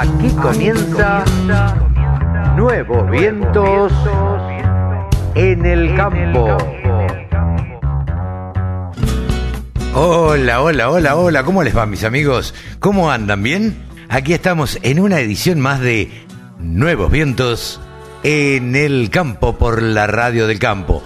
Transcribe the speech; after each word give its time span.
Aquí 0.00 0.28
comienza 0.40 1.24
Nuevos 2.54 3.10
Vientos 3.10 3.92
en 5.34 5.66
el 5.66 5.96
Campo. 5.96 6.56
Hola, 9.94 10.62
hola, 10.62 10.90
hola, 10.90 11.16
hola, 11.16 11.42
¿cómo 11.42 11.64
les 11.64 11.76
va 11.76 11.84
mis 11.86 12.04
amigos? 12.04 12.54
¿Cómo 12.78 13.10
andan? 13.10 13.42
¿Bien? 13.42 13.76
Aquí 14.08 14.34
estamos 14.34 14.78
en 14.82 15.00
una 15.00 15.18
edición 15.18 15.58
más 15.58 15.80
de 15.80 16.12
Nuevos 16.60 17.10
Vientos 17.10 17.80
en 18.22 18.76
el 18.76 19.10
Campo 19.10 19.58
por 19.58 19.82
la 19.82 20.06
Radio 20.06 20.46
del 20.46 20.60
Campo. 20.60 21.02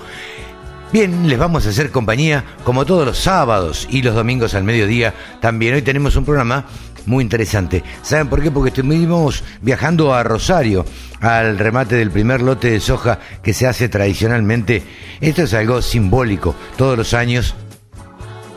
Bien, 0.92 1.26
les 1.26 1.38
vamos 1.38 1.64
a 1.64 1.70
hacer 1.70 1.90
compañía 1.90 2.44
como 2.64 2.84
todos 2.84 3.06
los 3.06 3.16
sábados 3.16 3.88
y 3.88 4.02
los 4.02 4.14
domingos 4.14 4.52
al 4.52 4.64
mediodía. 4.64 5.14
También 5.40 5.72
hoy 5.72 5.80
tenemos 5.80 6.16
un 6.16 6.26
programa 6.26 6.66
muy 7.06 7.22
interesante. 7.22 7.82
¿Saben 8.02 8.28
por 8.28 8.42
qué? 8.42 8.50
Porque 8.50 8.68
estuvimos 8.68 9.44
viajando 9.60 10.14
a 10.14 10.22
Rosario, 10.22 10.84
al 11.20 11.58
remate 11.58 11.96
del 11.96 12.10
primer 12.10 12.42
lote 12.42 12.70
de 12.70 12.80
soja 12.80 13.18
que 13.42 13.54
se 13.54 13.66
hace 13.66 13.88
tradicionalmente. 13.88 14.82
Esto 15.20 15.42
es 15.42 15.54
algo 15.54 15.82
simbólico 15.82 16.54
todos 16.76 16.96
los 16.96 17.14
años 17.14 17.54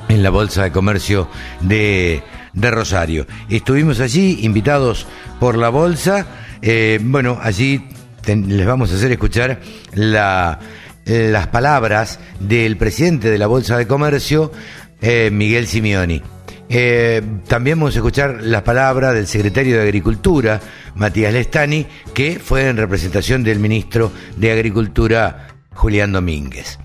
en 0.10 0.24
la 0.24 0.30
Bolsa 0.30 0.64
de 0.64 0.72
Comercio 0.72 1.28
de, 1.62 2.24
de 2.54 2.72
Rosario. 2.72 3.28
Estuvimos 3.50 4.00
allí 4.00 4.40
invitados 4.42 5.08
por 5.40 5.58
la 5.58 5.70
Bolsa. 5.70 6.26
Eh, 6.62 7.00
bueno, 7.02 7.40
allí 7.42 7.88
les 8.26 8.66
vamos 8.66 8.92
a 8.92 8.96
hacer 8.96 9.12
escuchar 9.12 9.60
la 9.94 10.60
las 11.06 11.48
palabras 11.48 12.20
del 12.40 12.78
presidente 12.78 13.30
de 13.30 13.38
la 13.38 13.48
Bolsa 13.48 13.78
de 13.78 13.88
Comercio, 13.88 14.52
eh, 15.02 15.30
Miguel 15.32 15.68
Simeoni. 15.68 16.35
Eh, 16.70 17.22
también 17.48 17.80
vamos 17.80 17.96
a 17.96 18.00
escuchar 18.00 18.40
las 18.42 18.64
palabras 18.64 19.14
del 19.14 19.28
secretario 19.28 19.76
de 19.78 19.84
Agricultura, 19.84 20.60
Matías 20.96 21.34
Lestani, 21.34 21.86
que 22.14 22.40
fue 22.40 22.68
en 22.68 22.78
representación 22.78 23.44
del 23.44 23.60
ministro 23.60 24.12
de 24.36 24.52
Agricultura, 24.52 25.48
Julián 25.74 26.12
Domínguez. 26.12 26.80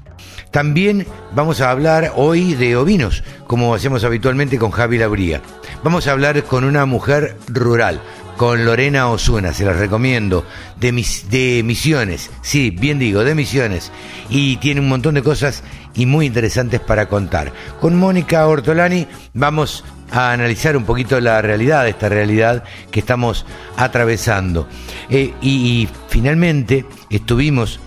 También 0.50 1.06
vamos 1.32 1.60
a 1.60 1.70
hablar 1.70 2.12
hoy 2.16 2.54
de 2.54 2.76
ovinos, 2.76 3.22
como 3.46 3.72
hacemos 3.74 4.02
habitualmente 4.02 4.58
con 4.58 4.72
Javi 4.72 4.98
Labría. 4.98 5.40
Vamos 5.84 6.08
a 6.08 6.12
hablar 6.12 6.42
con 6.42 6.64
una 6.64 6.86
mujer 6.86 7.36
rural, 7.46 8.00
con 8.36 8.64
Lorena 8.64 9.08
Osuna, 9.10 9.52
se 9.52 9.64
las 9.64 9.76
recomiendo, 9.76 10.44
de, 10.80 10.90
de 11.30 11.62
Misiones, 11.62 12.30
sí, 12.42 12.70
bien 12.70 12.98
digo, 12.98 13.22
de 13.22 13.34
Misiones, 13.34 13.92
y 14.28 14.56
tiene 14.56 14.80
un 14.80 14.88
montón 14.88 15.14
de 15.14 15.22
cosas 15.22 15.62
y 15.94 16.06
muy 16.06 16.27
interesantes 16.27 16.80
para 16.80 17.08
contar. 17.08 17.52
Con 17.80 17.96
Mónica 17.96 18.46
Ortolani 18.46 19.06
vamos 19.34 19.84
a 20.10 20.32
analizar 20.32 20.77
un 20.77 20.84
poquito 20.84 21.20
la 21.20 21.41
realidad, 21.41 21.88
esta 21.88 22.08
realidad 22.08 22.64
que 22.91 23.00
estamos 23.00 23.47
atravesando. 23.77 24.69
Eh, 25.08 25.34
y 25.41 25.88
finalmente 26.08 26.84
estuvimos 27.10 27.80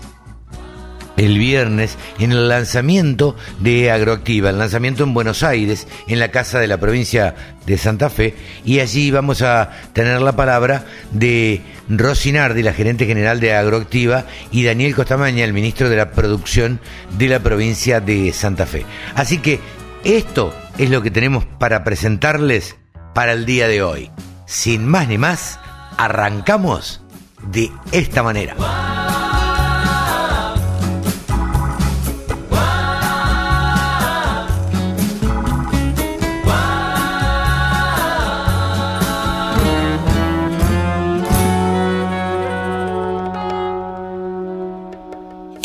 el 1.16 1.38
viernes 1.38 1.96
en 2.18 2.32
el 2.32 2.48
lanzamiento 2.48 3.36
de 3.60 3.90
Agroactiva, 3.90 4.50
el 4.50 4.58
lanzamiento 4.58 5.04
en 5.04 5.14
Buenos 5.14 5.42
Aires, 5.42 5.86
en 6.08 6.18
la 6.18 6.30
casa 6.30 6.58
de 6.58 6.66
la 6.66 6.78
provincia 6.78 7.34
de 7.66 7.78
Santa 7.78 8.10
Fe, 8.10 8.34
y 8.64 8.80
allí 8.80 9.10
vamos 9.10 9.42
a 9.42 9.70
tener 9.92 10.20
la 10.20 10.34
palabra 10.34 10.86
de 11.12 11.62
Rosinardi, 11.88 12.62
la 12.62 12.72
gerente 12.72 13.06
general 13.06 13.40
de 13.40 13.54
Agroactiva, 13.54 14.24
y 14.50 14.64
Daniel 14.64 14.94
Costamaña, 14.94 15.44
el 15.44 15.52
ministro 15.52 15.88
de 15.88 15.96
la 15.96 16.10
Producción 16.12 16.80
de 17.18 17.28
la 17.28 17.40
provincia 17.40 18.00
de 18.00 18.32
Santa 18.32 18.66
Fe. 18.66 18.84
Así 19.14 19.38
que 19.38 19.60
esto 20.04 20.54
es 20.78 20.90
lo 20.90 21.02
que 21.02 21.10
tenemos 21.10 21.44
para 21.44 21.84
presentarles 21.84 22.76
para 23.14 23.32
el 23.32 23.46
día 23.46 23.68
de 23.68 23.82
hoy. 23.82 24.10
Sin 24.46 24.86
más 24.86 25.08
ni 25.08 25.18
más, 25.18 25.58
arrancamos 25.96 27.02
de 27.50 27.70
esta 27.92 28.22
manera. 28.22 28.54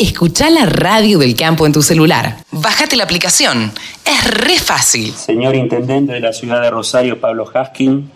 Escucha 0.00 0.48
la 0.48 0.64
radio 0.64 1.18
del 1.18 1.36
campo 1.36 1.66
en 1.66 1.74
tu 1.74 1.82
celular. 1.82 2.38
Bájate 2.52 2.96
la 2.96 3.04
aplicación. 3.04 3.70
Es 4.02 4.30
re 4.30 4.58
fácil. 4.58 5.12
Señor 5.12 5.54
Intendente 5.54 6.14
de 6.14 6.20
la 6.20 6.32
ciudad 6.32 6.62
de 6.62 6.70
Rosario, 6.70 7.20
Pablo 7.20 7.44
Haskin. 7.52 8.10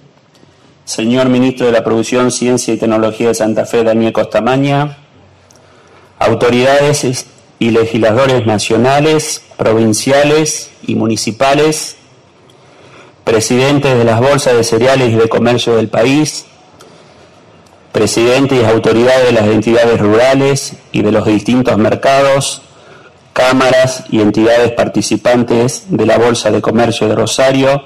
Señor 0.86 1.28
Ministro 1.28 1.66
de 1.66 1.72
la 1.72 1.84
Producción, 1.84 2.30
Ciencia 2.30 2.72
y 2.72 2.78
Tecnología 2.78 3.28
de 3.28 3.34
Santa 3.34 3.66
Fe, 3.66 3.84
Daniel 3.84 4.14
Costamaña. 4.14 4.96
Autoridades 6.20 7.26
y 7.58 7.70
legisladores 7.70 8.46
nacionales, 8.46 9.42
provinciales 9.58 10.70
y 10.86 10.94
municipales. 10.94 11.96
Presidentes 13.24 13.98
de 13.98 14.04
las 14.04 14.20
bolsas 14.20 14.56
de 14.56 14.64
cereales 14.64 15.12
y 15.12 15.16
de 15.16 15.28
comercio 15.28 15.76
del 15.76 15.88
país 15.88 16.46
presidentes 17.94 18.60
y 18.60 18.64
autoridades 18.64 19.26
de 19.26 19.32
las 19.32 19.46
entidades 19.46 20.00
rurales 20.00 20.72
y 20.90 21.02
de 21.02 21.12
los 21.12 21.24
distintos 21.26 21.78
mercados, 21.78 22.60
cámaras 23.32 24.02
y 24.10 24.20
entidades 24.20 24.72
participantes 24.72 25.84
de 25.90 26.04
la 26.04 26.18
Bolsa 26.18 26.50
de 26.50 26.60
Comercio 26.60 27.08
de 27.08 27.14
Rosario, 27.14 27.84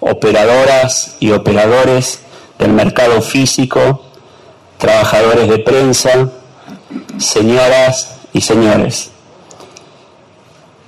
operadoras 0.00 1.16
y 1.18 1.30
operadores 1.30 2.20
del 2.58 2.74
mercado 2.74 3.22
físico, 3.22 4.02
trabajadores 4.76 5.48
de 5.48 5.60
prensa, 5.60 6.28
señoras 7.16 8.18
y 8.34 8.42
señores. 8.42 9.12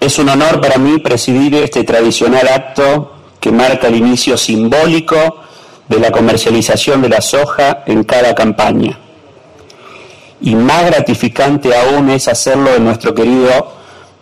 Es 0.01 0.19
un 0.19 0.29
honor 0.29 0.61
para 0.61 0.77
mí 0.77 0.99
presidir 0.99 1.55
este 1.55 1.83
tradicional 1.83 2.47
acto 2.47 3.11
que 3.41 3.51
marca 3.53 3.89
el 3.89 3.97
inicio 3.97 4.37
simbólico 4.37 5.48
de 5.89 5.99
la 5.99 6.11
comercialización 6.11 7.03
de 7.03 7.09
la 7.09 7.21
soja 7.21 7.83
en 7.87 8.05
cada 8.05 8.35
campaña. 8.35 8.99
Y 10.41 10.55
más 10.55 10.87
gratificante 10.87 11.77
aún 11.77 12.11
es 12.11 12.29
hacerlo 12.29 12.75
en 12.75 12.85
nuestro 12.85 13.15
querido 13.15 13.73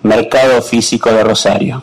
mercado 0.03 0.63
físico 0.63 1.11
de 1.11 1.25
Rosario. 1.25 1.83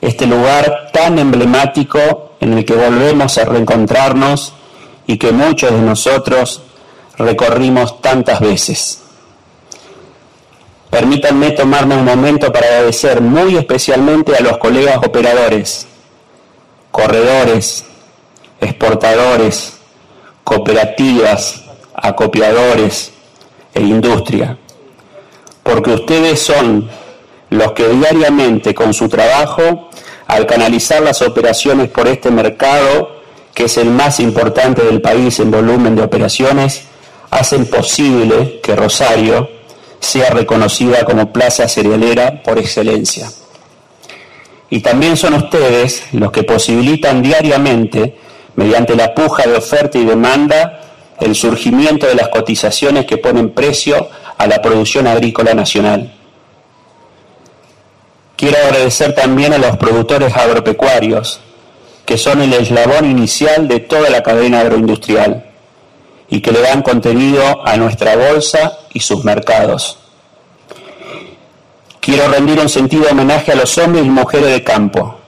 Este 0.00 0.26
lugar 0.26 0.90
tan 0.92 1.18
emblemático 1.18 2.32
en 2.40 2.58
el 2.58 2.64
que 2.64 2.74
volvemos 2.74 3.38
a 3.38 3.44
reencontrarnos 3.44 4.52
y 5.06 5.16
que 5.16 5.32
muchos 5.32 5.72
de 5.72 5.80
nosotros 5.80 6.62
recorrimos 7.18 8.00
tantas 8.00 8.40
veces. 8.40 9.02
Permítanme 10.90 11.52
tomarme 11.52 11.96
un 11.96 12.04
momento 12.04 12.52
para 12.52 12.66
agradecer 12.66 13.20
muy 13.20 13.56
especialmente 13.56 14.36
a 14.36 14.40
los 14.40 14.58
colegas 14.58 14.98
operadores, 14.98 15.86
corredores, 16.90 17.86
exportadores, 18.62 19.74
cooperativas, 20.44 21.64
acopiadores 21.94 23.12
e 23.74 23.82
industria, 23.82 24.56
porque 25.62 25.90
ustedes 25.90 26.40
son 26.40 26.88
los 27.50 27.72
que 27.72 27.88
diariamente 27.88 28.74
con 28.74 28.94
su 28.94 29.08
trabajo, 29.08 29.90
al 30.26 30.46
canalizar 30.46 31.02
las 31.02 31.20
operaciones 31.20 31.88
por 31.88 32.08
este 32.08 32.30
mercado, 32.30 33.20
que 33.54 33.64
es 33.64 33.76
el 33.76 33.90
más 33.90 34.20
importante 34.20 34.82
del 34.82 35.02
país 35.02 35.38
en 35.40 35.50
volumen 35.50 35.94
de 35.94 36.02
operaciones, 36.02 36.84
hacen 37.30 37.66
posible 37.66 38.60
que 38.62 38.74
Rosario 38.74 39.48
sea 40.00 40.30
reconocida 40.30 41.04
como 41.04 41.32
plaza 41.32 41.68
cerealera 41.68 42.42
por 42.42 42.58
excelencia. 42.58 43.30
Y 44.70 44.80
también 44.80 45.16
son 45.16 45.34
ustedes 45.34 46.04
los 46.12 46.32
que 46.32 46.44
posibilitan 46.44 47.22
diariamente 47.22 48.16
mediante 48.56 48.94
la 48.96 49.14
puja 49.14 49.44
de 49.44 49.56
oferta 49.56 49.98
y 49.98 50.04
demanda, 50.04 50.80
el 51.20 51.34
surgimiento 51.34 52.06
de 52.06 52.14
las 52.14 52.28
cotizaciones 52.28 53.06
que 53.06 53.16
ponen 53.16 53.50
precio 53.50 54.08
a 54.38 54.46
la 54.46 54.60
producción 54.60 55.06
agrícola 55.06 55.54
nacional. 55.54 56.12
Quiero 58.36 58.56
agradecer 58.58 59.14
también 59.14 59.52
a 59.52 59.58
los 59.58 59.76
productores 59.76 60.36
agropecuarios, 60.36 61.40
que 62.04 62.18
son 62.18 62.42
el 62.42 62.52
eslabón 62.52 63.08
inicial 63.08 63.68
de 63.68 63.80
toda 63.80 64.10
la 64.10 64.22
cadena 64.22 64.60
agroindustrial 64.60 65.44
y 66.28 66.40
que 66.40 66.50
le 66.50 66.60
dan 66.60 66.82
contenido 66.82 67.66
a 67.66 67.76
nuestra 67.76 68.16
bolsa 68.16 68.78
y 68.92 69.00
sus 69.00 69.24
mercados. 69.24 69.98
Quiero 72.00 72.26
rendir 72.26 72.58
un 72.58 72.68
sentido 72.68 73.04
homenaje 73.10 73.52
a 73.52 73.54
los 73.54 73.78
hombres 73.78 74.04
y 74.04 74.10
mujeres 74.10 74.50
de 74.50 74.64
campo, 74.64 75.20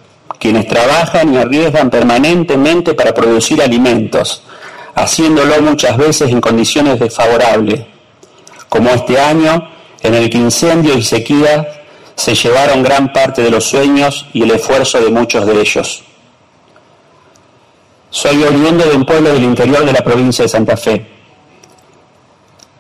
quienes 0.45 0.69
trabajan 0.69 1.33
y 1.33 1.39
arriesgan 1.39 1.89
permanentemente 1.89 2.93
para 2.93 3.15
producir 3.15 3.63
alimentos, 3.63 4.43
haciéndolo 4.95 5.63
muchas 5.63 5.97
veces 5.97 6.31
en 6.31 6.43
condiciones 6.43 7.01
desfavorables, 7.01 7.81
como 8.69 8.91
este 8.91 9.19
año 9.19 9.71
en 10.03 10.13
el 10.13 10.29
que 10.29 10.37
incendios 10.37 10.99
y 10.99 11.03
sequía 11.03 11.87
se 12.15 12.35
llevaron 12.35 12.83
gran 12.83 13.11
parte 13.11 13.41
de 13.41 13.51
los 13.51 13.65
sueños 13.65 14.27
y 14.35 14.43
el 14.43 14.51
esfuerzo 14.51 15.01
de 15.01 15.09
muchos 15.09 15.47
de 15.47 15.59
ellos. 15.59 16.05
Soy 18.11 18.45
oriundo 18.45 18.85
de 18.85 18.97
un 18.97 19.07
pueblo 19.07 19.33
del 19.33 19.45
interior 19.45 19.87
de 19.87 19.95
la 19.95 20.05
provincia 20.05 20.43
de 20.43 20.51
Santa 20.51 20.77
Fe, 20.77 21.07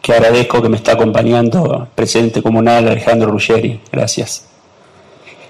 que 0.02 0.12
agradezco 0.12 0.60
que 0.60 0.68
me 0.68 0.76
está 0.76 0.92
acompañando 0.92 1.78
el 1.80 1.94
presidente 1.94 2.42
comunal 2.42 2.88
Alejandro 2.88 3.30
Ruggeri. 3.30 3.80
Gracias. 3.90 4.53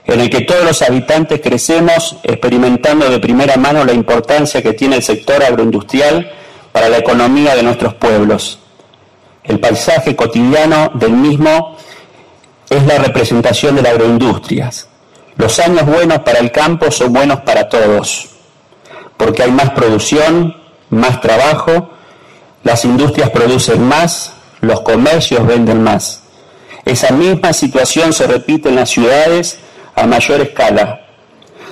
En 0.07 0.21
el 0.21 0.29
que 0.29 0.43
todos 0.43 0.65
los 0.65 0.83
habitantes 0.83 1.41
crecemos 1.41 2.17
experimentando 2.23 3.09
de 3.09 3.19
primera 3.19 3.57
mano 3.57 3.85
la 3.85 3.93
importancia 3.93 4.63
que 4.63 4.75
tiene 4.75 4.97
el 4.97 5.03
sector 5.03 5.43
agroindustrial 5.43 6.31
para 6.73 6.89
la 6.89 6.99
economía 6.99 7.55
de 7.55 7.63
nuestros 7.63 7.95
pueblos. 7.95 8.59
El 9.45 9.61
paisaje 9.61 10.15
cotidiano 10.15 10.91
del 10.95 11.13
mismo 11.13 11.77
es 12.69 12.85
la 12.87 12.99
representación 12.99 13.77
de 13.77 13.83
la 13.83 13.91
agroindustria. 13.91 14.71
Los 15.37 15.59
años 15.59 15.87
buenos 15.87 16.21
para 16.21 16.39
el 16.39 16.51
campo 16.51 16.91
son 16.91 17.13
buenos 17.13 17.41
para 17.41 17.69
todos, 17.69 18.29
porque 19.17 19.43
hay 19.43 19.51
más 19.51 19.71
producción, 19.71 20.57
más 20.91 21.21
trabajo, 21.21 21.91
las 22.63 22.85
industrias 22.85 23.31
producen 23.31 23.83
más, 23.87 24.33
los 24.61 24.81
comercios 24.81 25.47
venden 25.47 25.83
más. 25.83 26.23
Esa 26.85 27.13
misma 27.13 27.53
situación 27.53 28.13
se 28.13 28.27
repite 28.27 28.69
en 28.69 28.77
las 28.77 28.91
ciudades 28.91 29.59
a 29.95 30.07
mayor 30.07 30.41
escala, 30.41 31.01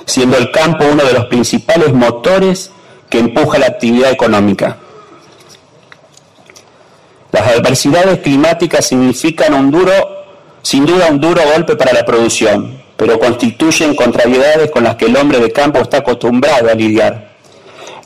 siendo 0.05 0.37
el 0.37 0.51
campo 0.51 0.85
uno 0.91 1.03
de 1.03 1.13
los 1.13 1.25
principales 1.25 1.93
motores 1.93 2.71
que 3.09 3.19
empuja 3.19 3.59
la 3.59 3.67
actividad 3.67 4.11
económica. 4.11 4.77
Las 7.31 7.47
adversidades 7.47 8.19
climáticas 8.19 8.85
significan 8.85 9.53
un 9.53 9.71
duro, 9.71 9.93
sin 10.61 10.85
duda 10.85 11.07
un 11.09 11.19
duro 11.19 11.41
golpe 11.53 11.75
para 11.75 11.93
la 11.93 12.05
producción, 12.05 12.81
pero 12.95 13.19
constituyen 13.19 13.95
contrariedades 13.95 14.71
con 14.71 14.83
las 14.83 14.95
que 14.95 15.05
el 15.05 15.17
hombre 15.17 15.39
de 15.39 15.51
campo 15.51 15.79
está 15.79 15.97
acostumbrado 15.97 16.69
a 16.69 16.73
lidiar. 16.73 17.33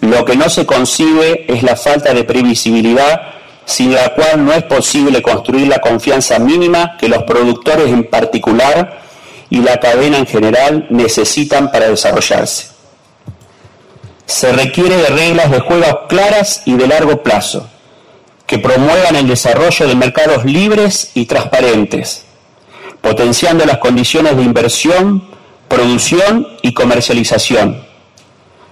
Lo 0.01 0.23
que 0.23 0.35
no 0.35 0.49
se 0.49 0.65
concibe 0.65 1.45
es 1.47 1.63
la 1.63 1.75
falta 1.75 2.13
de 2.13 2.23
previsibilidad 2.23 3.33
sin 3.65 3.93
la 3.93 4.13
cual 4.15 4.45
no 4.45 4.53
es 4.53 4.63
posible 4.63 5.21
construir 5.21 5.67
la 5.67 5.79
confianza 5.79 6.39
mínima 6.39 6.95
que 6.97 7.09
los 7.09 7.23
productores 7.23 7.87
en 7.87 8.05
particular 8.05 9.01
y 9.49 9.61
la 9.61 9.79
cadena 9.79 10.17
en 10.17 10.25
general 10.25 10.87
necesitan 10.89 11.71
para 11.71 11.89
desarrollarse. 11.89 12.67
Se 14.25 14.51
requiere 14.51 14.97
de 14.97 15.07
reglas 15.07 15.51
de 15.51 15.61
juego 15.61 16.07
claras 16.07 16.63
y 16.65 16.73
de 16.73 16.87
largo 16.87 17.23
plazo, 17.23 17.69
que 18.45 18.59
promuevan 18.59 19.15
el 19.15 19.27
desarrollo 19.27 19.87
de 19.87 19.95
mercados 19.95 20.45
libres 20.45 21.11
y 21.13 21.25
transparentes, 21.25 22.25
potenciando 23.01 23.65
las 23.65 23.77
condiciones 23.77 24.35
de 24.35 24.43
inversión, 24.43 25.23
producción 25.67 26.47
y 26.61 26.73
comercialización, 26.73 27.85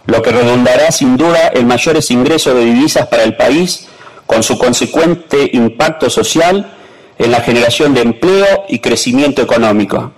lo 0.07 0.21
que 0.21 0.31
redundará 0.31 0.91
sin 0.91 1.17
duda 1.17 1.51
en 1.53 1.67
mayores 1.67 2.11
ingresos 2.11 2.53
de 2.53 2.65
divisas 2.65 3.07
para 3.07 3.23
el 3.23 3.35
país 3.35 3.87
con 4.25 4.43
su 4.43 4.57
consecuente 4.57 5.49
impacto 5.53 6.09
social 6.09 6.73
en 7.17 7.31
la 7.31 7.41
generación 7.41 7.93
de 7.93 8.01
empleo 8.01 8.65
y 8.67 8.79
crecimiento 8.79 9.41
económico. 9.41 10.11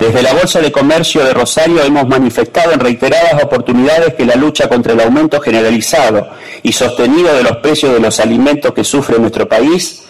Desde 0.00 0.22
la 0.22 0.32
Bolsa 0.32 0.60
de 0.60 0.72
Comercio 0.72 1.22
de 1.22 1.34
Rosario 1.34 1.82
hemos 1.82 2.08
manifestado 2.08 2.72
en 2.72 2.80
reiteradas 2.80 3.44
oportunidades 3.44 4.14
que 4.14 4.24
la 4.24 4.34
lucha 4.34 4.68
contra 4.68 4.94
el 4.94 5.00
aumento 5.00 5.40
generalizado 5.40 6.30
y 6.62 6.72
sostenido 6.72 7.34
de 7.34 7.42
los 7.42 7.58
precios 7.58 7.92
de 7.92 8.00
los 8.00 8.18
alimentos 8.18 8.72
que 8.72 8.82
sufre 8.82 9.18
nuestro 9.18 9.46
país 9.46 10.04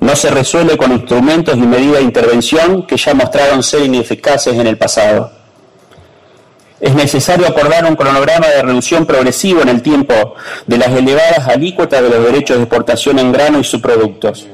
no 0.00 0.14
se 0.14 0.30
resuelve 0.30 0.76
con 0.76 0.92
instrumentos 0.92 1.56
y 1.56 1.62
medidas 1.62 1.98
de 1.98 2.02
intervención 2.02 2.86
que 2.86 2.96
ya 2.96 3.14
mostraron 3.14 3.62
ser 3.62 3.82
ineficaces 3.82 4.54
en 4.54 4.66
el 4.66 4.76
pasado 4.76 5.42
es 6.82 6.96
necesario 6.96 7.46
acordar 7.46 7.84
un 7.84 7.94
cronograma 7.94 8.48
de 8.48 8.60
reducción 8.60 9.06
progresivo 9.06 9.62
en 9.62 9.68
el 9.68 9.82
tiempo 9.82 10.34
de 10.66 10.78
las 10.78 10.88
elevadas 10.88 11.46
alícuotas 11.46 12.02
de 12.02 12.08
los 12.08 12.24
derechos 12.24 12.56
de 12.56 12.64
exportación 12.64 13.20
en 13.20 13.30
grano 13.30 13.60
y 13.60 13.64
subproductos. 13.64 14.48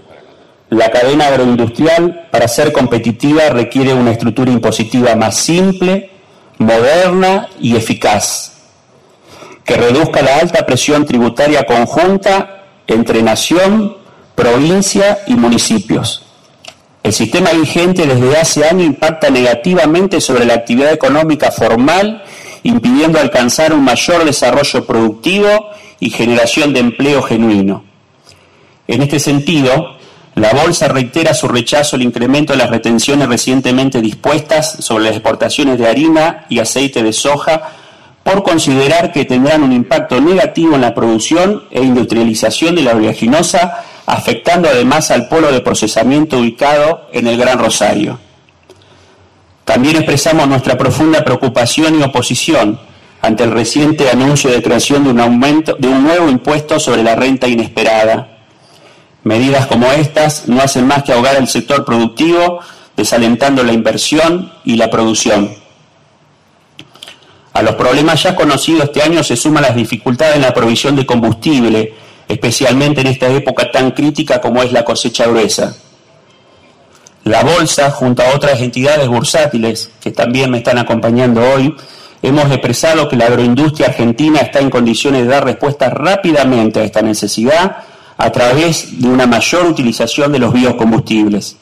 La 0.71 0.91
cadena 0.91 1.29
agroindustrial, 1.29 2.29
para 2.31 2.47
ser 2.49 2.73
competitiva, 2.73 3.49
requiere 3.51 3.95
una 3.95 4.13
estructura 4.13 4.51
impositiva 4.51 5.15
más 5.15 5.37
simple, 5.37 6.11
moderna 6.59 7.49
y 7.61 7.77
eficaz, 7.77 8.53
que 9.65 9.77
reduzca 9.77 10.23
la 10.23 10.37
alta 10.37 10.67
presión 10.67 11.07
tributaria 11.07 11.65
conjunta 11.65 12.65
entre 12.87 13.23
nación, 13.23 13.97
provincia 14.35 15.21
y 15.27 15.35
municipios 15.35 16.29
el 17.09 17.15
sistema 17.15 17.53
vigente 17.53 18.07
desde 18.07 18.37
hace 18.37 18.67
años 18.67 18.87
impacta 18.87 19.31
negativamente 19.31 20.21
sobre 20.21 20.45
la 20.45 20.55
actividad 20.55 20.93
económica 20.93 21.51
formal, 21.51 22.23
impidiendo 22.65 23.19
alcanzar 23.19 23.73
un 23.73 23.83
mayor 23.83 24.27
desarrollo 24.27 24.85
productivo 24.85 25.71
y 26.01 26.11
generación 26.11 26.75
de 26.75 26.81
empleo 26.81 27.23
genuino. 27.23 27.85
En 28.87 29.01
este 29.01 29.21
sentido, 29.21 29.97
la 30.39 30.53
Bolsa 30.53 30.89
reitera 30.89 31.35
su 31.35 31.49
rechazo 31.49 31.97
al 31.97 32.03
incremento 32.03 32.53
de 32.53 32.59
las 32.59 32.71
retenciones 32.71 33.29
recientemente 33.29 34.01
dispuestas 34.01 34.77
sobre 34.81 35.05
las 35.05 35.13
exportaciones 35.15 35.79
de 35.79 35.87
harina 35.87 36.47
y 36.49 36.59
aceite 36.59 37.03
de 37.03 37.13
soja 37.13 37.71
por 38.23 38.43
considerar 38.43 39.13
que 39.13 39.25
tendrán 39.25 39.63
un 39.63 39.73
impacto 39.73 40.21
negativo 40.21 40.75
en 40.75 40.83
la 40.83 40.95
producción 40.95 41.65
e 41.71 41.83
industrialización 41.83 42.75
de 42.75 42.83
la 42.83 42.93
oleaginosa 42.93 43.85
afectando 44.05 44.69
además 44.69 45.11
al 45.11 45.29
polo 45.29 45.53
de 45.53 45.61
procesamiento 45.61 46.39
ubicado 46.39 47.09
en 47.13 47.27
el 47.27 47.37
Gran 47.37 47.59
Rosario. 47.59 48.19
También 49.65 49.97
expresamos 49.97 50.49
nuestra 50.49 50.79
profunda 50.79 51.23
preocupación 51.23 52.01
y 52.01 52.03
oposición 52.03 52.81
ante 53.21 53.45
el 53.45 53.51
reciente 53.51 54.09
anuncio 54.11 54.51
de 54.51 54.63
creación 54.63 55.05
de 55.05 55.11
un 55.11 55.21
aumento 55.21 55.77
de 55.79 55.89
un 55.89 56.05
nuevo 56.05 56.29
impuesto 56.31 56.81
sobre 56.81 57.03
la 57.03 57.15
renta 57.17 57.49
inesperada. 57.49 58.38
Medidas 59.29 59.67
como 59.67 59.93
estas 59.93 60.49
no 60.49 60.63
hacen 60.63 60.87
más 60.87 61.03
que 61.03 61.13
ahogar 61.13 61.37
el 61.37 61.47
sector 61.49 61.85
productivo, 61.85 62.61
desalentando 62.97 63.63
la 63.63 63.75
inversión 63.75 64.51
y 64.65 64.77
la 64.77 64.89
producción. 64.89 65.55
A 67.53 67.61
los 67.61 67.75
problemas 67.75 68.23
ya 68.23 68.35
conocidos 68.35 68.85
este 68.85 69.03
año 69.03 69.23
se 69.23 69.37
suman 69.37 69.65
las 69.65 69.77
dificultades 69.77 70.37
en 70.37 70.41
la 70.41 70.55
provisión 70.55 70.97
de 70.97 71.05
combustible, 71.05 71.93
especialmente 72.27 73.03
en 73.03 73.09
esta 73.09 73.29
época 73.29 73.71
tan 73.71 73.91
crítica 73.91 74.41
como 74.41 74.63
es 74.63 74.73
la 74.73 74.83
cosecha 74.83 75.27
gruesa. 75.27 75.77
La 77.25 77.43
Bolsa, 77.43 77.91
junto 77.91 78.23
a 78.23 78.35
otras 78.35 78.63
entidades 78.63 79.09
bursátiles 79.09 79.91
que 80.01 80.11
también 80.11 80.51
me 80.51 80.57
están 80.57 80.79
acompañando 80.79 81.43
hoy, 81.43 81.77
hemos 82.23 82.47
expresado 82.47 83.11
que 83.11 83.17
la 83.17 83.27
agroindustria 83.27 83.89
argentina 83.89 84.41
está 84.41 84.61
en 84.61 84.71
condiciones 84.71 85.25
de 85.25 85.29
dar 85.29 85.45
respuesta 85.45 85.91
rápidamente 85.91 86.81
a 86.81 86.85
esta 86.85 87.03
necesidad 87.03 87.85
a 88.19 88.31
través 88.31 89.01
de 89.01 89.09
una 89.09 89.27
mayor 89.27 89.67
utilización 89.67 90.33
de 90.33 90.41
los 90.41 90.53
biocombustibles. 90.53 91.57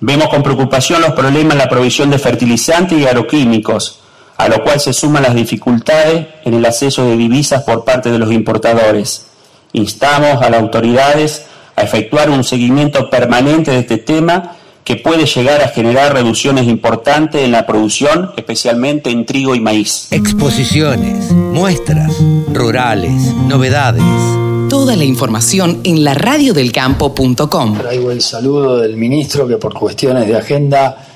Vemos 0.00 0.28
con 0.28 0.42
preocupación 0.42 1.00
los 1.00 1.12
problemas 1.12 1.54
en 1.54 1.58
la 1.58 1.68
provisión 1.68 2.10
de 2.10 2.18
fertilizantes 2.18 2.98
y 2.98 3.06
agroquímicos, 3.06 4.00
a 4.36 4.48
lo 4.48 4.62
cual 4.62 4.78
se 4.78 4.92
suman 4.92 5.24
las 5.24 5.34
dificultades 5.34 6.26
en 6.44 6.54
el 6.54 6.64
acceso 6.64 7.06
de 7.06 7.16
divisas 7.16 7.64
por 7.64 7.84
parte 7.84 8.10
de 8.10 8.18
los 8.18 8.30
importadores. 8.30 9.26
Instamos 9.72 10.42
a 10.42 10.50
las 10.50 10.60
autoridades 10.60 11.46
a 11.74 11.82
efectuar 11.82 12.30
un 12.30 12.44
seguimiento 12.44 13.08
permanente 13.10 13.70
de 13.70 13.78
este 13.80 13.96
tema 13.96 14.56
que 14.84 14.96
puede 14.96 15.26
llegar 15.26 15.62
a 15.62 15.68
generar 15.68 16.12
reducciones 16.12 16.66
importantes 16.66 17.42
en 17.42 17.52
la 17.52 17.66
producción, 17.66 18.32
especialmente 18.36 19.10
en 19.10 19.26
trigo 19.26 19.54
y 19.54 19.60
maíz. 19.60 20.08
Exposiciones, 20.12 21.32
muestras, 21.32 22.14
rurales, 22.52 23.34
novedades. 23.34 24.47
Toda 24.68 24.96
la 24.96 25.04
información 25.04 25.80
en 25.84 26.04
la 26.04 26.12
radiodelcampo.com. 26.12 27.78
Traigo 27.78 28.10
el 28.10 28.20
saludo 28.20 28.76
del 28.76 28.98
ministro 28.98 29.48
que 29.48 29.56
por 29.56 29.72
cuestiones 29.72 30.26
de 30.26 30.36
agenda 30.36 31.06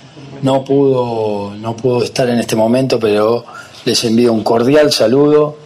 no 0.40 0.64
pudo, 0.64 1.54
no 1.56 1.76
pudo 1.76 2.02
estar 2.02 2.26
en 2.30 2.38
este 2.38 2.56
momento, 2.56 2.98
pero 2.98 3.44
les 3.84 4.02
envío 4.04 4.32
un 4.32 4.42
cordial 4.42 4.90
saludo. 4.90 5.58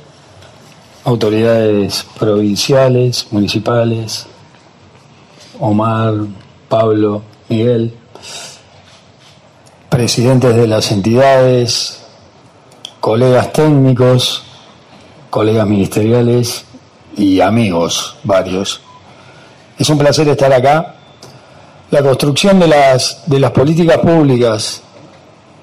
Autoridades 1.05 2.05
provinciales, 2.19 3.29
municipales, 3.31 4.27
Omar, 5.61 6.15
Pablo, 6.69 7.23
Miguel, 7.49 7.95
presidentes 9.89 10.57
de 10.57 10.67
las 10.67 10.91
entidades, 10.91 12.01
colegas 12.99 13.53
técnicos, 13.53 14.43
colegas 15.31 15.69
ministeriales 15.69 16.67
y 17.17 17.41
amigos 17.41 18.17
varios. 18.23 18.81
Es 19.79 19.89
un 19.91 19.99
placer 19.99 20.29
estar 20.29 20.53
acá 20.53 20.97
la 21.91 22.03
construcción 22.03 22.59
de 22.59 22.67
las, 22.67 23.23
de 23.27 23.39
las 23.39 23.53
políticas 23.53 23.99
públicas 23.99 24.83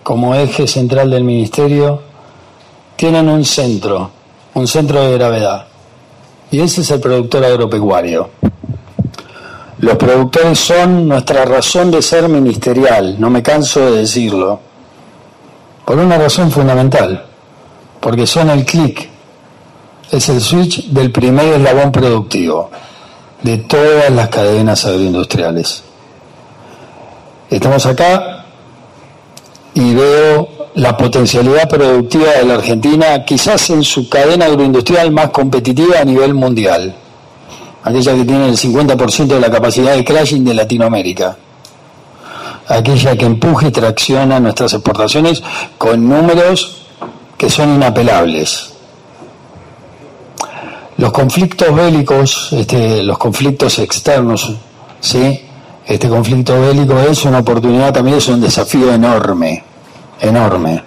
como 0.04 0.34
eje 0.36 0.68
central 0.68 1.10
del 1.10 1.24
Ministerio 1.24 2.02
tienen 2.96 3.28
un 3.28 3.44
centro, 3.44 4.10
un 4.54 4.68
centro 4.68 5.02
de 5.02 5.18
gravedad, 5.18 5.68
y 6.52 6.62
ese 6.62 6.82
es 6.82 6.92
el 6.92 7.02
productor 7.02 7.44
agropecuario. 7.44 8.30
Los 9.80 9.98
productores 9.98 10.60
son 10.60 11.10
nuestra 11.10 11.44
razón 11.44 11.92
de 11.92 12.02
ser 12.02 12.30
ministerial, 12.30 13.20
no 13.20 13.30
me 13.30 13.44
canso 13.44 13.92
de 13.92 13.98
decirlo, 13.98 14.60
por 15.86 15.98
una 15.98 16.18
razón 16.18 16.52
fundamental, 16.52 17.26
porque 18.00 18.26
son 18.26 18.50
el 18.50 18.64
clic, 18.64 19.10
es 20.14 20.30
el 20.30 20.42
switch 20.42 20.90
del 20.90 21.12
primer 21.12 21.56
eslabón 21.56 21.92
productivo 21.92 22.70
de 23.42 23.58
todas 23.58 24.12
las 24.12 24.30
cadenas 24.30 24.86
agroindustriales. 24.86 25.84
Estamos 27.50 27.84
acá 27.88 28.46
y 29.74 29.96
veo 29.96 30.50
la 30.76 30.96
potencialidad 30.96 31.68
productiva 31.68 32.32
de 32.34 32.46
la 32.46 32.54
Argentina, 32.56 33.26
quizás 33.26 33.72
en 33.72 33.84
su 33.84 34.08
cadena 34.08 34.46
agroindustrial 34.46 35.12
más 35.12 35.32
competitiva 35.32 36.00
a 36.00 36.06
nivel 36.06 36.36
mundial, 36.36 36.96
aquella 37.84 38.16
que 38.16 38.24
tiene 38.24 38.50
el 38.50 38.58
50% 38.58 39.26
de 39.26 39.40
la 39.40 39.50
capacidad 39.50 39.96
de 39.96 40.06
crashing 40.06 40.46
de 40.46 40.54
Latinoamérica, 40.54 41.36
aquella 42.68 43.16
que 43.18 43.26
empuje 43.26 43.70
y 43.70 43.72
tracciona 43.72 44.40
nuestras 44.40 44.74
exportaciones 44.74 45.42
con 45.80 46.08
números 46.08 46.84
que 47.36 47.50
son 47.50 47.74
inapelables. 47.74 48.73
Los 51.04 51.12
conflictos 51.12 51.76
bélicos, 51.76 52.54
este, 52.54 53.04
los 53.04 53.18
conflictos 53.18 53.78
externos, 53.80 54.56
¿sí? 55.02 55.38
Este 55.86 56.08
conflicto 56.08 56.62
bélico 56.62 56.98
es 56.98 57.26
una 57.26 57.40
oportunidad 57.40 57.92
también, 57.92 58.20
es 58.20 58.30
un 58.30 58.40
desafío 58.40 58.90
enorme, 58.94 59.66
enorme, 60.22 60.82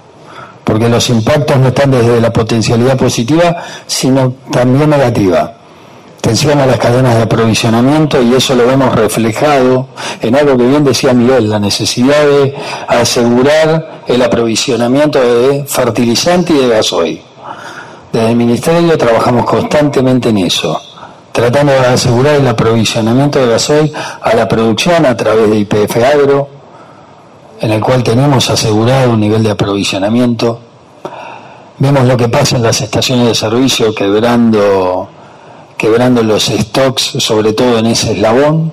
porque 0.64 0.88
los 0.88 1.10
impactos 1.10 1.58
no 1.58 1.68
están 1.68 1.90
desde 1.90 2.18
la 2.18 2.32
potencialidad 2.32 2.96
positiva, 2.96 3.62
sino 3.86 4.36
también 4.50 4.88
negativa. 4.88 5.52
Tensión 6.22 6.60
a 6.60 6.64
las 6.64 6.78
cadenas 6.78 7.14
de 7.16 7.22
aprovisionamiento 7.24 8.22
y 8.22 8.32
eso 8.32 8.54
lo 8.54 8.66
vemos 8.66 8.94
reflejado 8.94 9.88
en 10.22 10.34
algo 10.34 10.56
que 10.56 10.66
bien 10.66 10.82
decía 10.82 11.12
Miguel, 11.12 11.50
la 11.50 11.58
necesidad 11.58 12.24
de 12.24 12.54
asegurar 12.88 14.00
el 14.06 14.22
aprovisionamiento 14.22 15.20
de 15.20 15.66
fertilizante 15.66 16.54
y 16.54 16.56
de 16.56 16.68
gasoil. 16.68 17.20
Desde 18.16 18.30
el 18.30 18.36
Ministerio 18.36 18.96
trabajamos 18.96 19.44
constantemente 19.44 20.30
en 20.30 20.38
eso, 20.38 20.80
tratando 21.32 21.72
de 21.72 21.80
asegurar 21.80 22.36
el 22.36 22.48
aprovisionamiento 22.48 23.38
de 23.38 23.46
gasoil 23.46 23.92
a 24.22 24.34
la 24.34 24.48
producción 24.48 25.04
a 25.04 25.14
través 25.14 25.50
de 25.50 25.58
IPF 25.58 25.96
Agro, 26.02 26.48
en 27.60 27.72
el 27.72 27.82
cual 27.82 28.02
tenemos 28.02 28.48
asegurado 28.48 29.10
un 29.10 29.20
nivel 29.20 29.42
de 29.42 29.50
aprovisionamiento. 29.50 30.58
Vemos 31.78 32.06
lo 32.06 32.16
que 32.16 32.30
pasa 32.30 32.56
en 32.56 32.62
las 32.62 32.80
estaciones 32.80 33.26
de 33.26 33.34
servicio 33.34 33.94
quebrando, 33.94 35.10
quebrando 35.76 36.22
los 36.22 36.46
stocks, 36.46 37.16
sobre 37.18 37.52
todo 37.52 37.76
en 37.76 37.84
ese 37.84 38.12
eslabón, 38.12 38.72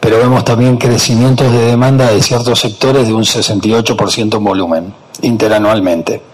pero 0.00 0.16
vemos 0.16 0.46
también 0.46 0.78
crecimientos 0.78 1.52
de 1.52 1.66
demanda 1.66 2.10
de 2.10 2.22
ciertos 2.22 2.58
sectores 2.58 3.06
de 3.06 3.12
un 3.12 3.24
68% 3.24 4.38
en 4.38 4.44
volumen 4.44 4.94
interanualmente 5.20 6.33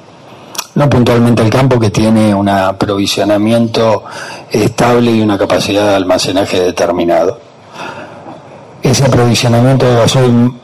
no 0.81 0.89
puntualmente 0.89 1.43
el 1.43 1.51
campo 1.51 1.79
que 1.79 1.91
tiene 1.91 2.35
un 2.35 2.49
aprovisionamiento 2.49 4.03
estable 4.51 5.11
y 5.11 5.21
una 5.21 5.37
capacidad 5.37 5.91
de 5.91 5.97
almacenaje 5.97 6.59
determinado. 6.59 7.39
Ese 8.83 9.05
aprovisionamiento 9.05 9.85
de 9.85 9.95
gasoil 9.97 10.55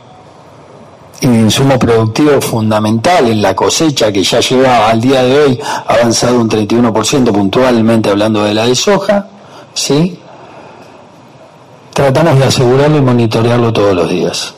y 1.20 1.26
de 1.26 1.38
insumo 1.38 1.78
productivo 1.78 2.40
fundamental 2.40 3.28
en 3.28 3.42
la 3.42 3.54
cosecha 3.54 4.10
que 4.10 4.24
ya 4.24 4.40
lleva 4.40 4.88
al 4.88 5.02
día 5.02 5.22
de 5.22 5.38
hoy 5.38 5.60
avanzado 5.86 6.40
un 6.40 6.48
31% 6.48 7.30
puntualmente 7.30 8.08
hablando 8.08 8.42
de 8.42 8.54
la 8.54 8.66
de 8.66 8.74
soja, 8.74 9.26
¿sí? 9.74 10.18
Tratamos 11.92 12.38
de 12.38 12.44
asegurarlo 12.46 12.96
y 12.96 13.02
monitorearlo 13.02 13.70
todos 13.70 13.94
los 13.94 14.08
días. 14.08 14.54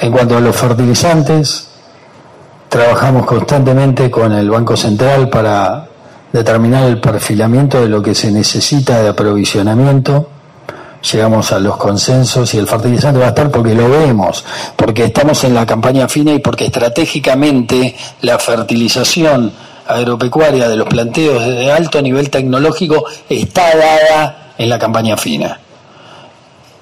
En 0.00 0.12
cuanto 0.12 0.36
a 0.36 0.40
los 0.40 0.54
fertilizantes, 0.54 1.71
Trabajamos 2.72 3.26
constantemente 3.26 4.10
con 4.10 4.32
el 4.32 4.48
Banco 4.48 4.78
Central 4.78 5.28
para 5.28 5.86
determinar 6.32 6.84
el 6.84 6.98
perfilamiento 6.98 7.78
de 7.82 7.86
lo 7.90 8.02
que 8.02 8.14
se 8.14 8.32
necesita 8.32 9.02
de 9.02 9.10
aprovisionamiento. 9.10 10.30
Llegamos 11.12 11.52
a 11.52 11.58
los 11.58 11.76
consensos 11.76 12.54
y 12.54 12.56
el 12.56 12.66
fertilizante 12.66 13.20
va 13.20 13.26
a 13.26 13.28
estar 13.28 13.50
porque 13.50 13.74
lo 13.74 13.90
vemos, 13.90 14.42
porque 14.74 15.04
estamos 15.04 15.44
en 15.44 15.54
la 15.54 15.66
campaña 15.66 16.08
fina 16.08 16.32
y 16.32 16.38
porque 16.38 16.64
estratégicamente 16.64 17.94
la 18.22 18.38
fertilización 18.38 19.52
agropecuaria 19.86 20.66
de 20.66 20.76
los 20.76 20.88
planteos 20.88 21.44
de 21.44 21.70
alto 21.70 22.00
nivel 22.00 22.30
tecnológico 22.30 23.04
está 23.28 23.76
dada 23.76 24.54
en 24.56 24.70
la 24.70 24.78
campaña 24.78 25.18
fina. 25.18 25.60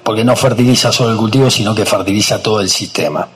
Porque 0.03 0.23
no 0.23 0.37
fertiliza 0.37 0.89
solo 0.89 1.11
el 1.11 1.17
cultivo, 1.17 1.49
sino 1.49 1.75
que 1.75 1.85
fertiliza 1.85 2.41
todo 2.41 2.61
el 2.61 2.69
sistema. 2.69 3.27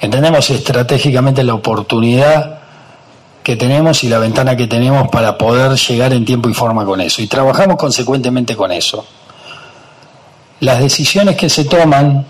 Entendemos 0.00 0.48
estratégicamente 0.48 1.44
la 1.44 1.54
oportunidad 1.54 2.60
que 3.42 3.56
tenemos 3.56 4.02
y 4.02 4.08
la 4.08 4.18
ventana 4.18 4.56
que 4.56 4.66
tenemos 4.66 5.08
para 5.08 5.36
poder 5.36 5.72
llegar 5.76 6.12
en 6.12 6.24
tiempo 6.24 6.48
y 6.48 6.54
forma 6.54 6.84
con 6.84 7.00
eso. 7.00 7.20
Y 7.20 7.26
trabajamos 7.26 7.76
consecuentemente 7.76 8.56
con 8.56 8.72
eso. 8.72 9.04
Las 10.60 10.80
decisiones 10.80 11.36
que 11.36 11.48
se 11.48 11.64
toman 11.64 12.24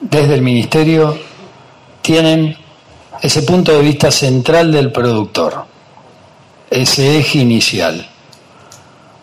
desde 0.00 0.34
el 0.34 0.42
Ministerio 0.42 1.16
tienen 2.02 2.56
ese 3.22 3.42
punto 3.42 3.72
de 3.72 3.80
vista 3.80 4.10
central 4.10 4.72
del 4.72 4.92
productor, 4.92 5.64
ese 6.70 7.18
eje 7.18 7.38
inicial. 7.38 8.06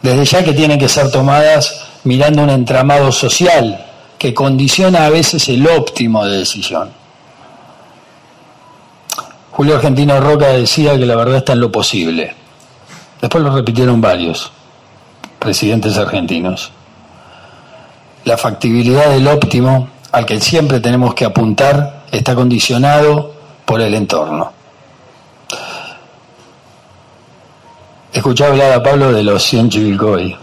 Desde 0.01 0.25
ya 0.25 0.44
que 0.44 0.54
tienen 0.54 0.80
que 0.80 0.90
ser 0.90 1.12
tomadas 1.12 1.84
mirando 2.04 2.44
un 2.44 2.50
entramado 2.50 3.12
social 3.12 3.90
que 4.22 4.36
condiciona 4.36 5.08
a 5.08 5.10
veces 5.10 5.50
el 5.50 5.68
óptimo 5.68 6.24
de 6.24 6.38
decisión. 6.38 6.92
Julio 9.50 9.78
Argentino 9.78 10.20
Roca 10.20 10.50
decía 10.50 10.96
que 10.96 11.08
la 11.08 11.16
verdad 11.16 11.38
está 11.38 11.54
en 11.54 11.62
lo 11.62 11.72
posible. 11.72 12.36
Después 13.20 13.44
lo 13.44 13.51
repitieron 13.51 14.00
varios 14.00 14.51
presidentes 15.40 15.98
argentinos. 15.98 16.72
La 18.24 18.38
factibilidad 18.38 19.10
del 19.10 19.28
óptimo 19.28 19.90
al 20.12 20.28
que 20.28 20.40
siempre 20.40 20.80
tenemos 20.80 21.16
que 21.16 21.25
apuntar 21.25 22.04
está 22.12 22.36
condicionado 22.36 23.34
por 23.66 23.82
el 23.82 23.96
entorno. 23.96 24.54
Escuchaba 28.13 28.51
hablar 28.51 28.72
a 28.74 28.84
Pablo 28.84 29.12
de 29.12 29.24
los 29.24 29.42
100 29.42 29.70
Chivilcoy. 29.72 30.40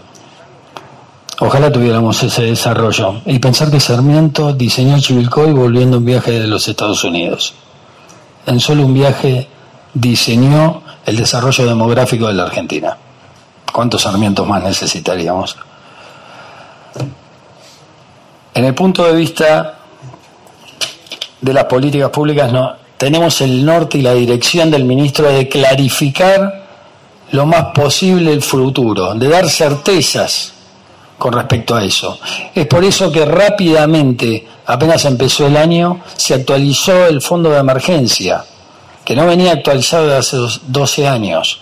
Ojalá 1.41 1.71
tuviéramos 1.71 2.21
ese 2.21 2.43
desarrollo. 2.43 3.21
Y 3.25 3.39
pensar 3.39 3.71
que 3.71 3.79
Sarmiento 3.79 4.51
diseñó 4.51 4.99
Chivilcoy 4.99 5.53
volviendo 5.53 5.97
un 5.97 6.05
viaje 6.05 6.31
de 6.31 6.47
los 6.47 6.67
Estados 6.67 7.03
Unidos. 7.05 7.53
En 8.45 8.59
solo 8.59 8.85
un 8.85 8.93
viaje 8.93 9.47
diseñó 9.93 10.81
el 11.05 11.15
desarrollo 11.15 11.65
demográfico 11.65 12.27
de 12.27 12.33
la 12.33 12.43
Argentina. 12.43 12.97
¿Cuántos 13.71 14.01
Sarmientos 14.01 14.45
más 14.45 14.63
necesitaríamos? 14.63 15.55
En 18.53 18.65
el 18.65 18.75
punto 18.75 19.05
de 19.05 19.13
vista 19.13 19.79
de 21.39 21.53
las 21.53 21.65
políticas 21.65 22.09
públicas, 22.09 22.51
no, 22.51 22.73
tenemos 22.97 23.39
el 23.39 23.63
norte 23.65 23.97
y 23.97 24.01
la 24.01 24.13
dirección 24.13 24.69
del 24.69 24.83
ministro 24.83 25.29
de 25.31 25.47
clarificar 25.47 26.65
lo 27.31 27.45
más 27.45 27.67
posible 27.73 28.33
el 28.33 28.41
futuro, 28.41 29.13
de 29.13 29.29
dar 29.29 29.47
certezas 29.49 30.58
con 31.19 31.33
respecto 31.33 31.75
a 31.75 31.83
eso. 31.83 32.17
Es 32.55 32.65
por 32.65 32.83
eso 32.83 33.11
que 33.11 33.25
rápidamente, 33.25 34.47
apenas 34.65 35.05
empezó 35.05 35.45
el 35.45 35.57
año, 35.57 35.99
se 36.15 36.33
actualizó 36.33 37.05
el 37.05 37.21
fondo 37.21 37.51
de 37.51 37.59
emergencia, 37.59 38.43
que 39.05 39.15
no 39.15 39.27
venía 39.27 39.51
actualizado 39.51 40.07
de 40.07 40.15
hace 40.15 40.37
12 40.65 41.07
años. 41.07 41.61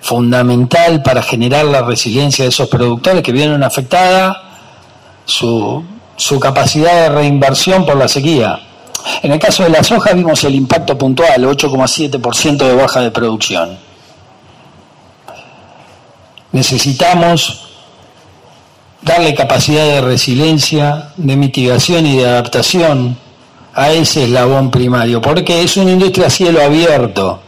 Fundamental 0.00 1.02
para 1.02 1.22
generar 1.22 1.64
la 1.64 1.82
resiliencia 1.82 2.44
de 2.44 2.50
esos 2.50 2.68
productores 2.68 3.22
que 3.22 3.32
vieron 3.32 3.62
afectada 3.62 4.42
su, 5.24 5.82
su 6.16 6.38
capacidad 6.38 7.02
de 7.02 7.08
reinversión 7.08 7.86
por 7.86 7.96
la 7.96 8.08
sequía. 8.08 8.60
En 9.22 9.32
el 9.32 9.38
caso 9.38 9.62
de 9.62 9.70
la 9.70 9.84
soja 9.84 10.12
vimos 10.12 10.42
el 10.44 10.56
impacto 10.56 10.98
puntual, 10.98 11.44
8,7% 11.44 12.56
de 12.56 12.74
baja 12.74 13.00
de 13.00 13.10
producción. 13.12 13.78
Necesitamos 16.52 17.65
darle 19.02 19.34
capacidad 19.34 19.84
de 19.84 20.00
resiliencia, 20.00 21.12
de 21.16 21.36
mitigación 21.36 22.06
y 22.06 22.16
de 22.16 22.26
adaptación 22.26 23.16
a 23.74 23.92
ese 23.92 24.24
eslabón 24.24 24.70
primario, 24.70 25.20
porque 25.20 25.62
es 25.62 25.76
una 25.76 25.92
industria 25.92 26.28
a 26.28 26.30
cielo 26.30 26.62
abierto, 26.62 27.40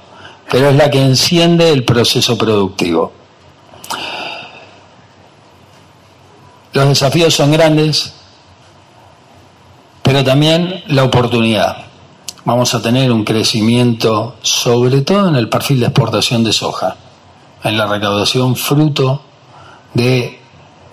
pero 0.51 0.71
es 0.71 0.77
la 0.77 0.91
que 0.91 1.03
enciende 1.03 1.71
el 1.71 1.85
proceso 1.85 2.37
productivo. 2.37 3.13
Los 6.73 6.89
desafíos 6.89 7.35
son 7.35 7.51
grandes, 7.51 8.13
pero 10.03 10.23
también 10.23 10.83
la 10.89 11.05
oportunidad. 11.05 11.79
Vamos 12.45 12.75
a 12.75 12.81
tener 12.81 13.11
un 13.11 13.25
crecimiento, 13.25 14.37
sobre 14.43 15.01
todo 15.03 15.29
en 15.29 15.37
el 15.37 15.49
perfil 15.49 15.81
de 15.81 15.87
exportación 15.87 16.45
de 16.45 16.53
soja, 16.53 16.97
en 17.65 17.77
la 17.77 17.87
recaudación 17.87 18.55
fruto 18.55 19.23
de 19.95 20.38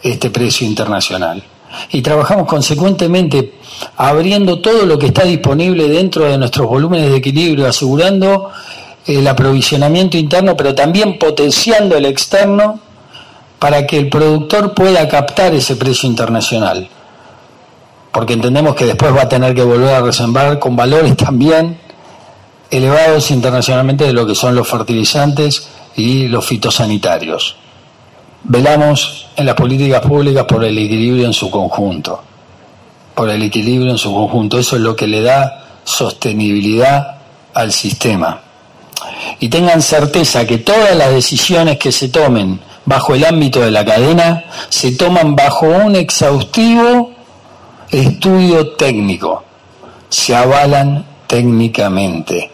este 0.05 0.29
precio 0.29 0.67
internacional. 0.67 1.43
y 1.91 2.01
trabajamos 2.01 2.47
consecuentemente 2.47 3.55
abriendo 3.97 4.59
todo 4.59 4.85
lo 4.85 4.97
que 4.97 5.07
está 5.07 5.23
disponible 5.23 5.89
dentro 5.89 6.23
de 6.23 6.37
nuestros 6.37 6.67
volúmenes 6.69 7.09
de 7.09 7.17
equilibrio, 7.17 7.67
asegurando 7.67 8.49
el 9.05 9.27
aprovisionamiento 9.27 10.15
interno, 10.15 10.55
pero 10.55 10.73
también 10.73 11.19
potenciando 11.19 11.97
el 11.97 12.05
externo 12.05 12.79
para 13.59 13.85
que 13.85 13.97
el 13.97 14.09
productor 14.09 14.73
pueda 14.73 15.07
captar 15.09 15.53
ese 15.53 15.75
precio 15.75 16.07
internacional. 16.07 16.87
Porque 18.11 18.33
entendemos 18.33 18.75
que 18.75 18.85
después 18.85 19.13
va 19.13 19.23
a 19.23 19.29
tener 19.29 19.53
que 19.53 19.63
volver 19.63 19.95
a 19.95 20.01
resembrar 20.01 20.59
con 20.59 20.75
valores 20.75 21.17
también 21.17 21.77
elevados 22.71 23.31
internacionalmente 23.31 24.05
de 24.05 24.13
lo 24.13 24.25
que 24.25 24.35
son 24.35 24.55
los 24.55 24.67
fertilizantes 24.67 25.67
y 25.95 26.27
los 26.27 26.45
fitosanitarios. 26.45 27.57
Velamos 28.47 29.25
en 29.35 29.47
las 29.47 29.55
políticas 29.55 30.01
públicas 30.01 30.45
por 30.45 30.63
el 30.63 30.77
equilibrio 30.77 31.25
en 31.25 31.33
su 31.33 31.49
conjunto, 31.49 32.21
por 33.15 33.27
el 33.29 33.41
equilibrio 33.41 33.91
en 33.91 33.97
su 33.97 34.13
conjunto. 34.13 34.59
Eso 34.59 34.75
es 34.75 34.83
lo 34.83 34.95
que 34.95 35.07
le 35.07 35.21
da 35.21 35.65
sostenibilidad 35.83 37.17
al 37.55 37.71
sistema. 37.71 38.39
Y 39.39 39.49
tengan 39.49 39.81
certeza 39.81 40.45
que 40.45 40.59
todas 40.59 40.95
las 40.95 41.09
decisiones 41.11 41.79
que 41.79 41.91
se 41.91 42.09
tomen 42.09 42.59
bajo 42.85 43.15
el 43.15 43.25
ámbito 43.25 43.61
de 43.61 43.71
la 43.71 43.83
cadena 43.83 44.45
se 44.69 44.91
toman 44.91 45.35
bajo 45.35 45.65
un 45.65 45.95
exhaustivo 45.95 47.11
estudio 47.89 48.73
técnico, 48.75 49.43
se 50.09 50.35
avalan 50.35 51.03
técnicamente 51.25 52.51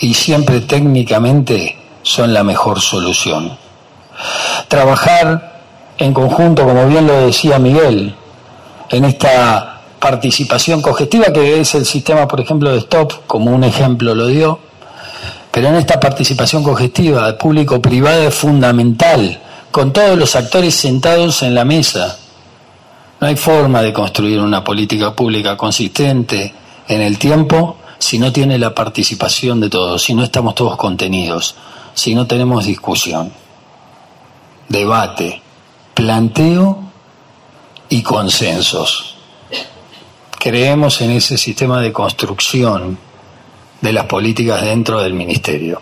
y 0.00 0.12
siempre 0.14 0.60
técnicamente 0.62 1.76
son 2.02 2.34
la 2.34 2.42
mejor 2.42 2.80
solución. 2.80 3.63
Trabajar 4.68 5.62
en 5.98 6.12
conjunto, 6.12 6.64
como 6.64 6.86
bien 6.86 7.06
lo 7.06 7.26
decía 7.26 7.58
Miguel, 7.58 8.14
en 8.90 9.04
esta 9.04 9.80
participación 9.98 10.82
cogestiva 10.82 11.26
que 11.32 11.60
es 11.60 11.74
el 11.74 11.86
sistema, 11.86 12.28
por 12.28 12.40
ejemplo, 12.40 12.72
de 12.72 12.80
STOP, 12.80 13.26
como 13.26 13.50
un 13.50 13.64
ejemplo 13.64 14.14
lo 14.14 14.26
dio, 14.26 14.58
pero 15.50 15.68
en 15.68 15.76
esta 15.76 16.00
participación 16.00 16.62
cogestiva 16.62 17.38
público-privada 17.38 18.26
es 18.26 18.34
fundamental, 18.34 19.40
con 19.70 19.92
todos 19.92 20.18
los 20.18 20.36
actores 20.36 20.74
sentados 20.74 21.42
en 21.42 21.54
la 21.54 21.64
mesa. 21.64 22.18
No 23.20 23.26
hay 23.26 23.36
forma 23.36 23.80
de 23.80 23.92
construir 23.92 24.40
una 24.40 24.62
política 24.62 25.14
pública 25.14 25.56
consistente 25.56 26.52
en 26.86 27.00
el 27.00 27.18
tiempo 27.18 27.76
si 27.98 28.18
no 28.18 28.32
tiene 28.32 28.58
la 28.58 28.74
participación 28.74 29.60
de 29.60 29.70
todos, 29.70 30.02
si 30.02 30.14
no 30.14 30.22
estamos 30.22 30.54
todos 30.54 30.76
contenidos, 30.76 31.54
si 31.94 32.14
no 32.14 32.26
tenemos 32.26 32.66
discusión, 32.66 33.32
debate, 34.68 35.42
planteo 35.94 36.78
y 37.88 38.02
consensos. 38.02 39.16
Creemos 40.38 41.00
en 41.00 41.10
ese 41.10 41.38
sistema 41.38 41.80
de 41.80 41.92
construcción 41.92 42.98
de 43.80 43.92
las 43.92 44.06
políticas 44.06 44.62
dentro 44.62 45.00
del 45.00 45.14
ministerio. 45.14 45.80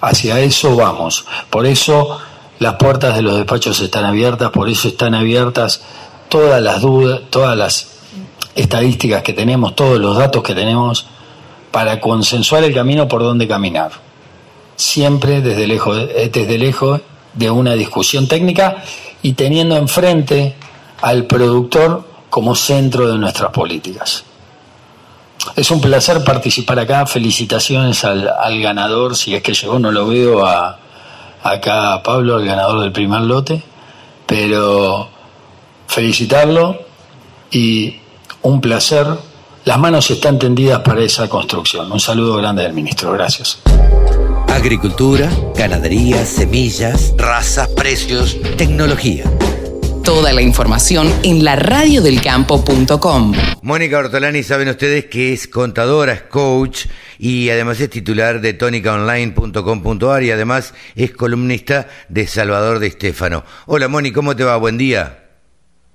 Hacia 0.00 0.40
eso 0.40 0.76
vamos. 0.76 1.26
Por 1.50 1.66
eso 1.66 2.18
las 2.58 2.74
puertas 2.74 3.14
de 3.14 3.22
los 3.22 3.36
despachos 3.36 3.80
están 3.80 4.04
abiertas, 4.04 4.50
por 4.50 4.68
eso 4.68 4.88
están 4.88 5.14
abiertas 5.14 5.82
todas 6.28 6.62
las 6.62 6.80
dudas, 6.80 7.22
todas 7.30 7.56
las 7.56 7.88
estadísticas 8.54 9.22
que 9.22 9.32
tenemos, 9.32 9.74
todos 9.74 9.98
los 9.98 10.16
datos 10.16 10.42
que 10.42 10.54
tenemos 10.54 11.06
para 11.70 12.00
consensuar 12.00 12.64
el 12.64 12.74
camino 12.74 13.08
por 13.08 13.22
donde 13.22 13.48
caminar. 13.48 13.92
Siempre 14.76 15.40
desde 15.40 15.66
lejos, 15.66 15.98
eh, 15.98 16.30
desde 16.32 16.58
lejos 16.58 17.00
de 17.34 17.50
una 17.50 17.74
discusión 17.74 18.28
técnica 18.28 18.82
y 19.22 19.32
teniendo 19.32 19.76
enfrente 19.76 20.54
al 21.00 21.24
productor 21.24 22.06
como 22.30 22.54
centro 22.54 23.08
de 23.08 23.18
nuestras 23.18 23.50
políticas. 23.50 24.24
Es 25.56 25.70
un 25.70 25.80
placer 25.80 26.22
participar 26.24 26.78
acá. 26.78 27.04
Felicitaciones 27.06 28.04
al, 28.04 28.60
ganador, 28.60 29.16
si 29.16 29.34
es 29.34 29.42
que 29.42 29.52
llegó, 29.52 29.78
no 29.78 29.90
lo 29.90 30.06
veo 30.06 30.46
a, 30.46 30.78
acá 31.42 31.94
a 31.94 32.02
Pablo, 32.02 32.38
el 32.38 32.46
ganador 32.46 32.80
del 32.80 32.92
primer 32.92 33.22
lote, 33.22 33.62
pero 34.26 35.08
felicitarlo 35.88 36.78
y 37.50 37.96
un 38.42 38.60
placer 38.60 39.06
las 39.64 39.78
manos 39.78 40.10
están 40.10 40.38
tendidas 40.38 40.80
para 40.80 41.02
esa 41.02 41.28
construcción. 41.28 41.90
Un 41.90 42.00
saludo 42.00 42.36
grande 42.36 42.62
del 42.62 42.72
ministro. 42.72 43.12
Gracias. 43.12 43.58
Agricultura, 44.52 45.30
ganadería, 45.56 46.26
semillas, 46.26 47.14
razas, 47.16 47.68
precios, 47.68 48.38
tecnología. 48.58 49.24
Toda 50.04 50.34
la 50.34 50.42
información 50.42 51.10
en 51.22 51.42
la 51.42 51.56
radiodelcampo.com. 51.56 53.32
Mónica 53.62 53.98
Ortolani, 53.98 54.42
saben 54.42 54.68
ustedes 54.68 55.06
que 55.06 55.32
es 55.32 55.48
contadora, 55.48 56.12
es 56.12 56.22
coach 56.22 56.84
y 57.18 57.48
además 57.48 57.80
es 57.80 57.88
titular 57.88 58.42
de 58.42 58.52
tónicaonline.com.ar 58.52 60.22
y 60.22 60.30
además 60.30 60.74
es 60.96 61.12
columnista 61.12 61.88
de 62.10 62.26
Salvador 62.26 62.78
de 62.78 62.88
Estéfano. 62.88 63.44
Hola 63.64 63.88
Moni, 63.88 64.12
¿cómo 64.12 64.36
te 64.36 64.44
va? 64.44 64.58
Buen 64.58 64.76
día. 64.76 65.21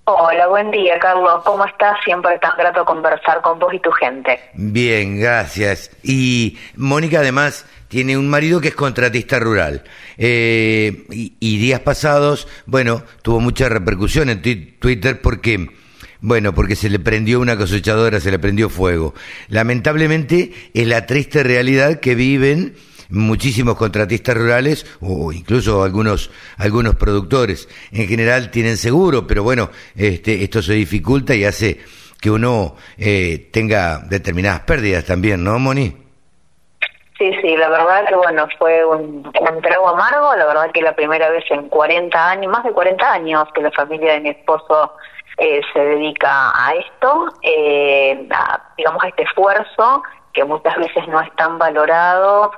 Hola, 0.09 0.47
buen 0.47 0.71
día, 0.71 0.97
Carlos. 0.99 1.43
¿Cómo 1.43 1.65
estás? 1.65 1.97
Siempre 2.05 2.39
tan 2.39 2.55
grato 2.57 2.85
conversar 2.85 3.41
con 3.41 3.59
vos 3.59 3.73
y 3.73 3.79
tu 3.81 3.91
gente. 3.91 4.39
Bien, 4.53 5.19
gracias. 5.19 5.91
Y 6.01 6.57
Mónica 6.77 7.19
además 7.19 7.65
tiene 7.89 8.17
un 8.17 8.29
marido 8.29 8.61
que 8.61 8.69
es 8.69 8.73
contratista 8.73 9.37
rural. 9.37 9.83
Eh, 10.17 11.03
y, 11.09 11.57
días 11.57 11.81
pasados, 11.81 12.47
bueno, 12.65 13.03
tuvo 13.21 13.41
mucha 13.41 13.67
repercusión 13.67 14.29
en 14.29 14.41
Twitter 14.79 15.19
porque... 15.21 15.71
Bueno, 16.21 16.55
porque 16.55 16.77
se 16.77 16.89
le 16.89 16.99
prendió 16.99 17.41
una 17.41 17.57
cosechadora, 17.57 18.21
se 18.21 18.31
le 18.31 18.39
prendió 18.39 18.69
fuego. 18.69 19.13
Lamentablemente 19.49 20.53
es 20.73 20.87
la 20.87 21.05
triste 21.05 21.43
realidad 21.43 21.99
que 21.99 22.15
viven 22.15 22.75
muchísimos 23.09 23.75
contratistas 23.75 24.35
rurales 24.35 24.85
o 25.01 25.31
incluso 25.31 25.83
algunos 25.83 26.31
algunos 26.57 26.95
productores. 26.95 27.67
En 27.91 28.07
general 28.07 28.51
tienen 28.51 28.77
seguro 28.77 29.27
pero 29.27 29.43
bueno 29.43 29.69
este 29.95 30.43
esto 30.43 30.61
se 30.61 30.73
dificulta 30.73 31.35
y 31.35 31.45
hace 31.45 31.79
que 32.19 32.31
uno 32.31 32.75
eh, 32.97 33.49
tenga 33.51 33.99
determinadas 33.99 34.61
pérdidas 34.61 35.05
también 35.05 35.43
no 35.43 35.59
Moni 35.59 36.07
Sí, 37.17 37.33
sí, 37.41 37.57
la 37.57 37.67
verdad 37.69 38.05
que 38.07 38.15
bueno, 38.15 38.47
fue 38.59 38.85
un, 38.85 39.23
trago 39.63 39.89
amargo, 39.89 40.35
la 40.35 40.45
verdad 40.45 40.71
que 40.71 40.83
la 40.83 40.93
primera 40.93 41.29
vez 41.31 41.43
en 41.49 41.67
40 41.67 42.29
años, 42.29 42.51
más 42.51 42.63
de 42.63 42.71
40 42.71 43.11
años 43.11 43.47
que 43.55 43.61
la 43.61 43.71
familia 43.71 44.13
de 44.13 44.19
mi 44.19 44.29
esposo 44.29 44.93
eh, 45.39 45.61
se 45.73 45.79
dedica 45.79 46.51
a 46.53 46.75
esto, 46.75 47.33
eh, 47.41 48.29
digamos, 48.77 49.03
a 49.03 49.07
este 49.07 49.23
esfuerzo 49.23 50.03
que 50.31 50.43
muchas 50.43 50.77
veces 50.77 51.07
no 51.07 51.19
es 51.19 51.35
tan 51.35 51.57
valorado 51.57 52.51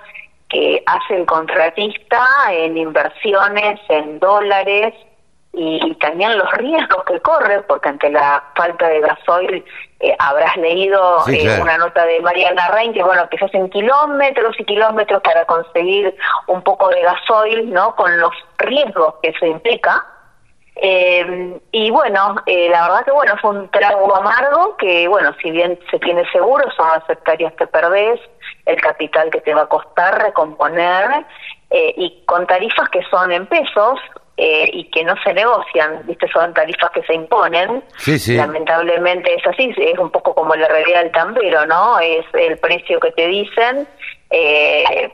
que 0.50 0.84
hace 0.86 1.16
el 1.16 1.26
contratista 1.26 2.26
en 2.52 2.78
inversiones 2.78 3.80
en 3.88 4.20
dólares 4.20 4.94
y, 5.54 5.96
también 5.96 6.38
los 6.38 6.52
riesgos 6.54 7.04
que 7.06 7.20
corre, 7.22 7.62
porque 7.64 7.90
ante 7.90 8.10
la 8.10 8.44
falta 8.56 8.88
de 8.88 9.02
gasoil 9.02 9.66
eh, 10.00 10.16
habrás 10.20 10.56
leído 10.58 11.28
eh, 11.28 11.60
una 11.62 11.78
nota 11.78 12.06
de 12.06 12.22
Mariana 12.22 12.68
Rein 12.70 12.94
que 12.94 13.04
bueno 13.04 13.28
que 13.30 13.38
se 13.38 13.46
hacen 13.46 13.70
kilómetros 13.70 14.56
y 14.60 14.66
kilómetros 14.66 15.22
para 15.22 15.46
conseguir 15.46 16.16
un 16.48 16.62
poco 16.62 16.90
de 16.90 17.02
gasoil, 17.02 17.72
¿no? 17.74 17.96
Con 17.96 18.20
los 18.20 18.32
riesgos 18.58 19.16
que 19.22 19.30
eso 19.30 19.46
implica. 19.46 20.06
Eh, 20.82 21.60
y 21.72 21.92
bueno, 21.92 22.36
la 22.46 22.82
verdad 22.84 23.06
que 23.06 23.12
bueno, 23.12 23.36
fue 23.42 23.52
un 23.52 23.70
trago 23.70 24.16
amargo 24.16 24.78
que 24.78 25.08
bueno, 25.08 25.36
si 25.42 25.52
bien 25.52 25.78
se 25.92 26.00
tiene 26.00 26.24
seguro, 26.32 26.64
son 26.78 26.88
las 26.88 27.10
hectáreas 27.10 27.54
que 27.54 27.68
perdés, 27.68 28.20
el 28.66 28.80
capital 28.80 29.30
que 29.30 29.42
te 29.42 29.54
va 29.54 29.64
a 29.64 29.68
costar 29.68 30.22
recomponer 30.22 31.26
eh, 31.72 31.94
y 31.98 32.24
con 32.26 32.48
tarifas 32.48 32.90
que 32.90 33.02
son 33.12 33.32
en 33.32 33.46
pesos 33.46 34.00
eh, 34.38 34.70
y 34.72 34.86
que 34.86 35.04
no 35.04 35.16
se 35.24 35.34
negocian, 35.34 36.02
¿viste? 36.06 36.28
Son 36.32 36.54
tarifas 36.54 36.90
que 36.92 37.04
se 37.04 37.14
imponen. 37.14 37.84
Lamentablemente 38.38 39.36
es 39.36 39.46
así, 39.46 39.74
es 39.78 40.00
un 40.00 40.10
poco 40.10 40.34
como 40.34 40.56
la 40.56 40.68
realidad 40.68 41.04
del 41.04 41.12
tambero, 41.12 41.66
¿no? 41.66 42.00
Es 42.00 42.26
el 42.34 42.58
precio 42.58 43.00
que 43.00 43.12
te 43.12 43.28
dicen. 43.28 43.88
Eh, 44.30 45.12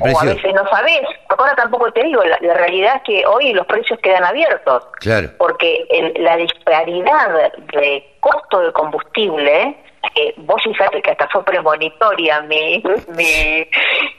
O 0.00 0.20
a 0.20 0.24
veces 0.24 0.54
no 0.54 0.66
sabes. 0.68 1.02
Ahora 1.28 1.54
tampoco 1.54 1.92
te 1.92 2.02
digo, 2.02 2.22
la, 2.24 2.38
realidad 2.54 2.96
es 2.96 3.02
que 3.02 3.26
hoy 3.26 3.52
los 3.52 3.66
precios 3.66 3.98
quedan 4.00 4.24
abiertos. 4.24 4.86
Claro. 5.00 5.30
Porque 5.38 5.86
la 6.18 6.36
disparidad 6.36 7.52
de 7.72 8.16
costo 8.20 8.60
de 8.60 8.72
combustible 8.72 9.76
eh, 10.14 10.34
vos 10.38 10.62
fíjate 10.62 11.02
que 11.02 11.10
hasta 11.10 11.28
fue 11.28 11.44
premonitoria 11.44 12.40
mi, 12.42 12.82
mi 13.16 13.68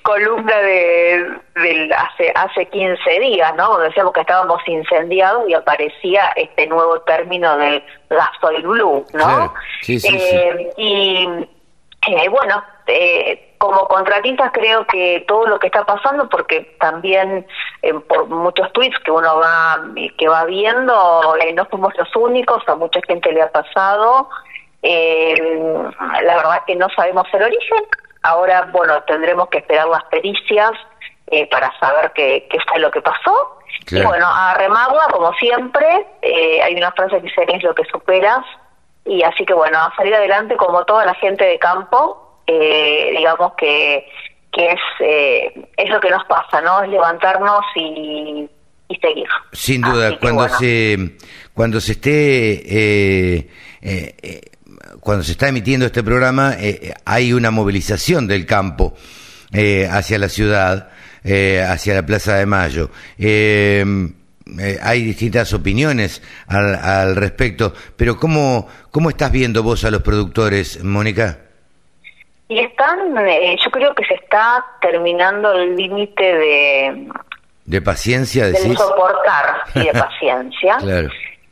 columna 0.04 0.58
de, 0.58 1.92
hace 1.96 2.32
hace 2.36 2.66
15 2.68 3.20
días, 3.20 3.56
¿no? 3.56 3.70
Donde 3.70 3.88
decíamos 3.88 4.14
que 4.14 4.22
estábamos 4.22 4.62
incendiados 4.68 5.50
y 5.50 5.54
aparecía 5.54 6.34
este 6.36 6.68
nuevo 6.68 7.00
término 7.02 7.58
del 7.58 7.84
gasoil 8.10 8.62
blue, 8.64 9.06
¿no? 9.14 9.54
Sí, 9.82 10.00
sí, 10.00 10.16
eh, 10.16 10.70
Y 10.78 11.28
eh, 12.08 12.30
bueno, 12.30 12.64
eh, 12.86 13.47
como 13.58 13.88
contratistas 13.88 14.52
creo 14.52 14.86
que 14.86 15.24
todo 15.28 15.48
lo 15.48 15.60
que 15.60 15.68
está 15.68 15.84
pasando, 15.86 16.30
porque 16.30 16.76
también 16.80 17.46
eh, 17.82 17.94
por 17.94 18.28
muchos 18.28 18.72
tweets 18.74 18.98
que 19.00 19.12
uno 19.12 19.38
va 19.38 19.84
que 20.18 20.28
va 20.28 20.46
viendo, 20.46 21.36
eh, 21.38 21.54
no 21.54 21.68
somos 21.70 21.94
los 21.98 22.16
únicos, 22.16 22.64
a 22.68 22.76
mucha 22.76 23.00
gente 23.08 23.32
le 23.32 23.42
ha 23.42 23.52
pasado. 23.52 24.30
la 24.84 26.36
verdad 26.36 26.64
que 26.66 26.76
no 26.76 26.88
sabemos 26.96 27.26
el 27.34 27.44
origen. 27.44 27.84
Ahora, 28.24 28.70
bueno, 28.72 29.02
tendremos 29.04 29.48
que 29.50 29.60
esperar 29.60 29.88
las 29.88 30.04
pericias 30.06 30.72
para 31.52 31.78
saber 31.80 32.12
qué, 32.14 32.48
qué 32.50 32.58
fue 32.68 32.80
lo 32.80 32.92
que 32.92 33.02
pasó. 33.02 33.60
Y 33.90 34.02
bueno, 34.02 34.26
a 34.28 34.54
remarla, 34.56 35.08
como 35.12 35.34
siempre, 35.34 36.08
hay 36.64 36.76
una 36.76 36.92
frase 36.92 37.18
que 37.18 37.24
dice, 37.24 37.46
es 37.48 37.64
lo 37.64 37.74
que 37.74 37.86
superas. 37.86 38.46
Y 39.06 39.24
así 39.24 39.46
que 39.46 39.54
bueno, 39.54 39.78
a 39.78 39.94
salir 39.96 40.14
adelante 40.14 40.58
como 40.58 40.84
toda 40.84 41.06
la 41.06 41.14
gente 41.16 41.46
de 41.46 41.58
campo, 41.58 42.27
eh, 42.48 43.14
digamos 43.18 43.52
que, 43.58 44.06
que 44.58 44.72
es, 44.72 44.80
eh, 45.02 45.54
es 45.78 45.90
lo 45.90 46.00
que 46.00 46.10
nos 46.10 46.24
pasa, 46.26 46.62
¿no? 46.62 46.82
Es 46.82 46.90
levantarnos 46.90 47.62
y, 47.76 48.50
y 48.90 48.96
seguir. 48.96 49.28
Sin 49.52 49.82
duda, 49.82 50.18
cuando 50.20 50.50
se 50.50 51.18
cuando 51.54 51.80
se 51.82 51.92
esté 51.94 53.38
eh, 53.38 53.50
eh, 53.82 54.42
cuando 55.00 55.24
se 55.24 55.34
está 55.34 55.50
emitiendo 55.50 55.86
este 55.86 56.04
programa 56.04 56.56
hay 57.06 57.34
una 57.34 57.52
movilización 57.52 58.28
del 58.28 58.46
campo 58.46 58.96
hacia 59.52 60.20
la 60.20 60.30
ciudad, 60.30 60.90
hacia 61.24 61.96
la 61.96 62.06
Plaza 62.06 62.36
de 62.36 62.46
Mayo. 62.46 62.90
hay 63.18 65.04
distintas 65.04 65.54
opiniones 65.54 66.22
al, 66.48 66.76
al 66.76 67.16
respecto, 67.16 67.74
pero 67.96 68.18
¿cómo, 68.18 68.68
¿cómo 68.92 69.10
estás 69.10 69.32
viendo 69.32 69.64
vos 69.64 69.84
a 69.86 69.92
los 69.92 70.02
productores, 70.02 70.84
Mónica? 70.84 71.47
Y 72.50 72.60
están, 72.60 73.18
eh, 73.28 73.58
yo 73.64 73.72
creo 73.72 73.94
que 73.94 74.06
se 74.06 74.14
está 74.16 74.66
terminando 74.82 75.52
el 75.52 75.76
límite 75.76 76.24
de... 76.24 77.08
¿De 77.66 77.82
paciencia? 77.82 78.46
De 78.48 78.56
soportar, 78.76 79.64
y 79.76 79.84
de 79.84 79.92
paciencia. 80.00 80.78
claro. 80.78 81.10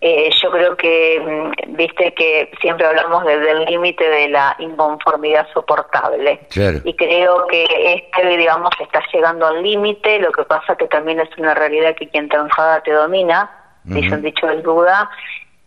Eh, 0.08 0.30
yo 0.40 0.52
creo 0.52 0.78
que, 0.78 1.20
mm, 1.20 1.76
viste 1.78 2.14
que 2.14 2.52
siempre 2.62 2.86
hablamos 2.86 3.26
del 3.26 3.66
límite 3.66 4.08
de 4.08 4.30
la 4.30 4.56
inconformidad 4.60 5.48
soportable. 5.52 6.42
Claro. 6.52 6.80
Y 6.84 6.94
creo 6.94 7.48
que 7.48 7.66
este, 7.66 8.38
digamos, 8.38 8.70
está 8.80 9.02
llegando 9.12 9.48
al 9.48 9.64
límite, 9.64 10.20
lo 10.20 10.32
que 10.32 10.44
pasa 10.44 10.76
que 10.76 10.88
también 10.88 11.22
es 11.22 11.30
una 11.40 11.56
realidad 11.56 11.96
que 11.96 12.08
quien 12.10 12.30
te 12.30 12.38
enfada 12.38 12.82
te 12.82 12.92
domina, 12.92 13.50
dicen 13.84 14.22
dicho 14.22 14.48
el 14.48 14.62
duda, 14.62 15.10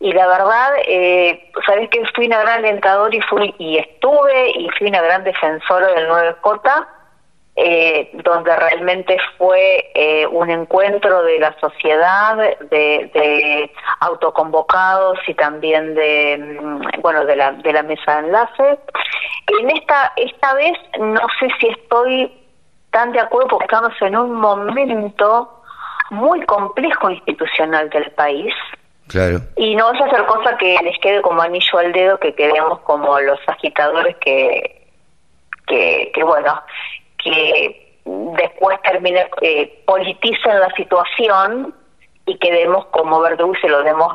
y 0.00 0.12
la 0.12 0.28
verdad, 0.28 0.74
eh, 0.86 1.50
sabes 1.66 1.88
que 1.90 2.04
fui 2.14 2.26
una 2.26 2.40
gran 2.40 2.58
alentadora 2.58 3.14
y 3.16 3.20
fui 3.22 3.52
y 3.58 3.78
estuve 3.78 4.50
y 4.50 4.68
fui 4.78 4.88
una 4.88 5.02
gran 5.02 5.24
defensora 5.24 5.88
del 5.88 6.08
9J, 6.08 6.86
eh, 7.56 8.10
donde 8.22 8.54
realmente 8.54 9.18
fue 9.36 9.90
eh, 9.94 10.24
un 10.28 10.50
encuentro 10.50 11.24
de 11.24 11.40
la 11.40 11.52
sociedad, 11.58 12.36
de, 12.70 13.72
autoconvocados 13.98 15.18
y 15.26 15.34
también 15.34 15.96
de 15.96 16.58
mm, 16.60 17.00
bueno 17.00 17.24
de 17.24 17.34
la 17.34 17.52
de 17.52 17.72
la 17.72 17.82
mesa 17.82 18.20
de 18.20 18.28
enlace. 18.28 18.78
En 19.60 19.70
esta 19.70 20.12
esta 20.14 20.54
vez 20.54 20.78
no 21.00 21.26
sé 21.40 21.48
si 21.58 21.66
estoy 21.66 22.32
tan 22.92 23.10
de 23.10 23.18
acuerdo 23.18 23.48
porque 23.48 23.64
estamos 23.64 23.92
en 24.00 24.16
un 24.16 24.34
momento 24.34 25.60
muy 26.10 26.46
complejo 26.46 27.10
institucional 27.10 27.90
del 27.90 28.12
país 28.12 28.54
y 29.56 29.74
no 29.74 29.86
vas 29.86 30.00
a 30.00 30.04
hacer 30.04 30.26
cosa 30.26 30.56
que 30.58 30.76
les 30.82 30.98
quede 31.00 31.22
como 31.22 31.42
anillo 31.42 31.78
al 31.78 31.92
dedo, 31.92 32.18
que 32.18 32.34
quedemos 32.34 32.80
como 32.80 33.18
los 33.20 33.38
agitadores 33.46 34.16
que, 34.16 34.86
que, 35.66 36.10
que 36.14 36.24
bueno, 36.24 36.60
que 37.22 38.00
después 38.04 38.78
termine, 38.82 39.28
eh, 39.42 39.82
politicen 39.86 40.60
la 40.60 40.70
situación 40.76 41.74
y 42.26 42.38
quedemos 42.38 42.86
como 42.86 43.20
verdugo 43.20 43.54
y 43.56 43.60
se 43.60 43.68
lo 43.68 43.82
demos 43.82 44.14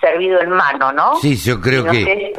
servido 0.00 0.40
en 0.40 0.50
mano, 0.50 0.92
¿no? 0.92 1.16
Sí, 1.16 1.36
yo 1.36 1.60
creo 1.60 1.84
que... 1.84 2.32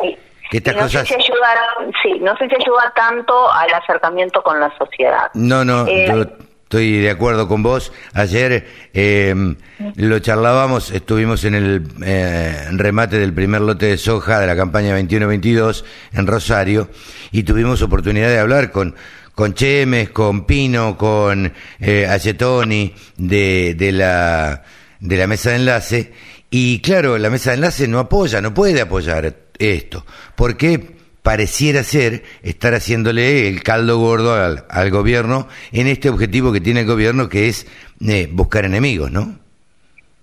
no 0.76 0.90
sé 0.90 1.06
si 1.06 1.14
ayuda, 1.14 1.54
sí, 2.02 2.20
no 2.20 2.36
sé 2.38 2.48
si 2.48 2.56
ayuda 2.56 2.92
tanto 2.96 3.52
al 3.52 3.74
acercamiento 3.74 4.42
con 4.42 4.60
la 4.60 4.76
sociedad. 4.78 5.30
No, 5.34 5.64
no, 5.64 5.86
eh, 5.88 6.28
Estoy 6.70 7.00
de 7.00 7.10
acuerdo 7.10 7.48
con 7.48 7.64
vos. 7.64 7.92
Ayer 8.14 8.68
eh, 8.94 9.56
lo 9.96 10.20
charlábamos, 10.20 10.92
estuvimos 10.92 11.44
en 11.46 11.56
el 11.56 11.84
eh, 12.06 12.68
remate 12.74 13.18
del 13.18 13.34
primer 13.34 13.62
lote 13.62 13.88
de 13.88 13.98
soja 13.98 14.40
de 14.40 14.46
la 14.46 14.56
campaña 14.56 14.96
21-22 14.96 15.84
en 16.14 16.28
Rosario 16.28 16.88
y 17.32 17.42
tuvimos 17.42 17.82
oportunidad 17.82 18.28
de 18.30 18.38
hablar 18.38 18.70
con, 18.70 18.94
con 19.34 19.56
Chemes, 19.56 20.12
con 20.12 20.46
Pino, 20.46 20.96
con 20.96 21.52
eh, 21.80 22.08
de, 23.18 23.76
de, 23.76 23.92
la, 23.92 24.64
de 25.00 25.18
la 25.18 25.26
mesa 25.26 25.50
de 25.50 25.56
enlace. 25.56 26.14
Y 26.52 26.82
claro, 26.82 27.18
la 27.18 27.32
mesa 27.32 27.50
de 27.50 27.56
enlace 27.56 27.88
no 27.88 27.98
apoya, 27.98 28.42
no 28.42 28.54
puede 28.54 28.80
apoyar 28.80 29.36
esto. 29.58 30.06
¿Por 30.36 30.56
qué? 30.56 30.99
Pareciera 31.24 31.84
ser 31.84 32.24
estar 32.44 32.74
haciéndole 32.74 33.48
el 33.48 33.64
caldo 33.64 33.98
gordo 33.98 34.34
al, 34.34 34.92
gobierno 34.92 35.48
en 35.72 35.88
este 35.88 36.10
objetivo 36.10 36.52
que 36.52 36.62
tiene 36.62 36.82
el 36.82 36.88
gobierno 36.88 37.30
que 37.30 37.48
es 37.48 37.68
eh, 38.08 38.28
buscar 38.32 38.66
enemigos, 38.66 39.12
¿no? 39.12 39.36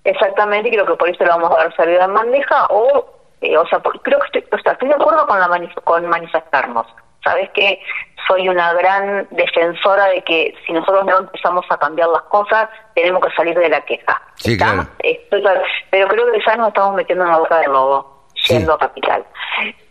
Exactamente, 0.04 0.70
creo 0.70 0.86
que 0.86 0.94
por 0.94 1.08
eso 1.08 1.24
le 1.24 1.30
vamos 1.30 1.50
a 1.52 1.56
dar 1.56 1.76
salida 1.76 2.04
en 2.04 2.14
bandeja 2.14 2.66
o, 2.70 3.04
eh, 3.40 3.56
o 3.56 3.66
sea, 3.66 3.80
creo 3.80 4.20
que 4.20 4.38
estoy, 4.38 4.60
estoy 4.64 4.88
de 4.88 4.94
acuerdo 4.94 5.26
con, 5.26 5.38
la 5.38 5.74
con 5.84 6.06
manifestarnos. 6.06 6.86
Sabes 7.24 7.50
que 7.50 7.80
soy 8.28 8.48
una 8.48 8.72
gran 8.74 9.26
defensora 9.32 10.06
de 10.06 10.22
que 10.22 10.54
si 10.64 10.72
nosotros 10.72 11.04
no 11.06 11.18
empezamos 11.18 11.64
a 11.70 11.76
cambiar 11.76 12.08
las 12.08 12.22
cosas, 12.22 12.68
tenemos 12.94 13.24
que 13.24 13.34
salir 13.34 13.58
de 13.58 13.68
la 13.68 13.80
queja. 13.80 14.22
Sí, 14.36 14.56
claro. 14.56 14.86
pero 15.90 16.08
creo 16.08 16.32
que 16.32 16.40
ya 16.46 16.56
nos 16.56 16.68
estamos 16.68 16.94
metiendo 16.94 17.24
en 17.24 17.30
la 17.30 17.38
boca 17.38 17.58
del 17.58 17.72
lobo, 17.72 18.26
yendo 18.48 18.74
a 18.74 18.78
capital. 18.78 19.24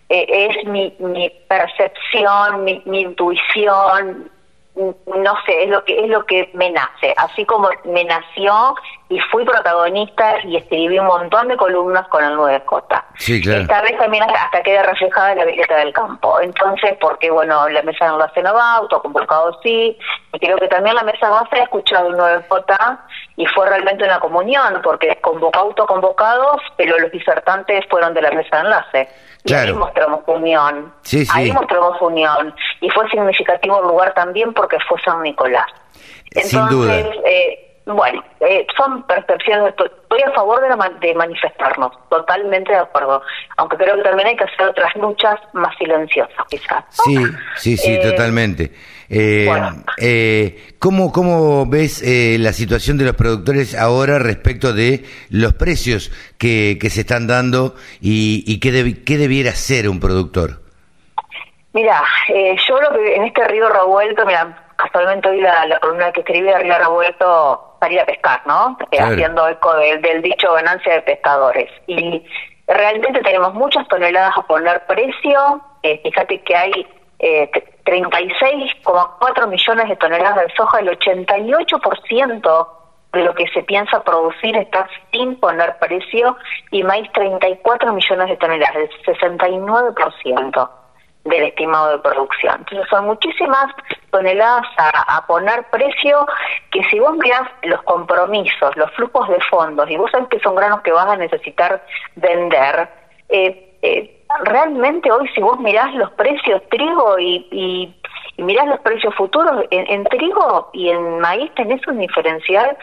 Eh, 0.09 0.49
es 0.49 0.65
mi, 0.67 0.95
mi 0.99 1.29
percepción, 1.47 2.63
mi, 2.63 2.81
mi 2.85 3.01
intuición, 3.01 4.29
no 4.75 5.33
sé, 5.45 5.63
es 5.63 5.69
lo 5.69 5.83
que 5.85 6.03
es 6.03 6.09
lo 6.09 6.25
que 6.25 6.49
me 6.53 6.69
nace, 6.69 7.13
así 7.17 7.45
como 7.45 7.69
me 7.85 8.03
nació 8.03 8.75
y 9.07 9.19
fui 9.31 9.45
protagonista 9.45 10.35
y 10.43 10.57
escribí 10.57 10.99
un 10.99 11.05
montón 11.05 11.47
de 11.47 11.55
columnas 11.55 12.07
con 12.09 12.23
el 12.23 12.33
9J. 12.33 13.03
Sí, 13.17 13.41
claro. 13.41 13.61
Esta 13.61 13.81
vez 13.81 13.97
también 13.97 14.23
hasta 14.23 14.61
queda 14.63 14.83
reflejada 14.83 15.31
en 15.31 15.37
la 15.37 15.45
billeta 15.45 15.77
del 15.77 15.93
campo. 15.93 16.41
Entonces, 16.41 16.97
porque 16.99 17.31
bueno, 17.31 17.69
la 17.69 17.83
mesa 17.83 18.07
no 18.07 18.17
lo 18.17 18.25
hace 18.25 18.41
va, 18.41 18.73
autoconvocado 18.73 19.57
sí, 19.63 19.97
y 20.33 20.39
creo 20.39 20.57
que 20.57 20.67
también 20.67 20.95
la 20.95 21.03
mesa 21.03 21.29
no 21.29 21.37
ha 21.37 21.57
escuchado 21.57 22.09
el 22.09 22.15
9J 22.15 22.99
y 23.37 23.45
fue 23.47 23.69
realmente 23.69 24.03
una 24.03 24.19
comunión, 24.19 24.81
porque 24.83 25.17
convocó 25.21 25.59
autoconvocados, 25.59 26.61
pero 26.75 26.97
los 26.99 27.11
disertantes 27.11 27.85
fueron 27.89 28.13
de 28.13 28.21
la 28.21 28.31
mesa 28.31 28.57
de 28.57 28.63
enlace. 28.63 29.09
Y 29.45 29.53
ahí 29.53 29.73
mostramos 29.73 30.21
unión. 30.27 30.93
Ahí 31.33 31.51
mostramos 31.51 32.01
unión. 32.01 32.53
Y 32.81 32.89
fue 32.89 33.07
significativo 33.09 33.79
el 33.79 33.87
lugar 33.87 34.13
también 34.13 34.53
porque 34.53 34.77
fue 34.89 34.99
San 35.01 35.21
Nicolás. 35.21 35.67
Entonces, 36.31 36.49
Sin 36.51 36.67
duda. 36.67 36.99
Eh, 36.99 37.65
bueno, 37.85 38.23
eh, 38.39 38.65
son 38.75 39.03
percepciones, 39.03 39.73
estoy 39.77 40.21
a 40.23 40.31
favor 40.31 40.59
de, 40.61 41.07
de 41.07 41.13
manifestarnos, 41.13 41.91
totalmente 42.09 42.71
de 42.71 42.79
acuerdo, 42.79 43.21
aunque 43.57 43.77
creo 43.77 43.95
que 43.97 44.01
también 44.01 44.29
hay 44.29 44.35
que 44.35 44.45
hacer 44.45 44.69
otras 44.69 44.95
luchas 44.95 45.39
más 45.53 45.75
silenciosas, 45.77 46.45
quizás. 46.49 46.83
Sí, 46.89 47.17
sí, 47.57 47.77
sí, 47.77 47.93
eh, 47.93 48.09
totalmente. 48.09 48.71
Eh, 49.09 49.47
eh, 50.01 50.73
¿cómo, 50.79 51.11
¿Cómo 51.11 51.65
ves 51.65 52.01
eh, 52.01 52.37
la 52.39 52.53
situación 52.53 52.97
de 52.97 53.05
los 53.05 53.15
productores 53.15 53.75
ahora 53.75 54.19
respecto 54.19 54.73
de 54.73 55.05
los 55.29 55.53
precios 55.53 56.11
que, 56.37 56.77
que 56.79 56.89
se 56.89 57.01
están 57.01 57.27
dando 57.27 57.75
y, 58.01 58.43
y 58.47 58.59
qué, 58.59 59.03
qué 59.03 59.17
debiera 59.17 59.51
ser 59.51 59.89
un 59.89 59.99
productor? 59.99 60.65
Mira, 61.75 62.01
eh, 62.29 62.55
yo 62.67 62.79
lo 62.79 62.93
que 62.93 63.15
en 63.15 63.23
este 63.25 63.45
río 63.49 63.67
revuelto, 63.67 64.25
mira, 64.25 64.65
casualmente 64.77 65.27
hoy 65.27 65.41
la, 65.41 65.65
la 65.65 65.77
columna 65.79 66.09
que 66.13 66.21
escribí 66.21 66.47
de 66.47 66.57
río 66.59 66.77
revuelto 66.77 67.75
salir 67.81 67.99
a 67.99 68.05
pescar, 68.05 68.41
¿no? 68.45 68.77
Eh, 68.91 68.97
haciendo 68.97 69.45
eco 69.49 69.75
del, 69.75 70.21
dicho 70.21 70.53
ganancia 70.53 70.93
de 70.93 71.01
pescadores. 71.01 71.69
Y 71.87 72.25
realmente 72.65 73.19
tenemos 73.21 73.53
muchas 73.53 73.85
toneladas 73.89 74.37
a 74.37 74.41
poner 74.43 74.85
precio. 74.85 75.61
Eh, 75.83 75.99
fíjate 76.01 76.41
que 76.43 76.55
hay 76.55 76.87
eh, 77.25 77.49
36,4 77.85 79.47
millones 79.47 79.89
de 79.89 79.95
toneladas 79.95 80.45
de 80.45 80.53
soja, 80.55 80.79
el 80.79 80.89
88% 80.89 82.67
de 83.13 83.23
lo 83.23 83.33
que 83.33 83.47
se 83.47 83.63
piensa 83.63 84.03
producir 84.03 84.55
está 84.55 84.87
sin 85.11 85.39
poner 85.39 85.75
precio 85.79 86.37
y 86.69 86.83
maíz 86.83 87.11
34 87.13 87.93
millones 87.93 88.29
de 88.29 88.37
toneladas, 88.37 88.75
el 88.75 88.89
69% 89.05 90.69
del 91.23 91.43
estimado 91.45 91.93
de 91.93 91.99
producción. 91.99 92.57
Entonces 92.59 92.87
son 92.91 93.05
muchísimas 93.05 93.73
toneladas 94.11 94.67
a, 94.77 95.25
poner 95.25 95.63
precio 95.71 96.27
que 96.69 96.83
si 96.91 96.99
vos 96.99 97.15
mirás 97.17 97.49
los 97.63 97.81
compromisos, 97.83 98.77
los 98.77 98.91
flujos 98.91 99.27
de 99.29 99.39
fondos 99.49 99.89
y 99.89 99.97
vos 99.97 100.11
sabés 100.11 100.27
que 100.29 100.39
son 100.41 100.53
granos 100.53 100.81
que 100.81 100.91
vas 100.91 101.07
a 101.07 101.17
necesitar 101.17 101.83
vender, 102.15 102.87
eh, 103.29 103.77
eh, 103.81 104.14
realmente 104.43 105.11
hoy 105.11 105.27
si 105.33 105.41
vos 105.41 105.59
mirás 105.59 105.93
los 105.95 106.11
precios 106.11 106.61
trigo 106.69 107.17
y, 107.19 107.47
y, 107.51 108.43
mirás 108.43 108.67
los 108.67 108.79
precios 108.81 109.13
futuros, 109.15 109.65
en, 109.71 110.03
trigo 110.05 110.69
y 110.73 110.89
en 110.89 111.19
maíz 111.19 111.53
tenés 111.55 111.85
un 111.87 111.99
diferencial 111.99 112.77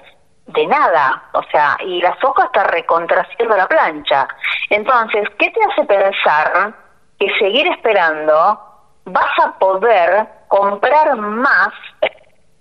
de 0.47 0.67
nada, 0.67 1.23
o 1.33 1.43
sea, 1.51 1.77
y 1.85 2.01
la 2.01 2.17
soja 2.21 2.45
está 2.45 2.65
recontraciendo 2.65 3.57
la 3.57 3.69
plancha. 3.69 4.27
Entonces, 4.71 5.29
¿qué 5.39 5.51
te 5.51 5.61
hace 5.65 5.85
pensar 5.85 6.75
que 7.19 7.29
seguir 7.39 7.67
esperando 7.69 8.59
vas 9.05 9.39
a 9.45 9.59
poder 9.59 10.27
comprar 10.49 11.17
más 11.17 11.73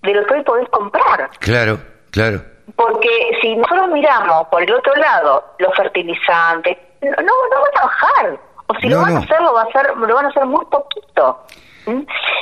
de 0.02 0.14
lo 0.14 0.26
que 0.26 0.34
hoy 0.34 0.42
podés 0.42 0.68
comprar? 0.68 1.30
Claro, 1.40 1.78
claro. 2.10 2.40
Porque 2.76 3.38
si 3.40 3.56
nosotros 3.56 3.88
miramos 3.88 4.46
por 4.48 4.62
el 4.62 4.72
otro 4.72 4.94
lado 4.94 5.44
los 5.58 5.74
fertilizantes, 5.74 6.78
no, 7.02 7.10
no 7.10 7.60
van 7.62 7.78
a 7.78 7.82
bajar. 7.82 8.51
O 8.72 8.80
si 8.80 8.88
lo 8.88 9.00
van 9.00 9.16
a 9.16 9.18
hacer, 9.18 9.40
lo, 9.40 9.52
va 9.52 9.62
a 9.62 9.64
hacer, 9.64 9.96
lo 9.96 10.14
van 10.14 10.24
a 10.24 10.28
hacer 10.28 10.46
muy 10.46 10.64
poquito. 10.66 11.44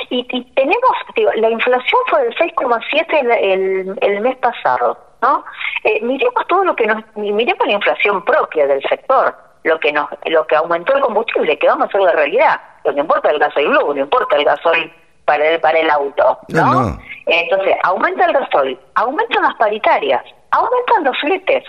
Y, 0.09 0.43
tenemos, 0.53 0.91
digo, 1.15 1.31
la 1.35 1.49
inflación 1.49 2.01
fue 2.09 2.23
del 2.23 2.35
6,7 2.35 3.37
el, 3.41 3.97
el, 4.01 4.21
mes 4.21 4.37
pasado, 4.37 4.97
¿no? 5.21 5.43
Eh, 5.83 5.99
miremos 6.03 6.45
todo 6.47 6.63
lo 6.63 6.75
que 6.75 6.85
nos, 6.85 7.03
miremos 7.15 7.65
la 7.65 7.73
inflación 7.73 8.23
propia 8.23 8.67
del 8.67 8.81
sector, 8.83 9.35
lo 9.63 9.79
que 9.79 9.91
nos, 9.91 10.07
lo 10.25 10.45
que 10.47 10.55
aumentó 10.55 10.95
el 10.95 11.01
combustible, 11.01 11.57
que 11.57 11.67
vamos 11.67 11.85
a 11.85 11.87
hacer 11.87 12.01
la 12.01 12.11
realidad. 12.11 12.61
Lo 12.83 12.93
que 12.93 12.99
importa 12.99 13.29
el 13.29 13.39
gasoil 13.39 13.69
blue, 13.69 13.93
no 13.93 14.01
importa 14.01 14.35
el 14.35 14.45
gasoil 14.45 14.93
para 15.25 15.45
el, 15.47 15.59
para 15.59 15.79
el 15.79 15.89
auto, 15.89 16.39
¿no? 16.49 16.97
Entonces, 17.25 17.75
aumenta 17.83 18.25
el 18.25 18.33
gasoil, 18.33 18.79
aumentan 18.95 19.43
las 19.43 19.55
paritarias, 19.55 20.23
aumentan 20.51 21.03
los 21.03 21.17
fletes. 21.19 21.63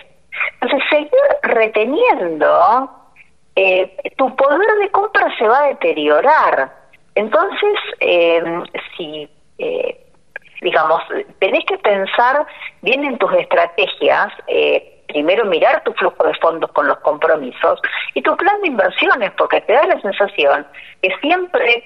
Entonces, 0.61 0.89
seguir 0.91 1.11
reteniendo 1.43 3.02
eh, 3.57 3.97
tu 4.17 4.35
poder 4.37 4.79
de 4.79 4.91
compra 4.91 5.27
se 5.37 5.47
va 5.47 5.65
a 5.65 5.69
deteriorar. 5.69 6.73
Entonces, 7.15 7.79
eh, 8.01 8.43
si, 8.97 9.29
eh, 9.59 10.07
digamos, 10.63 11.03
tenés 11.39 11.65
que 11.67 11.77
pensar 11.79 12.47
bien 12.81 13.05
en 13.05 13.19
tus 13.19 13.33
estrategias, 13.35 14.33
primero 15.09 15.45
mirar 15.45 15.83
tu 15.85 15.93
flujo 15.93 16.25
de 16.25 16.35
fondos 16.35 16.71
con 16.73 16.89
los 16.89 16.99
compromisos 17.01 17.81
y 18.15 18.23
tu 18.23 18.35
plan 18.37 18.61
de 18.63 18.69
inversiones, 18.69 19.31
porque 19.33 19.61
te 19.61 19.75
da 19.75 19.87
la 19.87 20.01
sensación 20.01 20.67
que 21.03 21.11
siempre 21.21 21.85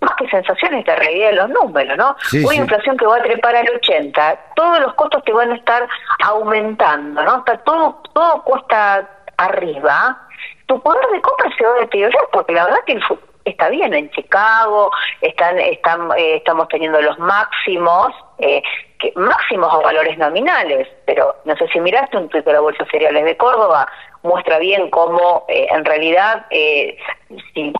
más 0.00 0.14
que 0.16 0.28
sensaciones, 0.28 0.86
la 0.86 0.96
realidad 0.96 1.30
de 1.30 1.36
los 1.36 1.50
números, 1.50 1.96
¿no? 1.96 2.16
Una 2.44 2.54
inflación 2.54 2.96
que 2.96 3.06
va 3.06 3.16
a 3.16 3.22
trepar 3.22 3.56
al 3.56 3.68
80, 3.76 4.38
todos 4.54 4.80
los 4.80 4.94
costos 4.94 5.24
te 5.24 5.32
van 5.32 5.52
a 5.52 5.56
estar 5.56 5.88
aumentando, 6.24 7.22
¿no? 7.22 7.38
Está 7.38 7.58
todo, 7.58 8.02
todo 8.12 8.42
cuesta 8.42 9.08
arriba, 9.36 10.25
tu 10.66 10.80
poder 10.80 11.06
de 11.10 11.20
compra 11.20 11.50
se 11.56 11.64
va 11.64 11.74
a 11.74 11.80
deteriorar, 11.80 12.28
porque 12.32 12.52
la 12.52 12.64
verdad 12.64 12.78
que 12.86 12.98
está 13.44 13.68
bien 13.68 13.94
en 13.94 14.10
Chicago, 14.10 14.90
están, 15.20 15.58
están 15.58 16.10
eh, 16.16 16.36
estamos 16.36 16.68
teniendo 16.68 17.00
los 17.00 17.18
máximos, 17.18 18.12
eh, 18.38 18.62
que, 18.98 19.12
máximos 19.14 19.72
a 19.72 19.78
valores 19.78 20.18
nominales, 20.18 20.88
pero 21.06 21.36
no 21.44 21.56
sé 21.56 21.68
si 21.68 21.80
miraste 21.80 22.16
un 22.16 22.28
tuit 22.28 22.44
de 22.44 22.52
la 22.52 22.60
Bolsa 22.60 22.84
de 22.84 22.90
Cereales 22.90 23.24
de 23.24 23.36
Córdoba, 23.36 23.86
muestra 24.22 24.58
bien 24.58 24.90
cómo 24.90 25.44
eh, 25.48 25.66
en 25.70 25.84
realidad 25.84 26.46
si 26.50 27.72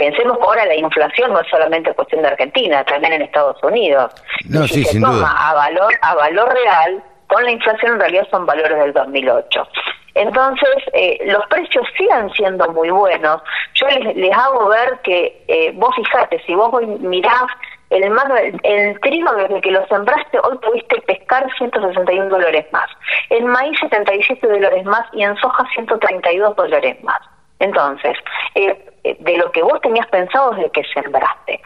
Pensemos 0.00 0.38
que 0.38 0.44
ahora 0.44 0.64
la 0.64 0.76
inflación 0.76 1.30
no 1.30 1.40
es 1.40 1.48
solamente 1.50 1.92
cuestión 1.92 2.22
de 2.22 2.28
Argentina, 2.28 2.82
también 2.84 3.12
en 3.12 3.20
Estados 3.20 3.62
Unidos. 3.62 4.10
No, 4.48 4.66
sí, 4.66 4.82
se 4.82 4.98
toma 4.98 5.30
a 5.30 5.52
valor 5.52 5.92
a 6.00 6.14
valor 6.14 6.54
real, 6.54 7.04
con 7.26 7.44
la 7.44 7.50
inflación 7.50 7.92
en 7.92 8.00
realidad 8.00 8.26
son 8.30 8.46
valores 8.46 8.78
del 8.78 8.94
2008. 8.94 9.68
Entonces, 10.14 10.76
eh, 10.92 11.18
los 11.26 11.46
precios 11.46 11.86
siguen 11.96 12.30
siendo 12.30 12.70
muy 12.72 12.90
buenos. 12.90 13.42
Yo 13.74 13.86
les, 13.88 14.36
hago 14.36 14.68
ver 14.68 15.00
que 15.02 15.44
eh, 15.48 15.72
vos 15.74 15.94
fijate, 15.94 16.42
si 16.46 16.54
vos 16.54 16.72
mirás 17.00 17.46
el, 17.90 18.60
el 18.62 19.00
trigo 19.00 19.32
desde 19.34 19.60
que 19.60 19.70
lo 19.70 19.86
sembraste, 19.86 20.38
hoy 20.38 20.58
tuviste 20.58 21.00
pescar 21.02 21.46
161 21.58 22.28
dólares 22.28 22.66
más. 22.72 22.88
En 23.30 23.46
maíz 23.46 23.78
77 23.80 24.46
dólares 24.46 24.84
más 24.84 25.06
y 25.12 25.22
en 25.22 25.36
soja 25.36 25.64
132 25.74 26.56
dólares 26.56 27.02
más. 27.02 27.20
Entonces, 27.58 28.16
eh, 28.54 28.76
eh, 29.04 29.16
de 29.20 29.36
lo 29.36 29.52
que 29.52 29.62
vos 29.62 29.80
tenías 29.82 30.06
pensado 30.08 30.52
desde 30.52 30.70
que 30.70 30.82
sembraste. 30.94 31.60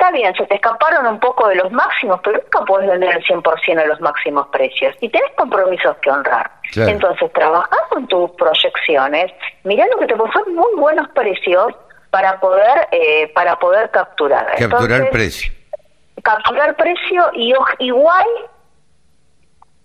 Está 0.00 0.12
bien, 0.12 0.34
se 0.34 0.46
te 0.46 0.54
escaparon 0.54 1.06
un 1.06 1.20
poco 1.20 1.46
de 1.48 1.56
los 1.56 1.70
máximos, 1.72 2.20
pero 2.24 2.38
nunca 2.38 2.64
puedes 2.64 2.88
vender 2.88 3.16
el 3.16 3.22
100% 3.22 3.82
a 3.82 3.84
los 3.84 4.00
máximos 4.00 4.46
precios. 4.46 4.96
Y 5.02 5.10
tenés 5.10 5.30
compromisos 5.36 5.94
que 5.98 6.10
honrar. 6.10 6.50
Entonces, 6.74 7.30
trabajar 7.34 7.78
con 7.90 8.06
tus 8.08 8.30
proyecciones, 8.30 9.30
mirá 9.64 9.84
lo 9.88 9.98
que 9.98 10.06
te 10.06 10.16
son 10.16 10.54
muy 10.54 10.74
buenos 10.78 11.06
precios 11.10 11.74
para 12.08 12.40
poder 12.40 12.88
eh, 12.92 13.30
para 13.34 13.58
poder 13.58 13.90
capturar. 13.90 14.46
Capturar 14.56 15.10
precio. 15.10 15.52
Capturar 16.22 16.76
precio 16.76 17.30
y 17.34 17.52
igual, 17.80 18.26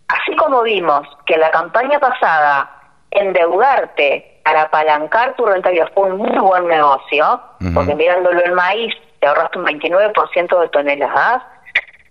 así 0.07 0.33
como 0.37 0.63
vimos 0.63 1.05
que 1.25 1.35
la 1.35 1.51
campaña 1.51 1.99
pasada 1.99 2.71
endeudarte 3.11 4.39
para 4.45 4.61
apalancar 4.61 5.35
tu 5.35 5.45
rentabilidad 5.45 5.91
fue 5.93 6.09
un 6.09 6.19
muy 6.19 6.39
buen 6.39 6.69
negocio, 6.69 7.41
porque 7.73 7.95
mirándolo 7.95 8.45
en 8.45 8.53
maíz 8.53 8.93
te 9.25 9.29
ahorraste 9.29 9.57
un 9.57 9.65
29% 9.65 10.61
de 10.61 10.69
toneladas. 10.69 11.41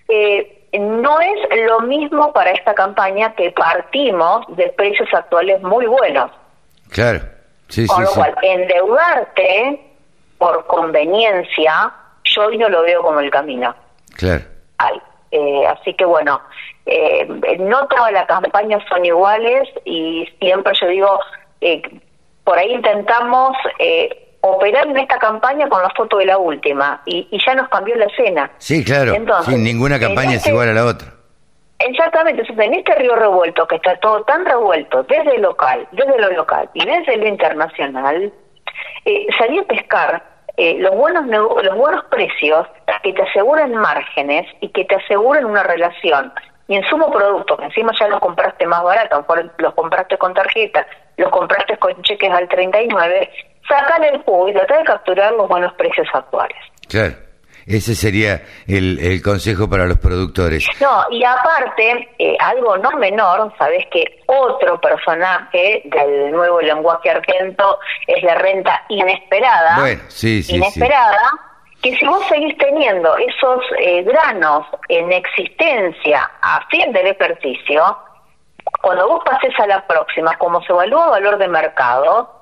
Eh, 0.09 0.67
no 0.81 1.21
es 1.21 1.65
lo 1.65 1.81
mismo 1.83 2.33
para 2.33 2.51
esta 2.51 2.75
campaña 2.75 3.33
que 3.37 3.53
partimos 3.53 4.45
de 4.57 4.71
precios 4.71 5.09
actuales 5.15 5.63
muy 5.63 5.87
buenos. 5.87 6.33
Claro, 6.91 7.21
sí, 7.69 7.87
Con 7.87 8.03
lo 8.03 8.11
cual, 8.11 8.35
endeudarte 8.43 9.81
por 10.39 10.67
conveniencia, 10.67 11.93
yo 12.25 12.47
hoy 12.47 12.59
no 12.59 12.69
lo 12.69 12.83
veo 12.83 13.01
como 13.03 13.21
el 13.21 13.31
camino. 13.31 13.73
Claro. 14.17 14.43
Eh, 15.31 15.67
así 15.69 15.95
que 15.95 16.05
bueno, 16.05 16.41
eh, 16.87 17.27
no 17.61 17.87
todas 17.87 18.13
las 18.13 18.27
campañas 18.27 18.83
son 18.89 19.05
iguales 19.05 19.69
y 19.85 20.29
siempre 20.41 20.73
yo 20.81 20.89
digo, 20.89 21.21
eh, 21.61 21.81
por 22.43 22.59
ahí 22.59 22.73
intentamos 22.73 23.57
eh, 23.79 24.24
operar 24.47 24.87
en 24.87 24.97
esta 24.99 25.19
campaña 25.19 25.69
con 25.69 25.83
la 25.83 25.89
foto 25.91 26.19
de 26.19 26.27
la 26.27 26.37
última 26.37 27.01
y, 27.07 27.27
ya 27.45 27.55
nos 27.55 27.69
cambió 27.69 27.97
la 27.97 28.05
escena. 28.05 28.51
Sí, 28.59 28.85
claro. 28.85 29.15
Entonces, 29.15 29.59
ninguna 29.59 29.99
campaña 29.99 30.33
es 30.33 30.37
este 30.37 30.51
igual 30.51 30.69
a 30.69 30.75
la 30.75 30.85
otra. 30.85 31.09
Exactamente, 31.79 32.43
entonces 32.43 32.67
en 32.67 32.75
este 32.75 32.95
río 32.95 33.17
revuelto, 33.17 33.67
que 33.67 33.77
está 33.77 33.97
todo 33.97 34.23
tan 34.25 34.45
revuelto, 34.45 35.03
desde 35.05 35.39
local, 35.39 35.87
desde 35.93 36.19
lo 36.19 36.31
local 36.31 36.69
y 36.75 36.85
desde 36.85 37.17
lo 37.17 37.27
internacional, 37.27 38.33
eh, 39.05 39.27
salir 39.39 39.63
a 39.63 39.65
pescar 39.65 40.23
eh, 40.57 40.77
los 40.79 40.95
buenos 40.95 41.27
los 41.27 41.77
buenos 41.77 42.05
precios 42.05 42.67
que 43.03 43.13
te 43.13 43.23
aseguran 43.23 43.75
márgenes 43.75 44.47
y 44.61 44.69
que 44.69 44.85
te 44.85 44.95
aseguran 44.95 45.47
una 45.47 45.63
relación 45.63 46.33
y 46.69 46.77
en 46.77 46.85
sumo 46.85 47.11
producto, 47.11 47.57
que 47.57 47.65
encima 47.65 47.93
ya 47.99 48.09
los 48.09 48.21
compraste 48.21 48.67
más 48.67 48.83
barato, 48.83 49.27
los 49.59 49.75
compraste 49.75 50.17
con 50.17 50.33
tarjeta, 50.33 50.87
los 51.17 51.31
compraste 51.31 51.77
con 51.77 52.01
cheques 52.03 52.31
al 52.31 52.49
39, 52.49 53.31
sacan 53.69 54.05
el 54.05 54.23
jugo 54.23 54.49
y 54.49 54.53
trata 54.53 54.79
de 54.79 54.85
capturar 54.85 55.33
los 55.33 55.49
buenos 55.49 55.73
precios 55.75 56.07
actuales. 56.13 56.59
Claro. 56.89 57.15
Ese 57.67 57.95
sería 57.95 58.43
el, 58.67 58.99
el 58.99 59.23
consejo 59.23 59.71
para 59.71 59.87
los 59.87 59.99
productores. 59.99 60.67
No, 60.81 61.05
y 61.11 61.25
aparte, 61.25 62.11
eh, 62.19 62.37
algo 62.39 62.77
no 62.77 62.91
menor, 62.99 63.51
sabes 63.57 63.87
que 63.91 64.23
otro 64.27 64.79
personaje 64.79 65.81
del 65.85 66.31
nuevo 66.31 66.61
lenguaje 66.61 67.11
argento 67.11 67.79
es 68.07 68.23
la 68.23 68.35
renta 68.35 68.85
inesperada. 68.91 69.81
Bueno, 69.81 70.03
sí, 70.09 70.43
sí. 70.43 70.57
Inesperada 70.57 71.31
que 71.85 71.95
si 71.97 72.07
vos 72.07 72.27
seguís 72.29 72.57
teniendo 72.59 73.15
esos 73.17 73.61
eh, 73.79 74.03
granos 74.03 74.67
en 74.89 75.13
existencia 75.13 76.31
a 76.41 76.67
fin 76.69 76.93
del 76.93 77.09
ejercicio, 77.09 77.99
cuando 78.81 79.07
vos 79.07 79.23
pases 79.25 79.53
a 79.59 79.67
la 79.67 79.87
próxima, 79.87 80.37
como 80.39 80.63
se 80.63 80.73
evalúa 80.73 81.11
valor 81.11 81.37
de 81.37 81.49
mercado, 81.49 82.34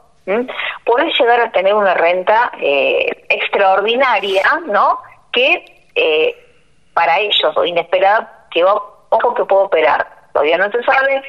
podés 0.85 1.19
llegar 1.19 1.41
a 1.41 1.51
tener 1.53 1.75
una 1.75 1.95
renta 1.95 2.53
eh, 2.61 3.25
extraordinaria, 3.29 4.43
¿no? 4.67 4.99
Que 5.33 5.65
eh, 5.95 6.37
para 6.95 7.19
ellos, 7.19 7.57
o 7.57 7.65
inesperada, 7.65 8.47
que 8.51 8.65
ojo 8.65 9.35
que 9.35 9.45
puedo 9.45 9.65
operar, 9.65 10.07
todavía 10.33 10.59
no 10.59 10.71
se 10.71 10.83
sabe, 10.83 11.23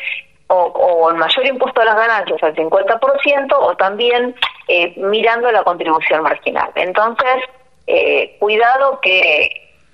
o, 0.48 1.10
el 1.10 1.16
mayor 1.16 1.48
impuesto 1.48 1.82
a 1.82 1.86
las 1.86 1.96
ganancias 1.96 2.44
al 2.44 2.56
50%, 2.56 3.48
o 3.54 3.76
también 3.76 4.36
mirando 4.98 5.52
la 5.52 5.64
contribución 5.64 6.22
marginal. 6.22 6.70
Entonces, 6.76 7.44
eh, 7.88 8.38
cuidado 8.40 9.00
que 9.02 9.50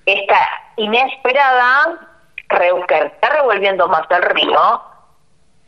esta 0.06 0.40
inesperada 0.78 2.10
que 2.88 2.98
está 2.98 3.30
revolviendo 3.30 3.88
más 3.88 4.04
el 4.10 4.24
río, 4.24 4.82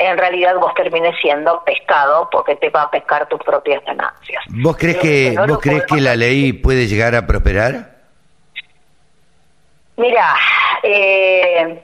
en 0.01 0.17
realidad 0.17 0.55
vos 0.55 0.73
termines 0.73 1.15
siendo 1.21 1.63
pescado 1.63 2.27
porque 2.31 2.55
te 2.55 2.69
va 2.69 2.83
a 2.83 2.91
pescar 2.91 3.27
tus 3.27 3.39
propias 3.41 3.83
ganancias. 3.85 4.43
¿Vos 4.49 4.75
crees 4.75 4.97
que, 4.97 5.35
¿vos 5.47 5.59
crees 5.59 5.85
que 5.85 6.01
la 6.01 6.15
ley 6.15 6.53
puede 6.53 6.87
llegar 6.87 7.15
a 7.15 7.27
prosperar? 7.27 7.91
Mira, 9.97 10.35
eh, 10.81 11.83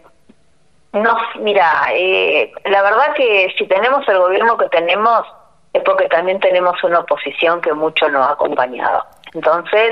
no, 0.94 1.18
mira, 1.42 1.90
eh, 1.94 2.52
la 2.66 2.82
verdad 2.82 3.14
que 3.16 3.54
si 3.58 3.68
tenemos 3.68 4.08
el 4.10 4.18
gobierno 4.18 4.58
que 4.58 4.70
tenemos, 4.70 5.24
es 5.74 5.84
porque 5.84 6.08
también 6.08 6.40
tenemos 6.40 6.84
una 6.84 7.00
oposición 7.00 7.62
que 7.62 7.74
mucho 7.74 8.10
nos 8.10 8.28
ha 8.28 8.32
acompañado. 8.32 9.06
Entonces, 9.34 9.92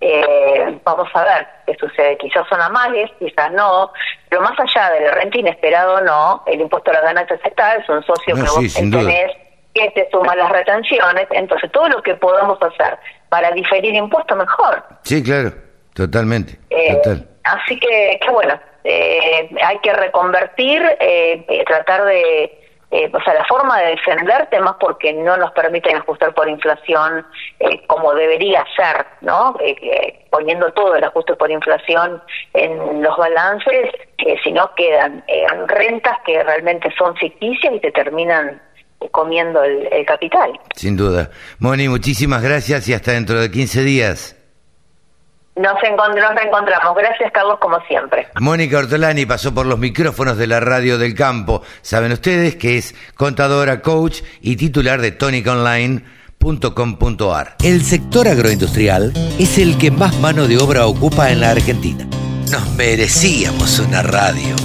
eh, 0.00 0.78
vamos 0.84 1.08
a 1.14 1.24
ver 1.24 1.46
qué 1.66 1.74
sucede. 1.74 2.16
Quizás 2.18 2.46
son 2.48 2.60
amales, 2.60 3.10
quizás 3.18 3.52
no, 3.52 3.92
pero 4.28 4.42
más 4.42 4.58
allá 4.58 4.90
del 4.90 5.12
renta 5.12 5.38
inesperado 5.38 6.00
no, 6.00 6.42
el 6.46 6.60
impuesto 6.60 6.90
a 6.90 6.94
las 6.94 7.02
ganancias 7.04 7.40
está, 7.44 7.76
es 7.76 7.88
un 7.88 8.04
socio 8.04 8.34
que 8.34 8.42
vos 8.42 8.74
tenés 8.74 9.30
que 9.74 9.90
te 9.90 10.08
suma 10.10 10.36
las 10.36 10.50
retenciones, 10.50 11.26
entonces 11.32 11.70
todo 11.72 11.88
lo 11.88 12.02
que 12.02 12.14
podamos 12.14 12.58
hacer 12.62 12.96
para 13.28 13.50
diferir 13.50 13.92
impuestos 13.94 14.38
mejor. 14.38 14.84
Sí, 15.02 15.22
claro, 15.22 15.52
totalmente. 15.94 16.58
Eh, 16.70 17.00
así 17.42 17.78
que, 17.80 18.20
que 18.22 18.30
bueno, 18.30 18.58
eh, 18.84 19.50
hay 19.62 19.78
que 19.80 19.92
reconvertir, 19.92 20.80
eh, 21.00 21.64
tratar 21.66 22.04
de 22.04 22.63
eh, 22.94 23.10
o 23.12 23.20
sea, 23.24 23.34
la 23.34 23.44
forma 23.46 23.80
de 23.80 23.90
defender 23.90 24.46
temas 24.50 24.76
porque 24.78 25.12
no 25.12 25.36
nos 25.36 25.50
permiten 25.50 25.96
ajustar 25.96 26.32
por 26.32 26.48
inflación 26.48 27.26
eh, 27.58 27.84
como 27.88 28.14
debería 28.14 28.64
ser, 28.76 29.04
¿no? 29.20 29.56
Eh, 29.60 30.26
poniendo 30.30 30.72
todo 30.74 30.94
el 30.94 31.02
ajuste 31.02 31.34
por 31.34 31.50
inflación 31.50 32.22
en 32.52 33.02
los 33.02 33.16
balances, 33.16 33.90
si 34.44 34.52
no 34.52 34.72
quedan 34.76 35.24
rentas 35.66 36.18
que 36.24 36.40
realmente 36.44 36.88
son 36.96 37.16
ficticias 37.16 37.74
y 37.74 37.80
te 37.80 37.90
terminan 37.90 38.62
comiendo 39.10 39.64
el, 39.64 39.88
el 39.92 40.06
capital. 40.06 40.52
Sin 40.76 40.96
duda. 40.96 41.30
Moni, 41.58 41.88
muchísimas 41.88 42.44
gracias 42.44 42.88
y 42.88 42.94
hasta 42.94 43.10
dentro 43.10 43.40
de 43.40 43.50
15 43.50 43.82
días. 43.82 44.43
Nos, 45.56 45.80
reencontramos. 45.80 46.96
Gracias, 46.96 47.30
Carlos, 47.32 47.58
como 47.60 47.78
siempre. 47.86 48.26
Mónica 48.40 48.78
Ortolani 48.78 49.24
pasó 49.24 49.54
por 49.54 49.66
los 49.66 49.78
micrófonos 49.78 50.36
de 50.36 50.48
la 50.48 50.58
radio 50.60 50.98
del 50.98 51.14
campo. 51.14 51.62
Saben 51.80 52.12
ustedes 52.12 52.56
que 52.56 52.76
es 52.76 52.94
contadora, 53.14 53.80
coach 53.80 54.22
y 54.40 54.56
titular 54.56 55.00
de 55.00 55.12
toniconline.com.ar. 55.12 57.56
El 57.62 57.84
sector 57.84 58.26
agroindustrial 58.26 59.12
es 59.38 59.58
el 59.58 59.78
que 59.78 59.92
más 59.92 60.18
mano 60.18 60.48
de 60.48 60.58
obra 60.58 60.86
ocupa 60.86 61.30
en 61.30 61.40
la 61.40 61.50
Argentina. 61.50 62.04
Nos 62.50 62.68
merecíamos 62.74 63.78
una 63.78 64.02
radio 64.02 64.56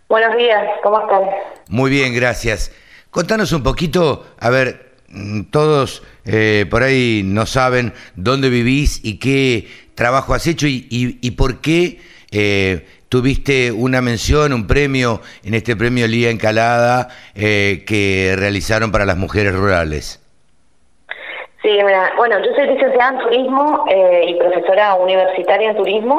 Buenos 0.08 0.36
días, 0.38 0.64
¿cómo 0.82 1.00
están? 1.02 1.22
Muy 1.68 1.92
bien, 1.92 2.16
gracias. 2.16 2.72
Contanos 3.12 3.52
un 3.52 3.62
poquito, 3.62 4.28
a 4.40 4.50
ver, 4.50 4.90
todos 5.52 6.04
eh, 6.26 6.66
por 6.70 6.84
ahí 6.84 7.22
no 7.26 7.46
saben 7.46 7.94
dónde 8.16 8.50
vivís 8.50 9.02
y 9.04 9.18
qué 9.18 9.68
trabajo 9.96 10.34
has 10.34 10.48
hecho 10.48 10.68
y, 10.68 10.88
y, 10.90 11.32
por 11.32 11.62
qué 11.62 12.00
eh, 12.32 12.88
tuviste 13.10 13.72
una 13.72 14.02
mención, 14.02 14.54
un 14.54 14.68
premio 14.68 15.20
en 15.44 15.56
este 15.56 15.76
premio 15.76 16.08
Lía 16.08 16.30
Encalada 16.30 17.10
eh, 17.36 17.84
que 17.86 18.36
realizaron 18.38 18.92
para 18.92 19.06
las 19.06 19.18
mujeres 19.18 19.54
rurales. 19.54 20.24
Sí, 21.62 21.70
mira, 21.70 22.14
bueno, 22.16 22.40
yo 22.40 22.54
soy 22.56 22.68
licenciada 22.68 23.12
en 23.12 23.20
turismo 23.20 23.86
eh, 23.90 24.26
y 24.30 24.36
profesora 24.36 24.96
universitaria 24.96 25.72
en 25.72 25.76
turismo. 25.76 26.18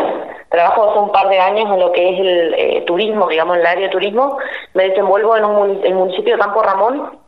Trabajo 0.50 0.90
hace 0.90 0.98
un 0.98 1.12
par 1.12 1.28
de 1.30 1.38
años 1.38 1.64
en 1.72 1.80
lo 1.80 1.92
que 1.92 2.10
es 2.10 2.20
el 2.20 2.54
eh, 2.54 2.84
turismo, 2.86 3.26
digamos, 3.28 3.54
en 3.54 3.60
el 3.62 3.66
área 3.66 3.86
de 3.86 3.92
turismo. 3.92 4.36
Me 4.74 4.90
desenvuelvo 4.90 5.38
en 5.38 5.44
un, 5.46 5.80
el 5.82 5.94
municipio 5.94 6.34
de 6.34 6.40
Campo 6.40 6.62
Ramón, 6.62 7.18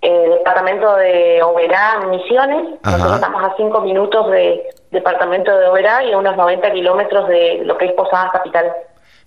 el 0.00 0.30
departamento 0.30 0.96
de 0.96 1.42
Oberá, 1.44 2.00
Misiones. 2.08 2.80
Nosotros 2.82 3.14
estamos 3.14 3.44
a 3.44 3.54
cinco 3.56 3.82
minutos 3.82 4.30
de 4.32 4.68
departamento 4.90 5.56
de 5.56 5.68
Oberá 5.68 6.02
y 6.02 6.12
a 6.12 6.18
unos 6.18 6.36
90 6.36 6.72
kilómetros 6.72 7.28
de 7.28 7.60
lo 7.64 7.78
que 7.78 7.86
es 7.86 7.92
Posadas 7.92 8.32
Capital. 8.32 8.72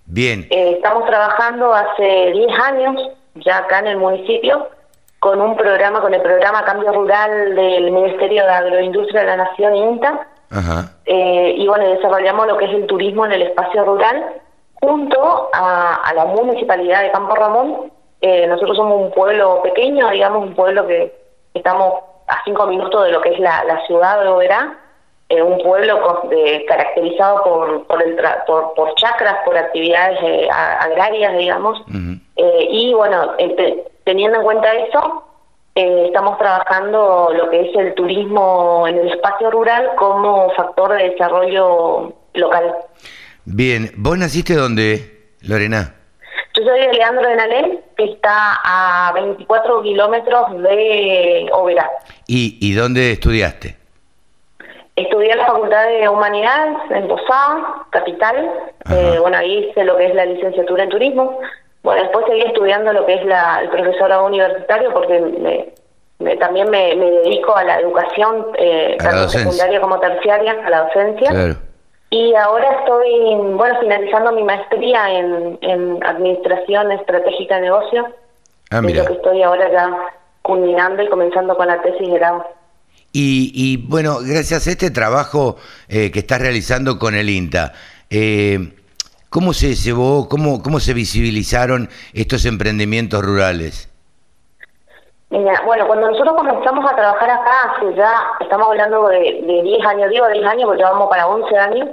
Bien. 0.06 0.46
Eh, 0.50 0.72
estamos 0.72 1.06
trabajando 1.06 1.72
hace 1.72 2.32
10 2.32 2.58
años 2.60 3.10
ya 3.36 3.58
acá 3.58 3.80
en 3.80 3.88
el 3.88 3.96
municipio 3.96 4.68
con 5.18 5.40
un 5.40 5.56
programa, 5.56 6.00
con 6.00 6.12
el 6.12 6.20
programa 6.20 6.64
Cambio 6.64 6.92
Rural 6.92 7.54
del 7.54 7.90
Ministerio 7.90 8.44
de 8.44 8.50
Agroindustria 8.50 9.22
de 9.22 9.26
la 9.26 9.36
Nación, 9.36 9.74
INTA. 9.74 10.26
Ajá. 10.50 10.92
Eh, 11.06 11.54
y 11.56 11.66
bueno, 11.66 11.88
desarrollamos 11.88 12.46
lo 12.46 12.58
que 12.58 12.66
es 12.66 12.74
el 12.74 12.86
turismo 12.86 13.24
en 13.24 13.32
el 13.32 13.42
espacio 13.42 13.84
rural 13.84 14.42
junto 14.74 15.48
a, 15.54 16.12
la 16.14 16.26
municipalidad 16.26 17.02
de 17.02 17.10
Campo 17.10 17.34
Ramón. 17.34 17.90
Eh, 18.20 18.46
nosotros 18.46 18.76
somos 18.76 19.00
un 19.00 19.10
pueblo 19.12 19.62
pequeño, 19.62 20.10
digamos, 20.10 20.42
un 20.46 20.54
pueblo 20.54 20.86
que 20.86 21.14
estamos 21.54 21.94
a 22.28 22.44
cinco 22.44 22.66
minutos 22.66 23.04
de 23.04 23.12
lo 23.12 23.22
que 23.22 23.30
es 23.30 23.40
la, 23.40 23.64
la 23.64 23.84
ciudad 23.86 24.20
de 24.20 24.28
Oberá 24.28 24.78
eh, 25.30 25.42
un 25.42 25.58
pueblo 25.58 26.28
caracterizado 26.68 27.42
por 27.44 27.86
por, 27.86 28.02
el 28.02 28.16
por, 28.46 28.74
por 28.74 28.94
chacras, 28.96 29.36
por 29.44 29.56
actividades 29.56 30.18
eh, 30.22 30.48
agrarias, 30.50 31.36
digamos. 31.38 31.82
Eh, 32.36 32.66
y 32.70 32.92
bueno, 32.92 33.32
teniendo 34.04 34.38
en 34.38 34.44
cuenta 34.44 34.70
eso, 34.74 35.24
estamos 35.74 36.36
trabajando 36.38 37.32
lo 37.34 37.48
que 37.48 37.70
es 37.70 37.76
el 37.76 37.94
turismo 37.94 38.86
en 38.86 38.98
el 38.98 39.08
espacio 39.08 39.50
rural 39.50 39.92
como 39.96 40.50
factor 40.50 40.92
de 40.92 41.10
desarrollo 41.10 42.12
local. 42.34 42.74
Bien, 43.46 43.90
¿vos 43.96 44.18
naciste 44.18 44.54
dónde, 44.54 45.32
Lorena? 45.40 45.94
Yo 46.56 46.64
soy 46.64 46.80
de 46.80 46.92
Leandro 46.92 47.28
de 47.28 47.36
Nalén, 47.36 47.80
que 47.96 48.04
está 48.04 48.60
a 48.62 49.12
24 49.14 49.82
kilómetros 49.82 50.62
de 50.62 51.48
Oberá. 51.52 51.90
¿Y, 52.26 52.58
¿Y 52.60 52.74
dónde 52.74 53.12
estudiaste? 53.12 53.83
Estudié 54.96 55.32
en 55.32 55.38
la 55.38 55.46
Facultad 55.46 55.86
de 55.88 56.08
Humanidades 56.08 56.76
en 56.90 57.08
Posada, 57.08 57.86
capital. 57.90 58.52
Eh, 58.90 59.18
bueno, 59.20 59.36
ahí 59.36 59.68
hice 59.70 59.84
lo 59.84 59.96
que 59.96 60.06
es 60.06 60.14
la 60.14 60.26
licenciatura 60.26 60.84
en 60.84 60.90
turismo. 60.90 61.40
Bueno, 61.82 62.02
después 62.02 62.26
seguí 62.26 62.42
estudiando 62.42 62.92
lo 62.92 63.04
que 63.04 63.14
es 63.14 63.26
la, 63.26 63.60
el 63.62 63.70
profesorado 63.70 64.26
universitario 64.26 64.92
porque 64.92 65.20
me, 65.20 66.36
también 66.36 66.70
me, 66.70 66.94
dedico 66.94 67.56
a 67.56 67.64
la 67.64 67.80
educación, 67.80 68.46
eh, 68.56 68.96
tanto 68.98 69.28
secundaria 69.28 69.80
como 69.80 69.98
terciaria, 69.98 70.52
a 70.64 70.70
la 70.70 70.84
docencia. 70.84 71.56
Y 72.10 72.32
ahora 72.36 72.78
estoy, 72.78 73.34
bueno, 73.56 73.80
finalizando 73.80 74.30
mi 74.30 74.44
maestría 74.44 75.10
en, 75.10 75.58
en 75.60 76.04
Administración 76.04 76.92
Estratégica 76.92 77.56
de 77.56 77.62
Negocio. 77.62 78.06
Ah, 78.70 78.80
mira. 78.80 79.02
lo 79.02 79.08
que 79.08 79.14
estoy 79.14 79.42
ahora 79.42 79.70
ya 79.70 79.96
culminando 80.42 81.02
y 81.02 81.08
comenzando 81.08 81.56
con 81.56 81.66
la 81.66 81.82
tesis 81.82 82.08
de 82.08 82.18
grado. 82.18 82.46
Y, 83.16 83.76
bueno, 83.76 84.18
gracias 84.26 84.66
a 84.66 84.70
este 84.72 84.90
trabajo 84.90 85.56
eh, 85.88 86.10
que 86.10 86.18
estás 86.18 86.40
realizando 86.40 86.98
con 86.98 87.14
el 87.14 87.30
INTA, 87.30 87.72
eh, 88.10 88.74
¿cómo 89.30 89.52
se 89.52 89.76
llevó, 89.76 90.28
cómo, 90.28 90.60
cómo 90.64 90.80
se 90.80 90.94
visibilizaron 90.94 91.88
estos 92.12 92.44
emprendimientos 92.44 93.24
rurales? 93.24 93.88
Mira, 95.30 95.62
bueno, 95.64 95.86
cuando 95.86 96.10
nosotros 96.10 96.34
comenzamos 96.34 96.90
a 96.90 96.96
trabajar 96.96 97.30
acá, 97.30 97.76
hace 97.76 97.94
ya, 97.94 98.14
estamos 98.40 98.66
hablando 98.66 99.06
de, 99.06 99.42
de 99.46 99.62
10 99.62 99.86
años, 99.86 100.10
digo 100.10 100.28
10 100.28 100.46
años 100.46 100.64
porque 100.66 100.82
ya 100.82 100.90
vamos 100.90 101.08
para 101.08 101.28
11 101.28 101.56
años, 101.56 101.88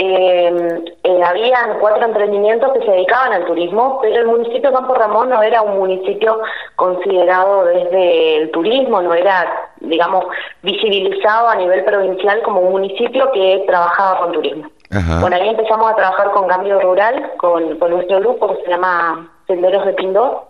eh, 0.00 0.84
eh, 1.02 1.22
habían 1.24 1.80
cuatro 1.80 2.04
emprendimientos 2.04 2.72
que 2.72 2.84
se 2.86 2.90
dedicaban 2.92 3.32
al 3.32 3.46
turismo, 3.46 3.98
pero 4.00 4.20
el 4.20 4.26
municipio 4.28 4.70
de 4.70 4.76
Campo 4.76 4.94
Ramón 4.94 5.28
no 5.28 5.42
era 5.42 5.60
un 5.62 5.76
municipio 5.76 6.38
considerado 6.76 7.64
desde 7.64 8.36
el 8.36 8.50
turismo, 8.52 9.02
no 9.02 9.12
era, 9.12 9.72
digamos, 9.80 10.24
visibilizado 10.62 11.48
a 11.48 11.56
nivel 11.56 11.84
provincial 11.84 12.40
como 12.42 12.60
un 12.60 12.70
municipio 12.70 13.28
que 13.32 13.64
trabajaba 13.66 14.20
con 14.20 14.32
turismo. 14.32 14.70
Bueno, 15.20 15.34
ahí 15.34 15.48
empezamos 15.48 15.90
a 15.90 15.96
trabajar 15.96 16.30
con 16.30 16.46
Cambio 16.46 16.80
Rural, 16.80 17.32
con, 17.36 17.78
nuestro 17.78 18.20
grupo 18.20 18.54
que 18.54 18.62
se 18.62 18.70
llama 18.70 19.28
Senderos 19.48 19.84
de 19.84 19.94
Pindor. 19.94 20.44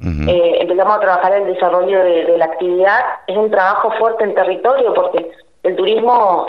eh, 0.00 0.58
empezamos 0.60 0.96
a 0.96 1.00
trabajar 1.00 1.32
el 1.34 1.52
desarrollo 1.52 2.04
de, 2.04 2.24
de, 2.24 2.38
la 2.38 2.44
actividad. 2.44 3.00
Es 3.26 3.36
un 3.36 3.50
trabajo 3.50 3.90
fuerte 3.98 4.22
en 4.22 4.34
territorio 4.36 4.94
porque 4.94 5.28
el 5.64 5.74
turismo... 5.74 6.46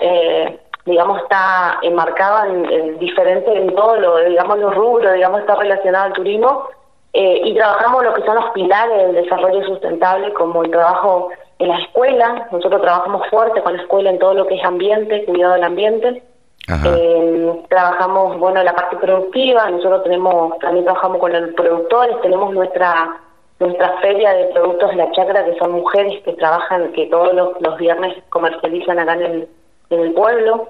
Digamos, 0.85 1.21
está 1.21 1.79
enmarcada 1.81 2.47
en, 2.47 2.65
en 2.65 2.99
diferente 2.99 3.51
en 3.55 3.73
todo 3.73 3.95
lo, 3.97 4.17
digamos, 4.17 4.59
los 4.59 4.75
rubros, 4.75 5.13
digamos, 5.13 5.41
está 5.41 5.55
relacionado 5.55 6.05
al 6.05 6.13
turismo, 6.13 6.67
eh, 7.13 7.41
y 7.45 7.53
trabajamos 7.53 8.03
lo 8.03 8.13
que 8.15 8.23
son 8.23 8.35
los 8.35 8.49
pilares 8.51 8.97
del 8.97 9.23
desarrollo 9.23 9.63
sustentable, 9.65 10.33
como 10.33 10.63
el 10.63 10.71
trabajo 10.71 11.29
en 11.59 11.67
la 11.67 11.77
escuela, 11.77 12.47
nosotros 12.51 12.81
trabajamos 12.81 13.27
fuerte 13.29 13.61
con 13.61 13.77
la 13.77 13.83
escuela 13.83 14.09
en 14.09 14.17
todo 14.17 14.33
lo 14.33 14.47
que 14.47 14.55
es 14.55 14.65
ambiente, 14.65 15.23
cuidado 15.25 15.53
del 15.53 15.63
ambiente, 15.63 16.23
eh, 16.67 17.63
trabajamos, 17.69 18.39
bueno, 18.39 18.63
la 18.63 18.73
parte 18.73 18.95
productiva, 18.97 19.69
nosotros 19.69 20.03
tenemos, 20.03 20.57
también 20.57 20.85
trabajamos 20.85 21.19
con 21.19 21.31
los 21.31 21.53
productores, 21.53 22.19
tenemos 22.21 22.51
nuestra 22.51 23.19
nuestra 23.59 23.97
feria 23.99 24.33
de 24.33 24.45
productos 24.45 24.89
de 24.89 24.95
la 24.97 25.11
chacra, 25.11 25.45
que 25.45 25.57
son 25.57 25.71
mujeres 25.71 26.21
que 26.23 26.33
trabajan, 26.33 26.91
que 26.93 27.05
todos 27.05 27.33
los, 27.33 27.61
los 27.61 27.77
viernes 27.77 28.17
comercializan 28.29 28.99
acá 28.99 29.13
en 29.13 29.21
el, 29.21 29.47
en 29.93 30.01
el 30.01 30.13
pueblo. 30.13 30.67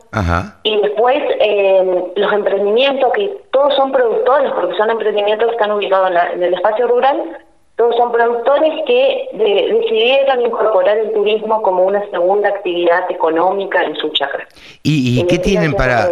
Y 0.64 0.82
después 0.82 1.18
eh, 1.40 2.12
los 2.16 2.34
emprendimientos, 2.34 3.12
que 3.14 3.38
todos 3.52 3.74
son 3.76 3.92
productores, 3.92 4.52
porque 4.54 4.76
son 4.76 4.90
emprendimientos 4.90 5.48
que 5.48 5.54
están 5.54 5.72
ubicados 5.72 6.12
en, 6.34 6.44
el 6.44 6.54
espacio 6.54 6.88
rural, 6.88 7.38
Todos 7.76 7.96
son 7.96 8.12
productores 8.12 8.72
que 8.86 9.30
decidieron 9.34 10.42
incorporar 10.46 10.98
el 10.98 11.12
turismo 11.14 11.62
como 11.62 11.84
una 11.84 12.02
segunda 12.12 12.50
actividad 12.50 13.10
económica 13.10 13.82
en 13.84 13.96
su 13.96 14.10
chacra. 14.10 14.48
¿Y, 14.84 15.26
qué 15.28 15.40
tienen 15.40 15.74
para 15.74 16.08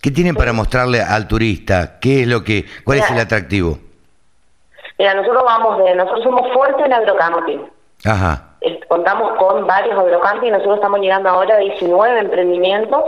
qué 0.00 0.10
tienen 0.10 0.36
para 0.36 0.52
mostrarle 0.52 1.00
al 1.02 1.26
turista? 1.26 1.98
¿Qué 2.00 2.22
es 2.22 2.28
lo 2.28 2.44
que 2.44 2.64
cuál 2.84 2.98
es 2.98 3.10
el 3.10 3.18
atractivo? 3.18 3.78
Mira, 4.98 5.14
nosotros 5.14 5.42
vamos 5.44 5.84
de 5.84 5.94
nosotros 5.94 6.24
somos 6.24 6.52
fuertes 6.52 6.86
en 6.86 6.92
agrocamping. 6.92 7.70
Ajá. 8.04 8.47
Contamos 8.88 9.38
con 9.38 9.66
varios 9.66 9.96
agrocamping, 9.96 10.50
nosotros 10.50 10.76
estamos 10.76 11.00
llegando 11.00 11.28
ahora 11.28 11.54
a 11.54 11.58
19 11.58 12.18
emprendimientos 12.18 13.04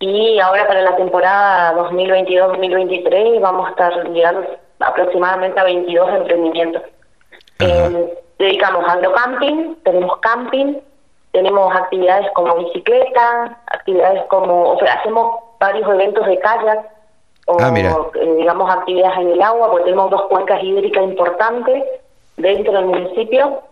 y 0.00 0.40
ahora 0.40 0.66
para 0.66 0.82
la 0.82 0.96
temporada 0.96 1.74
2022-2023 1.74 3.40
vamos 3.40 3.68
a 3.68 3.70
estar 3.70 4.08
llegando 4.10 4.44
aproximadamente 4.80 5.60
a 5.60 5.64
22 5.64 6.08
emprendimientos. 6.14 6.82
Eh, 7.60 8.18
dedicamos 8.38 8.84
agrocamping, 8.88 9.76
tenemos 9.84 10.18
camping, 10.18 10.78
tenemos 11.30 11.74
actividades 11.76 12.28
como 12.34 12.56
bicicleta, 12.56 13.58
actividades 13.66 14.24
como, 14.24 14.76
hacemos 14.80 15.36
varios 15.60 15.88
eventos 15.88 16.26
de 16.26 16.38
kayak, 16.40 16.90
o 17.46 17.56
ah, 17.60 17.72
eh, 17.76 18.34
digamos 18.36 18.70
actividades 18.70 19.18
en 19.18 19.30
el 19.30 19.42
agua, 19.42 19.70
porque 19.70 19.84
tenemos 19.84 20.10
dos 20.10 20.22
cuencas 20.22 20.62
hídricas 20.62 21.04
importantes 21.04 21.84
dentro 22.36 22.72
del 22.72 22.86
municipio. 22.86 23.62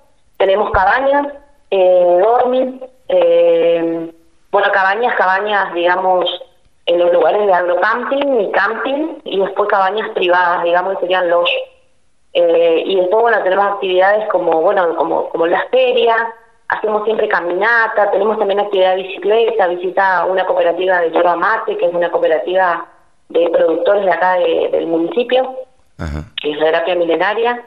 Tenemos 0.41 0.71
cabañas, 0.71 1.27
eh, 1.71 2.19
dormir, 2.23 2.81
eh, 3.09 4.11
bueno, 4.51 4.73
cabañas, 4.73 5.15
cabañas, 5.17 5.75
digamos, 5.75 6.25
en 6.87 6.99
los 6.99 7.13
lugares 7.13 7.47
de 7.47 7.53
agrocamping 7.53 8.41
y 8.41 8.51
camping, 8.51 9.19
y 9.25 9.39
después 9.39 9.69
cabañas 9.69 10.09
privadas, 10.15 10.65
digamos, 10.65 10.95
que 10.95 11.01
serían 11.01 11.29
los 11.29 11.47
eh, 12.33 12.85
y 12.87 12.97
después, 12.97 13.21
bueno, 13.21 13.43
tenemos 13.43 13.67
actividades 13.67 14.27
como, 14.31 14.63
bueno, 14.63 14.97
como, 14.97 15.29
como 15.29 15.47
las 15.47 15.69
ferias, 15.69 16.17
hacemos 16.69 17.05
siempre 17.05 17.29
caminata, 17.29 18.11
tenemos 18.11 18.39
también 18.39 18.61
actividad 18.61 18.97
de 18.97 19.03
bicicleta, 19.03 19.67
visita 19.67 20.25
una 20.25 20.47
cooperativa 20.47 21.03
de 21.03 21.11
yerba 21.11 21.37
mate, 21.37 21.77
que 21.77 21.85
es 21.85 21.93
una 21.93 22.11
cooperativa 22.11 22.87
de 23.29 23.51
productores 23.51 24.07
de 24.07 24.11
acá 24.11 24.37
del 24.37 24.87
municipio, 24.87 25.55
que 26.41 26.51
es 26.51 26.57
la 26.57 26.65
terapia 26.65 26.95
milenaria. 26.95 27.63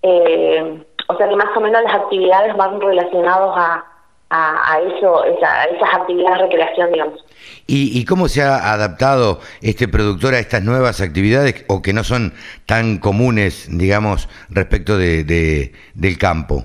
Eh, 0.00 0.84
o 1.14 1.16
sea 1.18 1.28
que 1.28 1.36
más 1.36 1.56
o 1.56 1.60
menos 1.60 1.82
las 1.82 1.94
actividades 1.94 2.56
van 2.56 2.80
relacionadas 2.80 3.56
a, 3.56 3.84
a, 4.30 4.80
eso, 4.80 5.24
esa, 5.24 5.64
esas 5.64 5.94
actividades 5.94 6.38
de 6.38 6.44
recreación, 6.44 6.92
digamos. 6.92 7.24
¿Y, 7.66 8.04
cómo 8.04 8.28
se 8.28 8.42
ha 8.42 8.72
adaptado 8.72 9.38
este 9.62 9.88
productor 9.88 10.34
a 10.34 10.38
estas 10.38 10.62
nuevas 10.62 11.00
actividades 11.00 11.64
o 11.68 11.82
que 11.82 11.92
no 11.92 12.04
son 12.04 12.34
tan 12.66 12.98
comunes, 12.98 13.68
digamos, 13.70 14.28
respecto 14.50 14.98
de, 14.98 15.72
del 15.94 16.18
campo? 16.18 16.64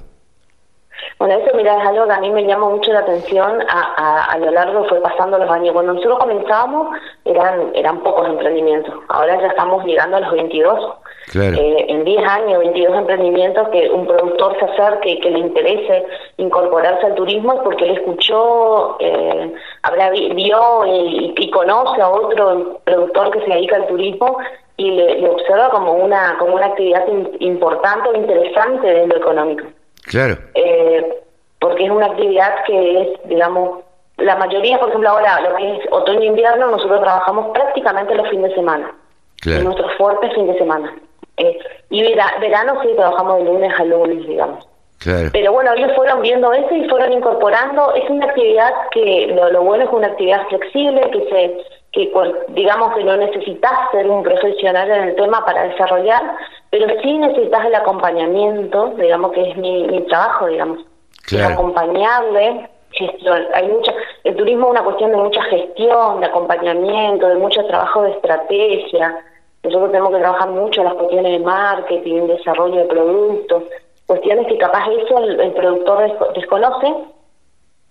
Bueno, 1.18 1.36
eso 1.36 1.56
mira, 1.56 1.78
es 1.82 1.88
algo 1.88 2.08
que 2.08 2.14
a 2.14 2.20
mí 2.20 2.30
me 2.32 2.46
llama 2.46 2.70
mucho 2.70 2.92
la 2.92 3.00
atención 3.00 3.62
a, 3.70 4.26
a, 4.26 4.38
lo 4.38 4.52
largo 4.52 4.88
fue 4.88 5.02
pasando 5.02 5.38
los 5.38 5.50
años. 5.50 5.74
Cuando 5.74 5.94
nosotros 5.94 6.20
comenzamos 6.20 6.98
eran 7.26 7.72
eran 7.76 8.00
pocos 8.00 8.28
emprendimientos, 8.28 8.94
ahora 9.10 9.40
ya 9.40 9.48
estamos 9.48 9.86
llegando 9.86 10.18
a 10.18 10.20
los 10.22 10.32
22. 10.32 10.96
Eh, 11.36 11.86
en 11.88 12.06
10 12.06 12.24
años, 12.26 12.60
22 12.60 12.98
emprendimientos 12.98 13.70
que 13.70 13.90
un 13.90 14.08
productor 14.08 14.58
se 14.58 14.66
acerque 14.66 15.12
y 15.12 15.20
que 15.20 15.30
le 15.30 15.40
interese 15.40 16.06
incorporarse 16.38 17.06
al 17.06 17.16
turismo 17.16 17.54
es 17.54 17.60
porque 17.62 17.86
él 17.86 17.98
escuchó, 17.98 18.98
eh, 19.00 19.54
habrá 19.84 20.10
vio 20.10 20.86
y, 20.88 21.52
conoce 21.52 22.02
a 22.02 22.10
otro 22.10 22.80
productor 22.84 23.32
que 23.32 23.42
se 23.42 23.54
dedica 23.54 23.76
al 23.76 23.88
turismo 23.88 24.38
y 24.78 24.92
le, 24.92 25.28
observa 25.28 25.70
como 25.72 25.94
una 25.94 26.38
como 26.38 26.56
una 26.56 26.68
actividad 26.68 27.06
importante 27.40 28.10
o 28.10 28.16
interesante 28.16 28.88
desde 28.88 29.08
lo 29.08 29.18
económico. 29.18 29.66
Claro. 30.04 30.38
Eh, 30.56 31.22
porque 31.60 31.86
es 31.86 31.92
una 31.92 32.08
actividad 32.08 32.64
que 32.66 33.02
es, 33.02 33.08
digamos, 33.26 33.82
la 34.18 34.36
mayoría, 34.36 34.80
por 34.80 34.90
ejemplo, 34.90 35.10
ahora 35.10 35.42
lo 35.42 35.56
que 35.56 35.78
es 35.78 35.80
otoño-invierno, 35.92 36.68
nosotros 36.68 37.02
trabajamos 37.02 37.48
prácticamente 37.54 38.16
los 38.16 38.30
fines 38.30 38.50
de 38.50 38.56
semana. 38.56 38.96
Claro. 39.42 39.60
En 39.60 39.66
nuestros 39.66 39.94
fuertes 39.96 40.34
fin 40.34 40.48
de 40.48 40.58
semana. 40.58 40.94
Eh, 41.40 41.60
y 41.90 42.04
verano 42.04 42.82
sí 42.84 42.90
trabajamos 42.96 43.40
de 43.40 43.44
lunes 43.46 43.74
a 43.80 43.84
lunes, 43.86 44.28
digamos. 44.28 44.68
Claro. 45.00 45.30
Pero 45.32 45.54
bueno, 45.54 45.72
ellos 45.76 45.94
fueron 45.96 46.22
viendo 46.22 46.52
eso 46.52 46.76
y 46.76 46.88
fueron 46.90 47.14
incorporando. 47.14 47.94
Es 47.96 48.10
una 48.10 48.26
actividad 48.26 48.74
que 48.92 49.28
lo, 49.34 49.64
bueno 49.64 49.86
es 49.86 49.90
una 49.92 50.08
actividad 50.08 50.46
flexible, 50.48 51.10
que 51.12 51.30
se 51.30 51.58
que 51.92 52.12
digamos 52.50 52.96
que 52.96 53.04
no 53.04 53.18
necesitas 53.18 53.72
ser 53.92 54.08
un 54.08 54.22
profesional 54.22 54.92
en 54.92 55.04
el 55.06 55.16
tema 55.16 55.44
para 55.44 55.64
desarrollar, 55.64 56.22
pero 56.70 56.86
sí 57.02 57.18
necesitas 57.18 57.66
el 57.66 57.74
acompañamiento, 57.74 58.94
digamos 58.96 59.32
que 59.32 59.50
es 59.50 59.58
mi, 59.58 59.88
mi 59.88 60.02
trabajo, 60.02 60.46
digamos. 60.46 60.86
Claro. 61.26 61.56
Acompañarle, 61.56 62.70
gestión. 62.92 63.48
Hay 63.54 63.68
mucha, 63.68 63.94
el 64.24 64.36
turismo 64.36 64.66
es 64.66 64.72
una 64.72 64.84
cuestión 64.84 65.12
de 65.12 65.18
mucha 65.18 65.42
gestión, 65.44 66.20
de 66.20 66.26
acompañamiento, 66.28 67.28
de 67.28 67.36
mucho 67.36 67.66
trabajo 67.66 68.04
de 68.04 68.12
estrategia. 68.12 69.18
Nosotros 69.64 69.92
tenemos 69.92 70.12
que 70.12 70.20
trabajar 70.20 70.50
mucho 70.50 70.82
en 70.82 70.86
las 70.86 70.94
cuestiones 70.96 71.32
de 71.32 71.40
marketing, 71.40 72.28
desarrollo 72.28 72.78
de 72.78 72.86
productos, 72.86 73.64
cuestiones 74.06 74.48
que 74.48 74.58
capaz 74.58 74.88
eso 74.90 75.20
el, 75.20 75.54
productor 75.54 76.34
desconoce, 76.34 76.88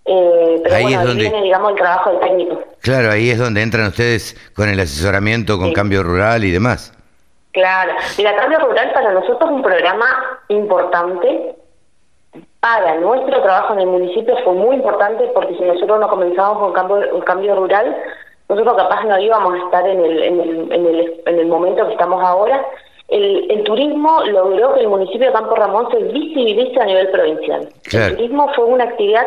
eh, 0.06 0.60
pero 0.64 0.74
ahí 0.74 0.94
bueno, 0.96 1.14
viene, 1.14 1.42
digamos, 1.42 1.72
el 1.72 1.76
trabajo 1.76 2.10
del 2.10 2.20
técnico. 2.20 2.62
Claro, 2.80 3.10
ahí 3.10 3.30
es 3.30 3.38
donde 3.38 3.62
entran 3.62 3.88
ustedes 3.88 4.34
con 4.56 4.68
el 4.68 4.80
asesoramiento, 4.80 5.58
con 5.58 5.72
cambio 5.72 6.02
rural 6.02 6.44
y 6.44 6.50
demás. 6.50 6.92
Claro, 7.52 7.92
mira, 8.16 8.36
Cambio 8.36 8.58
Rural 8.60 8.92
para 8.92 9.12
nosotros 9.12 9.50
es 9.50 9.56
un 9.56 9.62
programa 9.62 10.06
importante. 10.48 11.56
Para 12.60 12.96
nuestro 12.96 13.42
trabajo 13.42 13.74
en 13.74 13.80
el 13.80 13.86
municipio 13.86 14.36
fue 14.44 14.54
muy 14.54 14.76
importante 14.76 15.24
porque 15.34 15.54
si 15.54 15.62
nosotros 15.62 15.98
no 16.00 16.08
comenzamos 16.08 16.58
con 16.58 16.72
cambio, 16.72 17.24
cambio 17.24 17.54
rural, 17.56 17.96
nosotros 18.48 18.76
capaz 18.76 19.04
no 19.04 19.18
íbamos 19.18 19.54
a 19.54 19.64
estar 19.64 19.88
en 19.88 20.04
el, 20.04 20.22
en 20.22 20.40
el, 20.40 20.72
en 20.72 20.86
el, 20.86 21.20
en 21.26 21.38
el 21.38 21.46
momento 21.46 21.86
que 21.86 21.92
estamos 21.92 22.22
ahora. 22.24 22.64
El, 23.08 23.50
el, 23.50 23.62
turismo 23.64 24.22
logró 24.24 24.74
que 24.74 24.80
el 24.80 24.88
municipio 24.88 25.28
de 25.28 25.32
Campo 25.32 25.54
Ramón 25.54 25.88
se 25.90 25.98
visibilice 25.98 26.80
a 26.80 26.84
nivel 26.84 27.10
provincial. 27.10 27.68
El 27.92 28.16
turismo 28.16 28.50
fue 28.54 28.64
una 28.66 28.84
actividad 28.84 29.26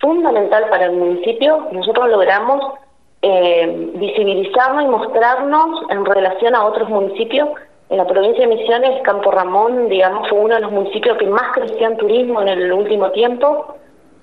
fundamental 0.00 0.68
para 0.68 0.86
el 0.86 0.92
municipio. 0.92 1.68
Nosotros 1.72 2.10
logramos 2.10 2.74
eh, 3.22 3.90
visibilizarnos 3.94 4.84
y 4.84 4.88
mostrarnos 4.88 5.90
en 5.90 6.04
relación 6.04 6.54
a 6.54 6.64
otros 6.64 6.88
municipios. 6.88 7.48
En 7.88 7.98
la 7.98 8.06
provincia 8.06 8.46
de 8.46 8.54
Misiones, 8.56 9.02
Campo 9.02 9.30
Ramón, 9.30 9.88
digamos, 9.88 10.28
fue 10.28 10.38
uno 10.38 10.54
de 10.54 10.62
los 10.62 10.72
municipios 10.72 11.16
que 11.18 11.26
más 11.26 11.52
creció 11.54 11.86
en 11.86 11.96
turismo 11.98 12.40
en 12.40 12.48
el 12.48 12.72
último 12.72 13.10
tiempo, 13.10 13.76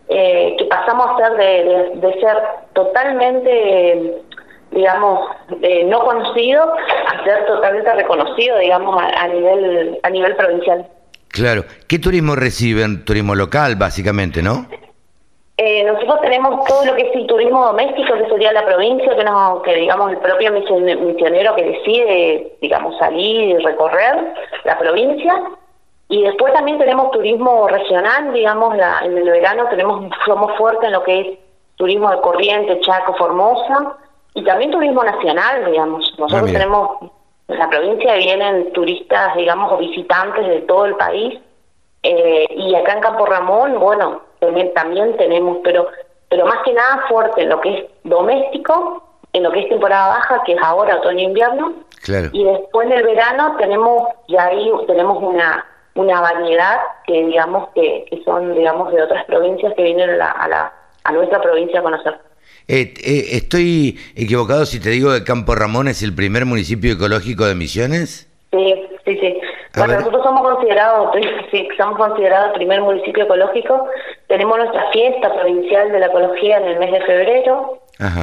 eh, 0.08 0.56
que 0.58 0.66
pasamos 0.66 1.06
a 1.12 1.18
ser 1.18 1.38
de, 1.38 1.92
de 1.96 2.20
ser 2.20 2.38
totalmente 2.74 4.24
digamos, 4.72 5.30
eh, 5.62 5.84
no 5.86 6.00
conocido 6.02 6.64
a 6.64 7.24
ser 7.24 7.46
totalmente 7.46 7.94
reconocido, 7.94 8.58
digamos, 8.60 9.02
a, 9.02 9.28
nivel 9.28 10.00
a 10.04 10.10
nivel 10.10 10.36
provincial. 10.36 10.88
Claro. 11.30 11.64
¿Qué 11.88 12.00
turismo 12.00 12.36
reciben? 12.36 13.06
Turismo 13.06 13.36
local, 13.36 13.76
básicamente, 13.76 14.42
¿no? 14.42 14.68
Eh, 15.58 15.84
nosotros 15.84 16.22
tenemos 16.22 16.66
todo 16.66 16.86
lo 16.86 16.96
que 16.96 17.02
es 17.02 17.16
el 17.16 17.28
turismo 17.28 17.66
doméstico, 17.66 18.14
que 18.14 18.30
sería 18.30 18.54
la 18.54 18.66
provincia, 18.66 19.14
que, 19.16 19.24
nos, 19.26 19.62
que 19.64 19.76
digamos 19.76 20.12
el 20.12 20.18
propio 20.20 20.54
misionero 20.54 21.56
que 21.56 21.64
decide, 21.64 22.58
digamos, 22.62 22.98
salir 22.98 23.50
y 23.50 23.58
recorrer 23.58 24.34
la 24.64 24.80
provincia. 24.80 25.42
Y 26.08 26.24
después 26.24 26.54
también 26.54 26.80
tenemos 26.80 27.12
turismo 27.12 27.68
regional, 27.68 28.34
digamos, 28.34 28.76
la, 28.78 29.02
en 29.04 29.18
el 29.18 29.30
verano 29.30 29.68
tenemos 29.70 30.10
somos 30.26 30.58
fuertes 30.58 30.86
en 30.86 30.94
lo 30.94 31.04
que 31.04 31.20
es 31.20 31.40
turismo 31.76 32.10
de 32.10 32.22
corriente, 32.22 32.80
Chaco, 32.80 33.14
Formosa 33.16 33.98
y 34.34 34.44
también 34.44 34.72
turismo 34.72 35.04
nacional, 35.04 35.66
digamos. 35.66 36.14
Nosotros 36.18 36.50
ah, 36.50 36.54
tenemos, 36.54 36.90
en 37.48 37.60
la 37.60 37.70
provincia 37.70 38.16
vienen 38.16 38.72
turistas, 38.74 39.36
digamos, 39.36 39.72
o 39.72 39.78
visitantes 39.78 40.48
de 40.48 40.62
todo 40.62 40.86
el 40.86 40.96
país. 40.96 41.40
Eh, 42.04 42.46
y 42.56 42.76
acá 42.76 42.94
en 42.94 43.02
Campo 43.02 43.26
Ramón, 43.26 43.80
bueno, 43.80 44.22
también, 44.40 44.74
también 44.74 45.18
tenemos, 45.18 45.58
pero 45.64 45.88
pero 46.30 46.46
más 46.46 46.60
que 46.64 46.74
nada 46.74 47.06
fuerte 47.10 47.42
en 47.42 47.50
lo 47.50 47.60
que 47.60 47.76
es 47.76 47.86
doméstico, 48.04 49.04
en 49.34 49.44
lo 49.44 49.52
que 49.52 49.62
es 49.62 49.70
temporada 49.70 50.10
baja, 50.10 50.44
que 50.46 50.54
es 50.54 50.62
ahora 50.62 50.98
otoño-invierno. 50.98 51.74
Y 52.32 52.44
después 52.44 52.88
en 52.88 52.94
el 52.94 53.04
verano 53.04 53.56
tenemos, 53.58 54.08
ya 54.28 54.46
ahí 54.46 54.72
tenemos 54.88 55.22
una 55.22 55.66
una 55.96 56.22
variedad 56.22 56.80
que 57.06 57.26
digamos 57.26 57.70
que, 57.76 58.06
que 58.10 58.24
son 58.24 58.54
digamos 58.56 58.94
de 58.94 59.02
otras 59.02 59.26
provincias 59.26 59.74
que 59.74 59.84
vienen 59.84 60.12
a, 60.12 60.16
la, 60.16 60.32
a, 60.32 60.48
la, 60.48 60.74
a 61.04 61.12
nuestra 61.12 61.42
provincia 61.42 61.80
a 61.80 61.84
conocer. 61.84 62.20
Eh, 62.72 62.94
eh, 63.04 63.26
¿Estoy 63.32 63.98
equivocado 64.16 64.64
si 64.68 64.80
te 64.80 64.90
digo 64.90 65.12
que 65.12 65.24
Campo 65.24 65.56
Ramón 65.56 65.88
es 65.88 66.04
el 66.04 66.14
primer 66.14 66.46
municipio 66.46 66.94
ecológico 66.94 67.48
de 67.48 67.56
Misiones? 67.56 68.30
Sí, 68.52 68.88
sí, 69.06 69.18
sí. 69.18 69.42
bueno, 69.76 69.96
nosotros 69.96 70.24
somos 70.24 70.44
considerados, 70.44 71.10
sí, 71.52 71.68
somos 71.76 71.98
considerados 71.98 72.50
el 72.50 72.58
primer 72.58 72.82
municipio 72.82 73.24
ecológico. 73.24 73.88
Tenemos 74.28 74.60
nuestra 74.60 74.88
fiesta 74.92 75.34
provincial 75.34 75.92
de 75.92 76.00
la 76.00 76.06
ecología 76.06 76.58
en 76.58 76.66
el 76.66 76.80
mes 76.80 76.92
de 76.92 77.02
febrero. 77.02 77.80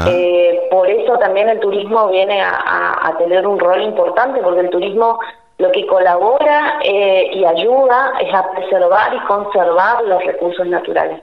Eh, 0.08 0.68
por 0.70 0.88
eso 0.88 1.18
también 1.18 1.48
el 1.48 1.58
turismo 1.58 2.08
viene 2.08 2.40
a, 2.40 3.14
tener 3.18 3.46
un 3.46 3.58
rol 3.58 3.82
importante, 3.82 4.40
porque 4.40 4.60
el 4.60 4.70
turismo 4.70 5.18
lo 5.58 5.72
que 5.72 5.86
colabora 5.86 6.78
eh, 6.84 7.30
y 7.32 7.44
ayuda 7.44 8.12
es 8.20 8.32
a 8.32 8.48
preservar 8.52 9.12
y 9.12 9.26
conservar 9.26 10.04
los 10.04 10.24
recursos 10.24 10.66
naturales. 10.68 11.20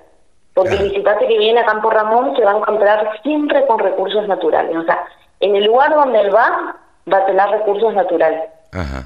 Porque 0.53 0.75
el 0.75 0.89
visitante 0.89 1.27
que 1.27 1.37
viene 1.37 1.61
a 1.61 1.65
Campo 1.65 1.89
Ramón 1.89 2.35
se 2.35 2.43
va 2.43 2.51
a 2.51 2.57
encontrar 2.57 3.19
siempre 3.23 3.65
con 3.65 3.79
recursos 3.79 4.27
naturales. 4.27 4.75
O 4.75 4.83
sea, 4.83 5.03
en 5.39 5.55
el 5.55 5.65
lugar 5.65 5.93
donde 5.93 6.21
él 6.21 6.33
va, 6.33 6.75
va 7.11 7.17
a 7.17 7.25
tener 7.25 7.49
recursos 7.49 7.93
naturales. 7.93 8.49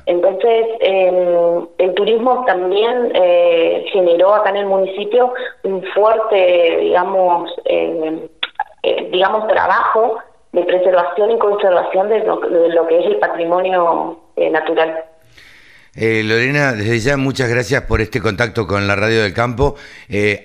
Entonces, 0.06 0.66
el 0.80 1.94
turismo 1.96 2.46
también 2.46 3.12
eh, 3.14 3.86
generó 3.92 4.34
acá 4.34 4.52
en 4.52 4.58
el 4.58 4.66
municipio 4.66 5.34
un 5.64 5.84
fuerte, 5.94 6.78
digamos, 6.80 7.54
eh, 7.66 8.30
eh, 8.84 9.10
digamos, 9.12 9.46
trabajo 9.48 10.20
de 10.54 10.64
preservación 10.64 11.32
y 11.32 11.40
conservación 11.40 12.08
de 12.08 12.20
lo, 12.24 12.88
que 12.88 13.00
es 13.00 13.06
el 13.08 13.18
patrimonio 13.18 14.18
natural. 14.38 15.04
Lorena, 15.98 16.74
desde 16.74 17.00
ya 17.00 17.18
muchas 17.18 17.50
gracias 17.50 17.84
por 17.84 18.02
este 18.02 18.22
contacto 18.22 18.68
con 18.68 18.88
la 18.88 18.96
Radio 18.96 19.24
del 19.24 19.34
Campo, 19.34 19.76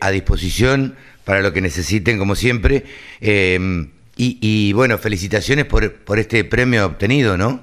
a 0.01 0.11
disposición 0.11 0.97
para 1.25 1.41
lo 1.43 1.53
que 1.53 1.61
necesiten, 1.61 2.19
como 2.19 2.35
siempre. 2.35 2.85
y, 3.21 3.91
y, 4.17 4.73
bueno, 4.73 4.99
felicitaciones 4.99 5.67
por, 5.67 6.05
por 6.05 6.19
este 6.19 6.45
premio 6.45 6.87
obtenido, 6.87 7.37
¿no? 7.37 7.61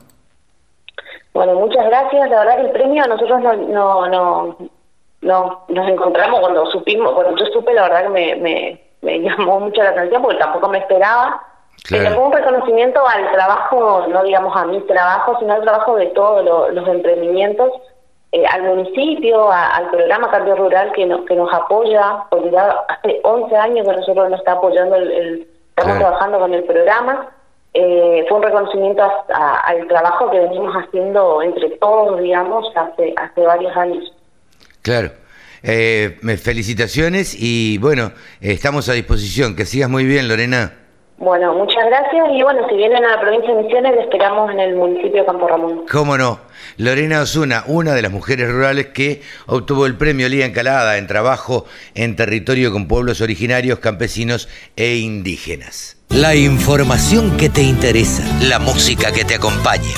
Bueno, 1.33 1.55
muchas 1.55 1.85
gracias. 1.85 2.29
La 2.29 2.39
verdad 2.39 2.55
que 2.57 2.61
el 2.63 2.71
premio 2.71 3.07
nosotros 3.07 3.41
no, 3.41 4.07
no, 4.07 4.57
no, 5.21 5.65
nos 5.69 5.89
encontramos 5.89 6.39
cuando 6.41 6.65
supimos, 6.65 7.13
cuando 7.13 7.37
yo 7.37 7.45
supe, 7.53 7.73
la 7.73 7.83
verdad 7.83 8.03
que 8.03 8.09
me, 8.09 8.81
me, 9.01 9.19
llamó 9.21 9.59
mucho 9.59 9.81
la 9.81 9.91
atención 9.91 10.21
porque 10.21 10.37
tampoco 10.37 10.67
me 10.69 10.79
esperaba. 10.79 11.41
Pero 11.89 12.15
fue 12.15 12.23
un 12.23 12.33
reconocimiento 12.33 13.05
al 13.07 13.31
trabajo, 13.31 14.05
no 14.09 14.23
digamos 14.23 14.55
a 14.55 14.65
mi 14.65 14.79
trabajo, 14.81 15.37
sino 15.39 15.53
al 15.53 15.61
trabajo 15.61 15.95
de 15.95 16.07
todos 16.07 16.73
los 16.73 16.87
emprendimientos, 16.87 17.71
eh, 18.31 18.45
al 18.45 18.63
municipio, 18.63 19.51
al 19.51 19.89
programa 19.89 20.29
Cambio 20.29 20.55
Rural 20.55 20.91
que, 20.91 21.07
que 21.27 21.35
nos 21.35 21.51
apoya, 21.53 22.23
porque 22.29 22.51
ya 22.51 22.69
hace 22.87 23.19
11 23.23 23.55
años 23.55 23.87
que 23.87 23.95
nosotros 23.95 24.29
nos 24.29 24.39
está 24.39 24.53
apoyando, 24.53 24.95
el, 24.95 25.47
estamos 25.75 25.97
trabajando 25.97 26.39
con 26.39 26.53
el 26.53 26.63
programa 26.63 27.29
eh, 27.73 28.25
fue 28.27 28.37
un 28.37 28.43
reconocimiento 28.43 29.03
al 29.03 29.87
trabajo 29.87 30.31
que 30.31 30.39
venimos 30.39 30.75
haciendo 30.75 31.41
entre 31.41 31.69
todos, 31.77 32.19
digamos, 32.19 32.65
hace, 32.75 33.13
hace 33.15 33.41
varios 33.41 33.75
años. 33.77 34.13
Claro. 34.81 35.11
Eh, 35.61 36.17
felicitaciones 36.41 37.35
y 37.37 37.77
bueno, 37.77 38.11
estamos 38.41 38.89
a 38.89 38.93
disposición. 38.93 39.55
Que 39.55 39.65
sigas 39.65 39.89
muy 39.89 40.05
bien, 40.05 40.27
Lorena. 40.27 40.78
Bueno, 41.19 41.53
muchas 41.53 41.85
gracias 41.85 42.27
y 42.31 42.41
bueno, 42.43 42.61
si 42.69 42.77
vienen 42.77 43.03
a 43.03 43.17
la 43.17 43.21
provincia 43.21 43.53
de 43.53 43.63
Misiones, 43.63 43.93
le 43.93 44.03
esperamos 44.03 44.49
en 44.51 44.59
el 44.61 44.75
municipio 44.75 45.19
de 45.19 45.25
Campo 45.25 45.49
Ramón. 45.49 45.81
¿Cómo 45.91 46.17
no? 46.17 46.39
Lorena 46.77 47.19
Osuna, 47.21 47.65
una 47.67 47.93
de 47.93 48.01
las 48.01 48.11
mujeres 48.11 48.49
rurales 48.49 48.87
que 48.87 49.21
obtuvo 49.45 49.85
el 49.85 49.97
premio 49.97 50.29
Liga 50.29 50.45
Encalada 50.45 50.97
en 50.97 51.07
trabajo 51.07 51.65
en 51.93 52.15
territorio 52.15 52.71
con 52.71 52.87
pueblos 52.87 53.19
originarios, 53.19 53.79
campesinos 53.79 54.47
e 54.77 54.95
indígenas. 54.95 55.97
La 56.07 56.35
información 56.35 57.35
que 57.35 57.49
te 57.49 57.63
interesa, 57.63 58.23
la 58.41 58.59
música 58.59 59.11
que 59.11 59.25
te 59.25 59.35
acompaña 59.35 59.91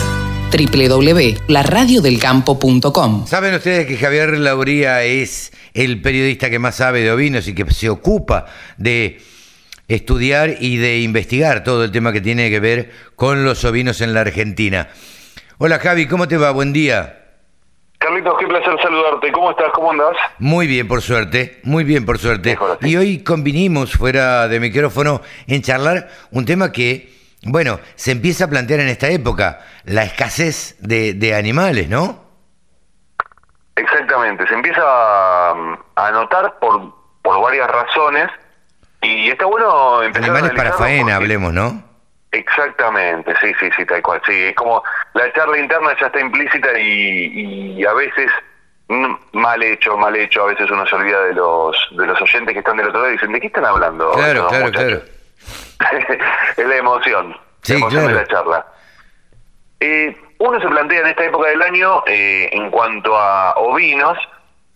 www.laradiodelcampo.com 0.51 3.28
¿Saben 3.28 3.53
ustedes 3.53 3.86
que 3.86 3.95
Javier 3.95 4.39
Lauría 4.39 5.03
es 5.03 5.53
el 5.74 6.01
periodista 6.01 6.49
que 6.49 6.59
más 6.59 6.76
sabe 6.76 6.99
de 7.01 7.11
ovinos 7.11 7.47
y 7.47 7.55
que 7.55 7.63
se 7.72 7.89
ocupa 7.89 8.47
de 8.78 9.22
estudiar 9.95 10.55
y 10.59 10.77
de 10.77 10.99
investigar 10.99 11.63
todo 11.63 11.83
el 11.83 11.91
tema 11.91 12.13
que 12.13 12.21
tiene 12.21 12.49
que 12.49 12.59
ver 12.59 12.91
con 13.15 13.43
los 13.43 13.63
ovinos 13.65 14.01
en 14.01 14.13
la 14.13 14.21
Argentina? 14.21 14.89
Hola 15.57 15.79
Javi, 15.79 16.07
¿cómo 16.07 16.27
te 16.27 16.37
va? 16.37 16.51
Buen 16.51 16.73
día. 16.73 17.17
Carlitos, 17.99 18.33
qué 18.39 18.47
placer 18.47 18.73
saludarte. 18.81 19.31
¿Cómo 19.31 19.51
estás? 19.51 19.67
¿Cómo 19.73 19.91
andás? 19.91 20.17
Muy 20.39 20.65
bien, 20.65 20.87
por 20.87 21.01
suerte. 21.01 21.59
Muy 21.63 21.83
bien, 21.83 22.03
por 22.03 22.17
suerte. 22.17 22.57
Y 22.81 22.95
hoy 22.95 23.23
convinimos 23.23 23.93
fuera 23.93 24.47
de 24.47 24.59
micrófono 24.59 25.21
en 25.45 25.61
charlar 25.61 26.09
un 26.31 26.45
tema 26.45 26.71
que, 26.71 27.13
bueno, 27.43 27.79
se 27.93 28.11
empieza 28.11 28.45
a 28.45 28.47
plantear 28.47 28.79
en 28.79 28.87
esta 28.87 29.09
época, 29.09 29.59
la 29.83 30.03
escasez 30.03 30.77
de, 30.79 31.35
animales, 31.35 31.89
¿no? 31.89 32.23
Exactamente, 33.75 34.47
se 34.47 34.53
empieza 34.55 34.81
a, 34.81 36.11
notar 36.11 36.57
por, 36.59 36.93
por 37.21 37.39
varias 37.39 37.69
razones 37.69 38.29
y 39.01 39.29
está 39.29 39.45
bueno 39.45 40.03
empezar 40.03 40.29
Animales 40.29 40.51
para 40.55 40.73
faena, 40.73 41.15
hablemos, 41.15 41.53
¿no? 41.53 41.83
Exactamente, 42.31 43.33
sí, 43.41 43.53
sí, 43.59 43.69
sí, 43.75 43.85
tal 43.85 44.01
cual. 44.01 44.21
Sí, 44.25 44.31
es 44.31 44.55
como 44.55 44.81
la 45.13 45.31
charla 45.33 45.57
interna 45.57 45.93
ya 45.99 46.07
está 46.07 46.19
implícita 46.19 46.79
y, 46.79 47.83
a 47.83 47.93
veces 47.93 48.31
mm, 48.87 49.13
mal 49.33 49.61
hecho, 49.61 49.97
mal 49.97 50.15
hecho. 50.15 50.43
A 50.43 50.47
veces 50.47 50.71
uno 50.71 50.85
se 50.85 50.95
olvida 50.95 51.21
de 51.23 51.33
los 51.33 51.75
de 51.91 52.05
los 52.05 52.21
oyentes 52.21 52.53
que 52.53 52.59
están 52.59 52.77
del 52.77 52.87
otro 52.87 53.01
lado 53.01 53.11
y 53.11 53.15
dicen, 53.15 53.33
¿de 53.33 53.41
qué 53.41 53.47
están 53.47 53.65
hablando? 53.65 54.11
Claro, 54.11 54.47
claro, 54.47 54.71
claro. 54.71 55.01
es 56.57 56.67
la 56.67 56.75
emoción, 56.77 57.37
la 57.67 57.75
emoción 57.75 58.07
de 58.07 58.13
la 58.13 58.27
charla. 58.27 58.65
Eh, 59.81 60.15
uno 60.37 60.61
se 60.61 60.67
plantea 60.67 61.01
en 61.01 61.07
esta 61.07 61.25
época 61.25 61.49
del 61.49 61.61
año, 61.61 62.03
eh, 62.05 62.49
en 62.51 62.69
cuanto 62.71 63.17
a 63.17 63.53
ovinos, 63.55 64.17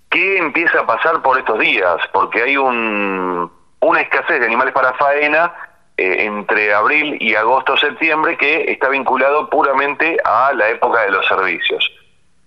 ¿qué 0.09 0.37
empieza 0.37 0.81
a 0.81 0.85
pasar 0.85 1.21
por 1.21 1.37
estos 1.37 1.59
días? 1.59 1.97
Porque 2.11 2.41
hay 2.41 2.57
un, 2.57 3.49
una 3.85 4.01
escasez 4.01 4.39
de 4.39 4.45
animales 4.45 4.73
para 4.73 4.93
faena 4.93 5.53
eh, 5.97 6.25
entre 6.25 6.73
abril 6.73 7.17
y 7.21 7.35
agosto-septiembre 7.35 8.35
que 8.37 8.71
está 8.71 8.89
vinculado 8.89 9.49
puramente 9.49 10.17
a 10.25 10.51
la 10.53 10.69
época 10.69 11.03
de 11.03 11.11
los 11.11 11.25
servicios. 11.27 11.91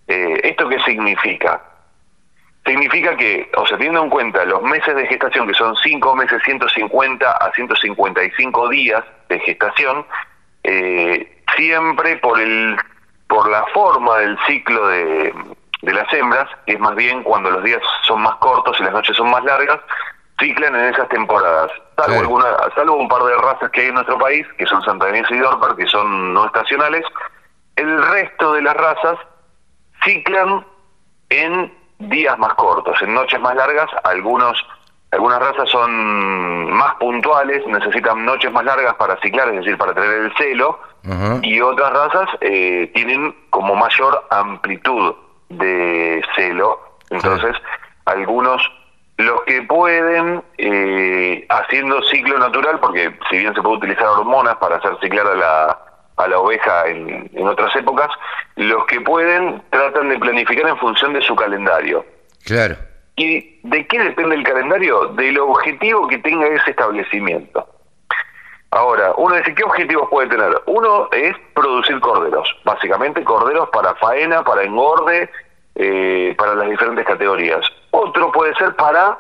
Eh, 0.08 0.40
¿Esto 0.42 0.68
qué 0.68 0.80
significa? 0.80 1.62
Significa 2.66 3.16
que, 3.16 3.50
o 3.56 3.64
sea, 3.66 3.78
teniendo 3.78 4.02
en 4.02 4.10
cuenta 4.10 4.44
los 4.44 4.62
meses 4.62 4.94
de 4.96 5.06
gestación, 5.06 5.46
que 5.46 5.54
son 5.54 5.76
5 5.76 6.16
meses, 6.16 6.42
150 6.44 7.30
a 7.30 7.52
155 7.52 8.68
días 8.68 9.04
de 9.28 9.38
gestación, 9.40 10.04
eh, 10.64 11.40
siempre 11.56 12.16
por 12.16 12.40
el 12.40 12.76
por 13.28 13.48
la 13.50 13.64
forma 13.74 14.18
del 14.18 14.38
ciclo 14.46 14.88
de 14.88 15.32
las 15.82 16.12
hembras, 16.12 16.48
que 16.66 16.72
es 16.72 16.80
más 16.80 16.96
bien 16.96 17.22
cuando 17.22 17.50
los 17.50 17.62
días 17.62 17.82
son 18.06 18.22
más 18.22 18.34
cortos 18.36 18.80
y 18.80 18.82
las 18.82 18.92
noches 18.92 19.14
son 19.14 19.30
más 19.30 19.44
largas, 19.44 19.80
ciclan 20.38 20.74
en 20.74 20.94
esas 20.94 21.08
temporadas. 21.08 21.70
Salvo, 21.96 22.20
alguna, 22.20 22.46
salvo 22.74 22.96
un 22.96 23.08
par 23.08 23.22
de 23.22 23.36
razas 23.36 23.70
que 23.70 23.82
hay 23.82 23.88
en 23.88 23.94
nuestro 23.94 24.18
país, 24.18 24.46
que 24.56 24.66
son 24.66 24.82
santanense 24.82 25.34
y 25.34 25.38
dorper, 25.38 25.76
que 25.76 25.86
son 25.86 26.32
no 26.32 26.46
estacionales, 26.46 27.04
el 27.76 28.02
resto 28.02 28.52
de 28.52 28.62
las 28.62 28.76
razas 28.76 29.18
ciclan 30.04 30.64
en 31.30 31.72
días 31.98 32.38
más 32.38 32.54
cortos, 32.54 33.00
en 33.02 33.14
noches 33.14 33.40
más 33.40 33.54
largas, 33.54 33.88
algunos 34.04 34.64
algunas 35.10 35.38
razas 35.38 35.70
son 35.70 36.70
más 36.70 36.94
puntuales, 36.96 37.66
necesitan 37.66 38.26
noches 38.26 38.52
más 38.52 38.62
largas 38.64 38.94
para 38.96 39.18
ciclar, 39.20 39.48
es 39.48 39.56
decir, 39.56 39.78
para 39.78 39.94
tener 39.94 40.10
el 40.10 40.34
celo, 40.36 40.78
y 41.42 41.60
otras 41.62 41.92
razas 41.92 42.28
eh, 42.42 42.90
tienen 42.94 43.34
como 43.48 43.74
mayor 43.74 44.26
amplitud 44.30 45.14
de 45.48 46.22
celo, 46.36 46.78
entonces 47.08 47.56
algunos 48.04 48.60
los 49.18 49.42
que 49.42 49.62
pueden, 49.62 50.42
eh, 50.58 51.44
haciendo 51.48 52.00
ciclo 52.04 52.38
natural, 52.38 52.78
porque 52.80 53.12
si 53.28 53.38
bien 53.38 53.52
se 53.54 53.60
puede 53.60 53.76
utilizar 53.76 54.06
hormonas 54.06 54.56
para 54.56 54.76
hacer 54.76 54.92
ciclar 55.02 55.26
a 55.26 55.34
la, 55.34 55.78
a 56.16 56.28
la 56.28 56.38
oveja 56.38 56.86
en, 56.86 57.28
en 57.34 57.48
otras 57.48 57.74
épocas, 57.74 58.08
los 58.54 58.86
que 58.86 59.00
pueden 59.00 59.60
tratan 59.70 60.08
de 60.08 60.18
planificar 60.18 60.68
en 60.68 60.78
función 60.78 61.12
de 61.12 61.20
su 61.22 61.34
calendario. 61.34 62.06
Claro. 62.44 62.76
¿Y 63.16 63.58
de 63.64 63.86
qué 63.88 63.98
depende 63.98 64.36
el 64.36 64.44
calendario? 64.44 65.06
Del 65.08 65.38
objetivo 65.40 66.06
que 66.06 66.18
tenga 66.18 66.46
ese 66.46 66.70
establecimiento. 66.70 67.66
Ahora, 68.70 69.14
uno 69.16 69.34
dice, 69.34 69.54
¿qué 69.54 69.64
objetivos 69.64 70.08
puede 70.10 70.28
tener? 70.28 70.52
Uno 70.66 71.08
es 71.10 71.34
producir 71.54 71.98
corderos, 72.00 72.54
básicamente 72.64 73.24
corderos 73.24 73.68
para 73.70 73.94
faena, 73.96 74.44
para 74.44 74.62
engorde, 74.62 75.28
eh, 75.78 76.34
para 76.36 76.54
las 76.54 76.68
diferentes 76.68 77.06
categorías. 77.06 77.64
Otro 77.90 78.30
puede 78.32 78.54
ser 78.56 78.74
para, 78.76 79.18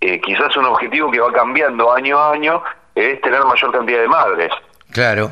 eh, 0.00 0.20
quizás 0.20 0.56
un 0.56 0.64
objetivo 0.64 1.10
que 1.10 1.20
va 1.20 1.32
cambiando 1.32 1.92
año 1.92 2.18
a 2.18 2.32
año, 2.32 2.62
es 2.94 3.20
tener 3.20 3.44
mayor 3.44 3.70
cantidad 3.70 4.00
de 4.00 4.08
madres. 4.08 4.50
Claro. 4.90 5.30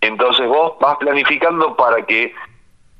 entonces 0.00 0.46
vos 0.46 0.74
vas 0.80 0.96
planificando 0.98 1.74
para 1.74 2.00
que 2.02 2.32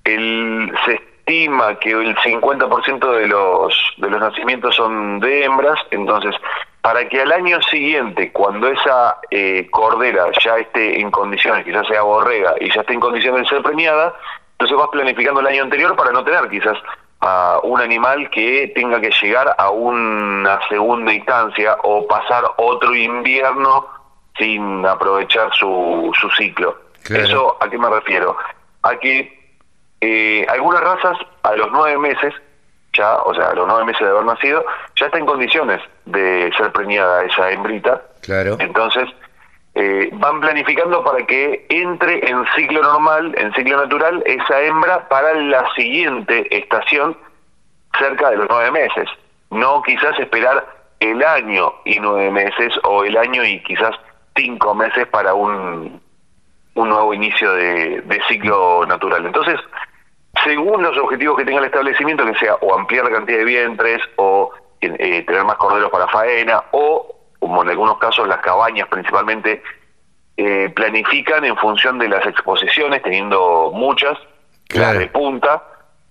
el, 0.05 0.75
se 0.85 0.95
estima 0.95 1.79
que 1.79 1.91
el 1.91 2.17
50% 2.17 3.13
de 3.17 3.27
los, 3.29 3.75
de 3.97 4.11
los 4.11 4.21
nacimientos 4.21 4.75
son 4.75 5.21
de 5.21 5.45
hembras, 5.45 5.79
entonces 5.91 6.35
para 6.81 7.09
que 7.09 7.21
al 7.21 7.33
año 7.33 7.61
siguiente, 7.63 8.31
cuando 8.31 8.69
esa 8.69 9.19
eh, 9.33 9.67
cordera 9.73 10.27
ya 10.45 10.59
esté 10.59 11.01
en 11.01 11.11
condiciones, 11.11 11.65
quizás 11.65 11.85
sea 11.89 12.03
borrega 12.03 12.55
y 12.61 12.73
ya 12.73 12.83
esté 12.83 12.93
en 12.93 13.01
condiciones 13.01 13.43
de 13.43 13.49
ser 13.49 13.63
premiada, 13.63 14.15
entonces 14.59 14.77
vas 14.77 14.89
planificando 14.89 15.41
el 15.41 15.47
año 15.49 15.65
anterior 15.65 15.95
para 15.97 16.13
no 16.13 16.25
tener 16.25 16.49
quizás 16.49 16.79
a 17.21 17.61
un 17.63 17.81
animal 17.81 18.31
que 18.31 18.73
tenga 18.75 19.01
que 19.01 19.11
llegar 19.23 19.55
a 19.59 19.71
una 19.71 20.59
segunda 20.69 21.13
instancia 21.13 21.77
o 21.83 22.07
pasar 22.07 22.43
otro 22.57 22.95
invierno 22.95 23.87
sin 24.39 24.85
aprovechar 24.87 25.53
su, 25.55 26.11
su 26.19 26.31
ciclo. 26.31 26.79
¿Eso 27.09 27.57
a 27.61 27.69
qué 27.69 27.79
me 27.79 27.89
refiero? 27.89 28.37
A 28.83 28.97
que 28.97 29.57
eh, 30.01 30.47
algunas 30.49 30.81
razas 30.81 31.19
a 31.43 31.55
los 31.55 31.71
nueve 31.71 31.99
meses, 31.99 32.35
ya, 32.93 33.17
o 33.17 33.35
sea, 33.35 33.51
a 33.51 33.55
los 33.55 33.67
nueve 33.67 33.85
meses 33.85 34.01
de 34.01 34.09
haber 34.09 34.25
nacido, 34.25 34.65
ya 34.97 35.07
está 35.07 35.19
en 35.19 35.27
condiciones 35.27 35.81
de 36.07 36.51
ser 36.57 36.73
preñada 36.73 37.25
esa 37.25 37.51
hembrita. 37.51 38.03
Claro. 38.23 38.57
Entonces, 38.59 39.09
eh, 39.79 40.09
van 40.15 40.41
planificando 40.41 41.05
para 41.05 41.27
que 41.27 41.67
entre 41.69 42.27
en 42.27 42.47
ciclo 42.57 42.83
normal, 42.83 43.35
en 43.37 43.53
ciclo 43.53 43.77
natural, 43.77 44.23
esa 44.25 44.63
hembra 44.63 45.07
para 45.07 45.35
la 45.35 45.69
siguiente 45.75 46.47
estación 46.51 47.15
cerca 47.99 48.31
de 48.31 48.39
los 48.39 48.47
nueve 48.49 48.71
meses. 48.71 49.07
No 49.51 49.83
quizás 49.83 50.19
esperar 50.19 50.67
el 50.99 51.23
año 51.23 51.75
y 51.85 52.01
nueve 52.01 52.31
meses 52.31 52.73
o 52.85 53.05
el 53.05 53.19
año 53.19 53.45
y 53.45 53.63
quizás 53.65 53.95
cinco 54.35 54.75
meses 54.75 55.07
para 55.09 55.35
un, 55.35 56.01
nuevo 56.75 57.13
inicio 57.13 57.53
de, 57.53 58.03
ciclo 58.29 58.87
natural. 58.87 59.27
Entonces, 59.27 59.61
según 60.43 60.83
los 60.83 60.97
objetivos 60.97 61.37
que 61.37 61.45
tenga 61.45 61.59
el 61.59 61.67
establecimiento, 61.67 62.25
que 62.25 62.39
sea 62.39 62.55
o 62.63 62.75
ampliar 62.75 63.05
la 63.05 63.11
cantidad 63.11 63.39
de 63.41 63.45
vientres 63.45 64.01
o 64.17 64.53
eh, 64.81 65.23
tener 65.23 65.45
más 65.45 65.57
corderos 65.57 65.91
para 65.91 66.09
faena 66.09 66.65
o, 66.71 67.16
como 67.39 67.63
en 67.63 67.71
algunos 67.71 67.99
casos 67.99 68.27
las 68.27 68.39
cabañas 68.39 68.89
principalmente, 68.89 69.63
eh, 70.37 70.71
planifican 70.75 71.45
en 71.45 71.57
función 71.57 71.99
de 71.99 72.09
las 72.09 72.27
exposiciones, 72.27 73.03
teniendo 73.03 73.71
muchas, 73.75 74.19
claro. 74.69 74.99
de 74.99 75.07
punta, 75.09 75.63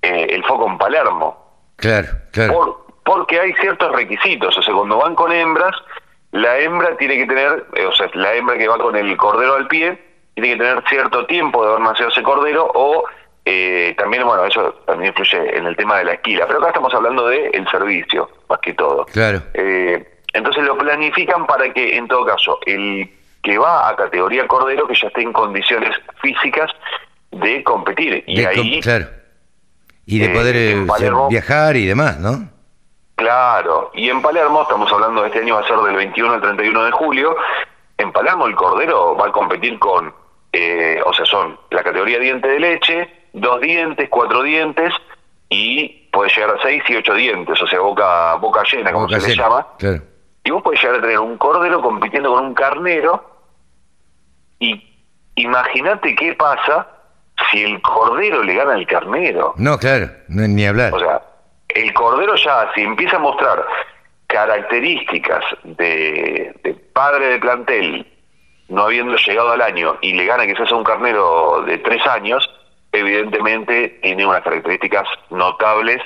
eh, 0.01 0.27
el 0.29 0.43
foco 0.43 0.67
en 0.67 0.77
Palermo. 0.77 1.43
Claro, 1.77 2.07
claro 2.31 2.85
porque 3.05 3.39
hay 3.39 3.53
ciertos 3.53 3.91
requisitos. 3.95 4.57
O 4.57 4.61
sea, 4.61 4.73
cuando 4.73 4.97
van 4.97 5.15
con 5.15 5.31
hembras, 5.31 5.75
la 6.31 6.57
hembra 6.57 6.97
tiene 6.97 7.17
que 7.17 7.27
tener, 7.27 7.65
eh, 7.75 7.85
o 7.85 7.93
sea, 7.93 8.09
la 8.13 8.33
hembra 8.33 8.57
que 8.57 8.67
va 8.67 8.77
con 8.77 8.95
el 8.95 9.15
cordero 9.15 9.55
al 9.55 9.67
pie, 9.67 9.97
tiene 10.33 10.49
que 10.49 10.57
tener 10.57 10.83
cierto 10.89 11.25
tiempo 11.27 11.63
de 11.63 11.71
haber 11.71 11.81
nacido 11.81 12.09
ese 12.09 12.23
cordero 12.23 12.69
o 12.73 13.05
eh, 13.45 13.93
también, 13.97 14.25
bueno, 14.25 14.43
eso 14.45 14.73
también 14.87 15.09
influye 15.09 15.55
en 15.55 15.67
el 15.67 15.75
tema 15.75 15.99
de 15.99 16.05
la 16.05 16.13
esquila. 16.13 16.47
Pero 16.47 16.59
acá 16.59 16.69
estamos 16.69 16.93
hablando 16.93 17.27
del 17.27 17.51
el 17.53 17.67
servicio, 17.69 18.29
más 18.49 18.59
que 18.59 18.73
todo. 18.73 19.05
Claro. 19.05 19.43
Eh, 19.53 20.14
entonces 20.35 20.63
lo 20.63 20.77
planifican 20.77 21.47
para 21.47 21.71
que, 21.73 21.95
en 21.97 22.07
todo 22.07 22.25
caso, 22.25 22.59
el 22.65 23.09
que 23.41 23.57
va 23.57 23.89
a 23.89 23.95
categoría 23.95 24.47
cordero, 24.47 24.87
que 24.87 24.95
ya 24.95 25.07
esté 25.07 25.21
en 25.21 25.31
condiciones 25.31 25.91
físicas 26.21 26.71
de 27.31 27.63
competir. 27.63 28.23
Y 28.27 28.43
ahí... 28.43 28.79
claro. 28.81 29.07
Y 30.07 30.19
de 30.19 30.29
poder 30.29 30.85
viajar 31.29 31.75
y 31.77 31.85
demás, 31.85 32.19
¿no? 32.19 32.49
Claro, 33.15 33.91
y 33.93 34.09
en 34.09 34.21
Palermo, 34.21 34.63
estamos 34.63 34.91
hablando 34.91 35.21
de 35.21 35.27
este 35.29 35.39
año, 35.39 35.55
va 35.55 35.61
a 35.61 35.67
ser 35.67 35.77
del 35.77 35.95
21 35.95 36.33
al 36.33 36.41
31 36.41 36.83
de 36.83 36.91
julio, 36.91 37.35
en 37.97 38.11
Palermo 38.11 38.45
el 38.45 38.55
Cordero 38.55 39.15
va 39.15 39.27
a 39.27 39.31
competir 39.31 39.79
con, 39.79 40.13
eh, 40.51 40.99
o 41.03 41.13
sea, 41.13 41.25
son 41.25 41.57
la 41.71 41.81
categoría 41.81 42.19
diente 42.19 42.47
de 42.47 42.59
leche, 42.59 43.09
dos 43.33 43.61
dientes, 43.61 44.09
cuatro 44.09 44.43
dientes 44.43 44.93
y 45.49 46.09
puede 46.11 46.29
llegar 46.35 46.57
a 46.57 46.61
seis 46.61 46.83
y 46.89 46.95
ocho 46.97 47.13
dientes, 47.13 47.61
o 47.61 47.67
sea, 47.67 47.79
boca 47.79 48.35
boca 48.35 48.63
llena, 48.69 48.91
como 48.91 49.07
se 49.07 49.27
le 49.27 49.35
llama. 49.35 49.65
Y 50.45 50.51
vos 50.51 50.63
podés 50.63 50.81
llegar 50.81 50.99
a 50.99 51.01
tener 51.01 51.19
un 51.19 51.37
cordero 51.37 51.81
compitiendo 51.81 52.33
con 52.33 52.45
un 52.45 52.53
carnero 52.53 53.35
y 54.59 54.81
imagínate 55.35 56.15
qué 56.15 56.33
pasa 56.33 56.87
si 57.51 57.63
el 57.63 57.81
cordero 57.81 58.43
le 58.43 58.53
gana 58.53 58.75
al 58.75 58.87
carnero. 58.87 59.53
No, 59.57 59.77
claro, 59.77 60.09
ni 60.29 60.65
hablar. 60.65 60.93
O 60.93 60.99
sea, 60.99 61.21
el 61.75 61.93
Cordero 61.93 62.35
ya, 62.35 62.71
si 62.73 62.81
empieza 62.81 63.17
a 63.17 63.19
mostrar 63.19 63.65
características 64.27 65.43
de, 65.63 66.55
padre 66.93 67.27
de 67.27 67.39
plantel, 67.39 68.07
no 68.69 68.83
habiendo 68.83 69.15
llegado 69.17 69.51
al 69.51 69.61
año, 69.61 69.97
y 70.01 70.13
le 70.13 70.25
gana 70.25 70.47
quizás 70.47 70.71
a 70.71 70.75
un 70.75 70.83
carnero 70.83 71.63
de 71.63 71.77
tres 71.79 72.05
años, 72.07 72.49
evidentemente 72.91 73.99
tiene 74.01 74.25
unas 74.25 74.41
características 74.41 75.07
notables 75.29 76.01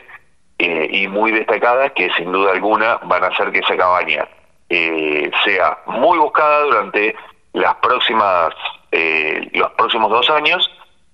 eh, 0.60 0.88
y 0.92 1.08
muy 1.08 1.32
destacadas 1.32 1.92
que 1.94 2.12
sin 2.18 2.32
duda 2.32 2.52
alguna 2.52 2.98
van 3.04 3.24
a 3.24 3.28
hacer 3.28 3.52
que 3.52 3.60
esa 3.60 3.76
cabaña 3.76 4.28
eh, 4.70 5.32
sea 5.44 5.80
muy 5.88 6.18
buscada 6.20 6.62
durante 6.62 7.16
las 7.54 7.76
próximas 7.76 8.54
eh, 8.92 9.50
los 9.54 9.72
próximos 9.72 10.10
dos 10.10 10.30
años 10.30 10.70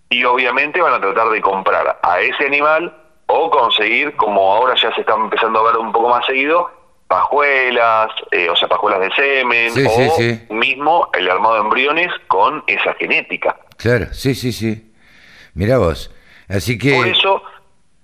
y 0.10 0.24
obviamente 0.24 0.82
van 0.82 0.94
a 0.94 1.02
tratar 1.02 1.30
de 1.30 1.42
comprar 1.42 2.00
a 2.02 2.20
ese 2.22 2.46
animal 2.46 2.96
o 3.28 3.50
conseguir, 3.50 4.16
como 4.16 4.54
ahora 4.54 4.76
ya 4.76 4.94
se 4.94 5.02
está 5.02 5.16
empezando 5.16 5.60
a 5.60 5.72
ver 5.72 5.78
un 5.78 5.92
poco 5.92 6.10
más 6.10 6.26
seguido, 6.26 6.70
pajuelas, 7.08 8.10
eh, 8.32 8.50
o 8.50 8.56
sea, 8.56 8.68
pajuelas 8.68 9.00
de 9.00 9.12
semen, 9.12 9.74
o 10.50 10.54
mismo 10.54 11.10
el 11.14 11.30
armado 11.30 11.56
de 11.56 11.62
embriones 11.62 12.12
con 12.28 12.64
esa 12.68 12.94
genética. 12.96 13.58
Claro, 13.78 14.14
sí, 14.14 14.36
sí, 14.36 14.52
sí. 14.52 14.94
Mira 15.54 15.78
vos. 15.78 16.12
Así 16.48 16.78
que... 16.78 16.96
Por 16.96 17.08
eso, 17.08 17.44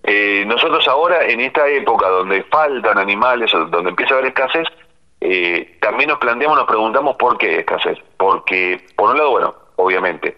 eh, 0.03 0.43
nosotros 0.47 0.87
ahora, 0.87 1.25
en 1.25 1.41
esta 1.41 1.67
época 1.67 2.07
donde 2.07 2.43
faltan 2.43 2.97
animales, 2.97 3.51
donde 3.51 3.89
empieza 3.89 4.15
a 4.15 4.17
haber 4.17 4.29
escasez, 4.29 4.67
eh, 5.19 5.77
también 5.81 6.09
nos 6.09 6.19
planteamos, 6.19 6.57
nos 6.57 6.67
preguntamos 6.67 7.15
por 7.17 7.37
qué 7.37 7.59
escasez. 7.59 7.97
Porque, 8.17 8.83
por 8.95 9.11
un 9.11 9.17
lado, 9.17 9.31
bueno, 9.31 9.55
obviamente, 9.75 10.35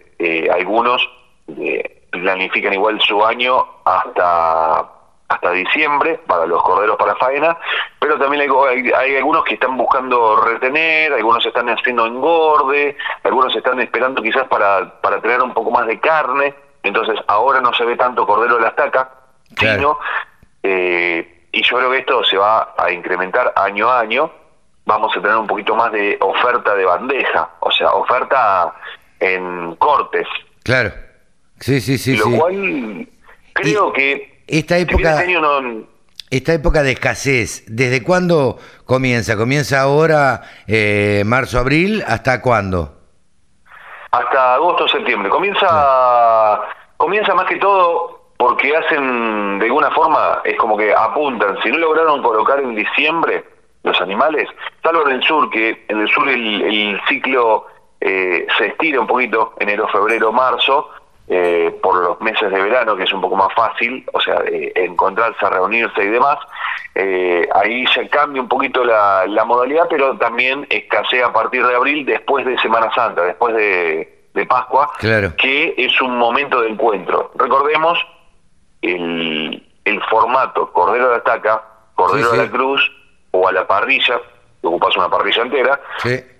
algunos 0.50 1.06
planifican 2.10 2.72
igual 2.72 3.00
su 3.00 3.24
año 3.24 3.66
hasta 3.84 4.90
hasta 5.28 5.50
diciembre 5.52 6.20
para 6.26 6.46
los 6.46 6.62
corderos 6.62 6.96
para 6.96 7.16
faena, 7.16 7.56
pero 7.98 8.18
también 8.18 8.42
hay, 8.42 8.92
hay, 8.92 9.16
algunos 9.16 9.44
que 9.44 9.54
están 9.54 9.76
buscando 9.76 10.36
retener, 10.36 11.12
algunos 11.12 11.44
están 11.44 11.68
haciendo 11.68 12.06
engorde, 12.06 12.96
algunos 13.22 13.54
están 13.56 13.80
esperando 13.80 14.22
quizás 14.22 14.46
para, 14.48 15.00
para 15.00 15.20
tener 15.20 15.40
un 15.40 15.54
poco 15.54 15.70
más 15.70 15.86
de 15.86 15.98
carne, 15.98 16.54
entonces 16.82 17.18
ahora 17.26 17.60
no 17.60 17.72
se 17.72 17.84
ve 17.84 17.96
tanto 17.96 18.26
cordero 18.26 18.56
de 18.56 18.62
la 18.62 18.68
estaca, 18.68 19.10
sino, 19.58 19.98
eh, 20.62 21.46
y 21.52 21.62
yo 21.62 21.76
creo 21.76 21.90
que 21.90 21.98
esto 21.98 22.24
se 22.24 22.36
va 22.36 22.74
a 22.76 22.90
incrementar 22.90 23.52
año 23.56 23.88
a 23.88 24.00
año, 24.00 24.30
vamos 24.84 25.16
a 25.16 25.20
tener 25.20 25.36
un 25.36 25.46
poquito 25.46 25.74
más 25.74 25.92
de 25.92 26.16
oferta 26.20 26.74
de 26.74 26.84
bandeja, 26.84 27.50
o 27.60 27.70
sea, 27.70 27.92
oferta 27.92 28.74
en 29.20 29.76
cortes. 29.76 30.26
Claro. 30.62 30.92
Sí, 31.60 31.80
sí, 31.80 31.98
sí. 31.98 32.16
Lo 32.16 32.30
cual 32.30 33.08
creo 33.52 33.92
que 33.92 34.42
esta 34.46 34.76
época, 34.76 35.24
esta 36.30 36.52
época 36.52 36.82
de 36.82 36.92
escasez, 36.92 37.64
¿desde 37.68 38.02
cuándo 38.02 38.58
comienza? 38.84 39.36
¿Comienza 39.36 39.80
ahora, 39.80 40.42
eh, 40.66 41.22
marzo, 41.24 41.58
abril? 41.58 42.02
¿Hasta 42.06 42.40
cuándo? 42.40 42.98
Hasta 44.10 44.54
agosto, 44.54 44.86
septiembre. 44.88 45.30
Comienza, 45.30 46.60
comienza 46.96 47.34
más 47.34 47.46
que 47.46 47.56
todo 47.56 48.23
porque 48.36 48.76
hacen, 48.76 49.58
de 49.58 49.66
alguna 49.66 49.90
forma, 49.90 50.40
es 50.44 50.56
como 50.56 50.76
que 50.76 50.92
apuntan. 50.94 51.58
Si 51.62 51.70
no 51.70 51.78
lograron 51.78 52.22
colocar 52.22 52.60
en 52.60 52.74
diciembre 52.74 53.44
los 53.82 54.00
animales, 54.00 54.48
salvo 54.82 55.06
en 55.08 55.16
el 55.16 55.22
sur, 55.22 55.50
que 55.50 55.84
en 55.88 56.00
el 56.00 56.08
sur 56.08 56.28
el, 56.28 57.00
ciclo 57.08 57.66
eh, 58.00 58.46
se 58.58 58.66
estira 58.66 59.00
un 59.00 59.06
poquito, 59.06 59.54
enero, 59.58 59.86
febrero, 59.88 60.32
marzo, 60.32 60.90
eh, 61.26 61.74
por 61.82 61.96
los 62.02 62.20
meses 62.20 62.50
de 62.50 62.62
verano, 62.62 62.96
que 62.96 63.04
es 63.04 63.12
un 63.12 63.20
poco 63.20 63.36
más 63.36 63.52
fácil, 63.54 64.04
o 64.12 64.20
sea, 64.20 64.42
encontrarse, 64.46 65.48
reunirse 65.48 66.04
y 66.04 66.08
demás, 66.08 66.38
eh, 66.94 67.48
ahí 67.54 67.84
ya 67.94 68.06
cambia 68.08 68.42
un 68.42 68.48
poquito 68.48 68.84
la, 68.84 69.26
modalidad, 69.46 69.86
pero 69.88 70.16
también 70.18 70.66
escasea 70.68 71.26
a 71.26 71.32
partir 71.32 71.66
de 71.66 71.74
abril, 71.74 72.04
después 72.04 72.44
de 72.44 72.58
Semana 72.58 72.92
Santa, 72.94 73.22
después 73.22 73.54
de, 73.54 74.10
Pascua, 74.48 74.90
que 75.00 75.74
es 75.78 76.00
un 76.00 76.18
momento 76.18 76.60
de 76.60 76.68
encuentro. 76.68 77.30
Recordemos 77.36 77.98
el, 78.92 79.66
el 79.84 80.02
formato 80.04 80.72
Cordero 80.72 81.10
de 81.10 81.16
Ataca, 81.16 81.62
Cordero 81.94 82.32
de 82.32 82.38
la 82.38 82.50
Cruz 82.50 82.80
o 83.30 83.48
a 83.48 83.52
la 83.52 83.66
parrilla, 83.66 84.20
que 84.60 84.66
ocupas 84.66 84.96
una 84.96 85.10
parrilla 85.10 85.42
entera, 85.42 85.80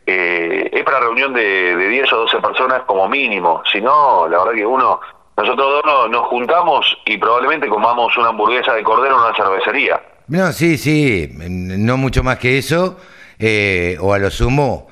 eh, 0.07 0.71
es 0.73 0.83
para 0.85 1.01
reunión 1.01 1.33
de, 1.33 1.77
de 1.77 1.89
10 1.89 2.13
o 2.13 2.17
12 2.19 2.39
personas 2.39 2.83
como 2.83 3.09
mínimo. 3.09 3.63
Si 3.71 3.81
no, 3.81 4.29
la 4.29 4.39
verdad 4.39 4.53
que 4.53 4.67
uno, 4.67 5.01
nosotros 5.37 5.83
dos 5.85 6.11
nos 6.11 6.27
juntamos 6.29 6.97
y 7.07 7.19
probablemente 7.19 7.69
comamos 7.69 8.17
una 8.17 8.29
hamburguesa 8.29 8.75
de 8.75 8.83
cordero 8.83 9.17
en 9.17 9.21
una 9.23 9.35
cervecería. 9.35 10.01
No, 10.29 10.53
sí, 10.53 10.79
sí, 10.79 11.29
no 11.39 11.97
mucho 11.97 12.23
más 12.23 12.39
que 12.39 12.57
eso, 12.59 12.99
eh, 13.39 13.99
o 14.01 14.15
a 14.15 14.19
lo 14.19 14.31
sumo, 14.31 14.89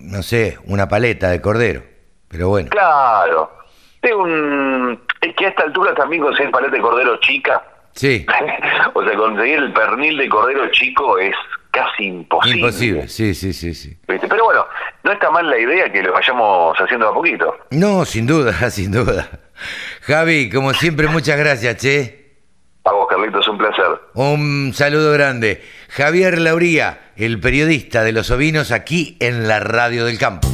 no 0.00 0.22
sé, 0.22 0.58
una 0.66 0.88
paleta 0.88 1.30
de 1.30 1.40
cordero, 1.40 1.82
pero 2.28 2.48
bueno. 2.48 2.68
Claro, 2.70 3.52
es, 4.02 4.12
un, 4.12 5.00
es 5.26 5.34
que 5.34 5.46
a 5.46 5.48
esta 5.48 5.64
altura 5.64 5.94
también 5.94 6.22
conseguir 6.22 6.50
paleta 6.50 6.76
de 6.76 6.82
cordero 6.82 7.16
chica. 7.20 7.62
Sí. 7.92 8.26
o 8.94 9.02
sea, 9.02 9.16
conseguir 9.16 9.58
el 9.58 9.72
pernil 9.72 10.18
de 10.18 10.28
cordero 10.28 10.70
chico 10.70 11.18
es 11.18 11.34
casi 11.70 12.04
imposible. 12.04 12.58
Imposible, 12.58 13.08
sí, 13.08 13.34
sí, 13.34 13.52
sí, 13.52 13.74
sí. 13.74 13.96
Pero 14.06 14.44
bueno, 14.44 14.66
no 15.02 15.12
está 15.12 15.30
mal 15.30 15.48
la 15.48 15.58
idea 15.58 15.90
que 15.92 16.02
lo 16.02 16.12
vayamos 16.12 16.76
haciendo 16.78 17.08
a 17.08 17.14
poquito. 17.14 17.56
No, 17.70 18.04
sin 18.04 18.26
duda, 18.26 18.52
sin 18.70 18.92
duda. 18.92 19.28
Javi, 20.02 20.50
como 20.50 20.72
siempre, 20.74 21.08
muchas 21.08 21.38
gracias, 21.38 21.76
che. 21.76 22.26
A 22.84 22.92
vos, 22.92 23.08
Carlitos, 23.08 23.48
un 23.48 23.58
placer. 23.58 24.00
Un 24.14 24.72
saludo 24.72 25.12
grande. 25.12 25.64
Javier 25.88 26.38
Lauría, 26.38 27.10
el 27.16 27.40
periodista 27.40 28.04
de 28.04 28.12
los 28.12 28.30
ovinos 28.30 28.70
aquí 28.70 29.16
en 29.18 29.48
la 29.48 29.58
Radio 29.58 30.04
del 30.04 30.18
Campo. 30.18 30.48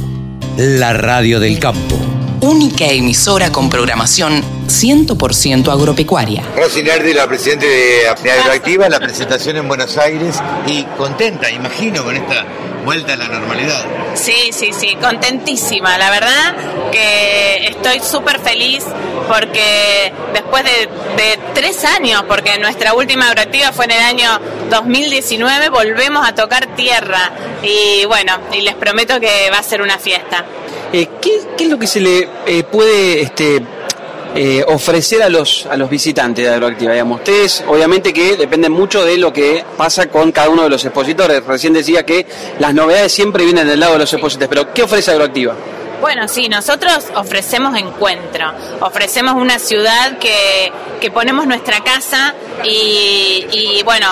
La 0.57 0.93
Radio 0.93 1.39
del 1.39 1.59
Campo. 1.59 1.95
Única 2.41 2.85
emisora 2.87 3.51
con 3.51 3.69
programación 3.69 4.62
100% 4.67 5.71
agropecuaria. 5.71 6.43
Rosy 6.55 6.83
Nardi, 6.83 7.13
la 7.13 7.27
presidenta 7.27 7.65
de 7.65 8.07
Agroactiva, 8.07 8.89
la 8.89 8.99
presentación 8.99 9.57
en 9.57 9.67
Buenos 9.67 9.97
Aires 9.97 10.41
y 10.67 10.83
contenta, 10.97 11.49
imagino, 11.49 12.03
con 12.03 12.15
esta 12.15 12.45
vuelta 12.83 13.13
a 13.13 13.17
la 13.17 13.27
normalidad. 13.27 13.85
Sí, 14.15 14.51
sí, 14.51 14.71
sí, 14.77 14.95
contentísima. 15.01 15.97
La 15.97 16.11
verdad 16.11 16.55
que 16.91 17.67
estoy 17.67 17.99
súper 17.99 18.39
feliz 18.39 18.83
porque 19.27 20.13
después 20.33 20.63
de, 20.63 20.89
tres 21.53 21.83
años, 21.85 22.23
porque 22.27 22.57
nuestra 22.59 22.93
última 22.93 23.27
agroactiva 23.27 23.71
fue 23.71 23.85
en 23.85 23.91
el 23.91 24.01
año 24.01 24.39
2019, 24.69 25.69
volvemos 25.69 26.27
a 26.27 26.35
tocar 26.35 26.75
tierra. 26.75 27.31
Y 27.63 28.05
bueno, 28.05 28.33
y 28.51 28.61
les 28.61 28.75
prometo 28.75 29.19
que 29.19 29.49
va 29.51 29.59
a 29.59 29.63
ser 29.63 29.81
una 29.81 29.97
fiesta. 29.97 30.45
Eh, 30.91 31.07
¿qué, 31.21 31.41
es 31.57 31.69
lo 31.69 31.79
que 31.79 31.87
se 31.87 32.01
le 32.01 32.29
eh, 32.45 32.63
puede 32.63 33.21
este, 33.21 33.61
eh, 34.35 34.63
ofrecer 34.67 35.23
a 35.23 35.29
los, 35.29 35.65
a 35.65 35.77
los 35.77 35.89
visitantes 35.89 36.45
de 36.45 36.51
Agroactiva? 36.51 36.93
Digamos, 36.93 37.19
ustedes, 37.19 37.63
obviamente 37.67 38.13
que 38.13 38.35
dependen 38.35 38.71
mucho 38.71 39.05
de 39.05 39.17
lo 39.17 39.31
que 39.31 39.63
pasa 39.77 40.07
con 40.07 40.31
cada 40.31 40.49
uno 40.49 40.63
de 40.63 40.69
los 40.69 40.83
expositores. 40.83 41.43
Recién 41.45 41.73
decía 41.73 42.05
que 42.05 42.25
las 42.59 42.73
novedades 42.73 43.11
siempre 43.11 43.45
vienen 43.45 43.67
del 43.67 43.79
lado 43.79 43.93
de 43.93 43.99
los 43.99 44.13
expositores, 44.13 44.49
pero 44.49 44.73
¿qué 44.73 44.83
ofrece 44.83 45.11
Agroactiva? 45.11 45.55
Bueno, 46.03 46.27
sí, 46.27 46.49
nosotros 46.49 47.05
ofrecemos 47.15 47.77
encuentro, 47.77 48.51
ofrecemos 48.81 49.35
una 49.35 49.57
ciudad 49.57 50.17
que, 50.17 50.69
que 50.99 51.11
ponemos 51.11 51.47
nuestra 51.47 51.81
casa 51.81 52.35
y, 52.61 53.81
bueno, 53.85 54.07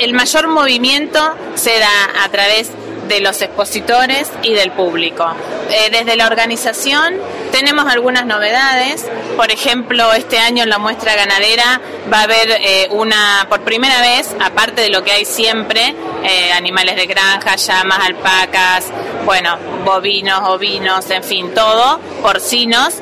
el 0.00 0.14
mayor 0.14 0.48
movimiento 0.48 1.20
se 1.54 1.78
da 1.78 2.24
a 2.24 2.28
través 2.28 2.70
de 2.70 2.85
los 3.20 3.40
expositores 3.42 4.30
y 4.42 4.54
del 4.54 4.72
público. 4.72 5.26
Eh, 5.70 5.90
desde 5.90 6.16
la 6.16 6.26
organización 6.26 7.14
tenemos 7.50 7.86
algunas 7.86 8.26
novedades, 8.26 9.06
por 9.36 9.50
ejemplo, 9.50 10.12
este 10.12 10.38
año 10.38 10.62
en 10.64 10.70
la 10.70 10.78
muestra 10.78 11.14
ganadera 11.14 11.80
va 12.12 12.20
a 12.20 12.22
haber 12.24 12.50
eh, 12.60 12.88
una, 12.90 13.46
por 13.48 13.62
primera 13.62 14.00
vez, 14.00 14.34
aparte 14.40 14.82
de 14.82 14.90
lo 14.90 15.02
que 15.02 15.12
hay 15.12 15.24
siempre, 15.24 15.94
eh, 16.24 16.52
animales 16.52 16.96
de 16.96 17.06
granja, 17.06 17.56
llamas, 17.56 18.00
alpacas, 18.06 18.86
bueno, 19.24 19.56
bovinos, 19.84 20.40
ovinos, 20.48 21.10
en 21.10 21.24
fin, 21.24 21.52
todo, 21.54 22.00
porcinos, 22.22 22.94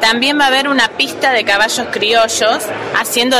también 0.00 0.40
va 0.40 0.44
a 0.44 0.46
haber 0.46 0.66
una 0.66 0.88
pista 0.88 1.30
de 1.32 1.44
caballos 1.44 1.88
criollos 1.90 2.64
haciendo 2.98 3.36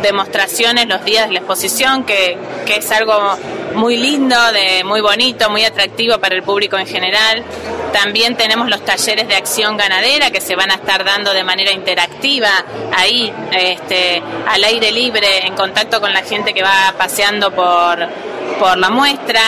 demostraciones 0.00 0.86
los 0.86 1.04
días 1.04 1.26
de 1.26 1.32
la 1.32 1.38
exposición, 1.40 2.04
que, 2.04 2.38
que 2.66 2.76
es 2.76 2.90
algo 2.92 3.36
muy 3.74 3.96
lindo, 3.96 4.36
de, 4.52 4.84
muy 4.84 5.00
bonito, 5.00 5.50
muy 5.50 5.64
atractivo 5.64 6.18
para 6.18 6.34
el 6.34 6.42
público 6.42 6.76
en 6.78 6.86
general. 6.86 7.42
También 7.92 8.36
tenemos 8.36 8.68
los 8.68 8.84
talleres 8.84 9.28
de 9.28 9.34
acción 9.34 9.76
ganadera 9.76 10.30
que 10.30 10.40
se 10.40 10.56
van 10.56 10.70
a 10.70 10.74
estar 10.74 11.04
dando 11.04 11.32
de 11.32 11.44
manera 11.44 11.72
interactiva 11.72 12.50
ahí, 12.96 13.32
este, 13.52 14.22
al 14.46 14.64
aire 14.64 14.92
libre, 14.92 15.46
en 15.46 15.54
contacto 15.54 16.00
con 16.00 16.12
la 16.12 16.22
gente 16.22 16.54
que 16.54 16.62
va 16.62 16.94
paseando 16.96 17.50
por, 17.52 18.08
por 18.58 18.78
la 18.78 18.90
muestra. 18.90 19.40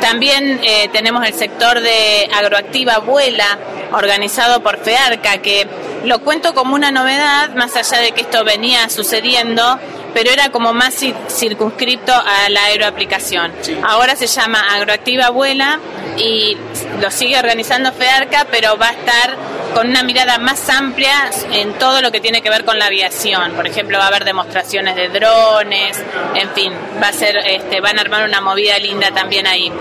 También 0.00 0.60
eh, 0.62 0.88
tenemos 0.92 1.26
el 1.26 1.34
sector 1.34 1.80
de 1.80 2.28
agroactiva 2.34 2.94
Abuela, 2.94 3.58
organizado 3.92 4.62
por 4.62 4.78
FEARCA, 4.78 5.38
que 5.38 5.66
lo 6.04 6.20
cuento 6.20 6.54
como 6.54 6.74
una 6.74 6.90
novedad, 6.90 7.50
más 7.54 7.76
allá 7.76 7.98
de 7.98 8.12
que 8.12 8.22
esto 8.22 8.44
venía 8.44 8.88
sucediendo 8.88 9.78
pero 10.14 10.30
era 10.30 10.50
como 10.50 10.72
más 10.72 10.94
circunscripto 11.28 12.12
a 12.12 12.48
la 12.50 12.64
aeroaplicación. 12.64 13.52
Ahora 13.82 14.16
se 14.16 14.26
llama 14.26 14.60
Agroactiva 14.74 15.26
Abuela 15.26 15.78
y 16.16 16.56
lo 17.00 17.10
sigue 17.10 17.38
organizando 17.38 17.92
FEARCA, 17.92 18.46
pero 18.50 18.76
va 18.76 18.88
a 18.88 18.92
estar 18.92 19.36
con 19.74 19.88
una 19.88 20.02
mirada 20.02 20.38
más 20.38 20.68
amplia 20.68 21.30
en 21.52 21.72
todo 21.74 22.02
lo 22.02 22.10
que 22.10 22.20
tiene 22.20 22.42
que 22.42 22.50
ver 22.50 22.64
con 22.64 22.78
la 22.78 22.86
aviación. 22.86 23.52
Por 23.52 23.66
ejemplo, 23.66 23.98
va 23.98 24.04
a 24.04 24.08
haber 24.08 24.24
demostraciones 24.24 24.96
de 24.96 25.08
drones, 25.08 26.02
en 26.34 26.50
fin, 26.50 26.72
va 27.02 27.08
a 27.08 27.12
ser, 27.12 27.38
este, 27.38 27.80
van 27.80 27.98
a 27.98 28.02
armar 28.02 28.24
una 28.24 28.40
movida 28.40 28.78
linda 28.78 29.10
también 29.12 29.46
ahí. 29.46 29.72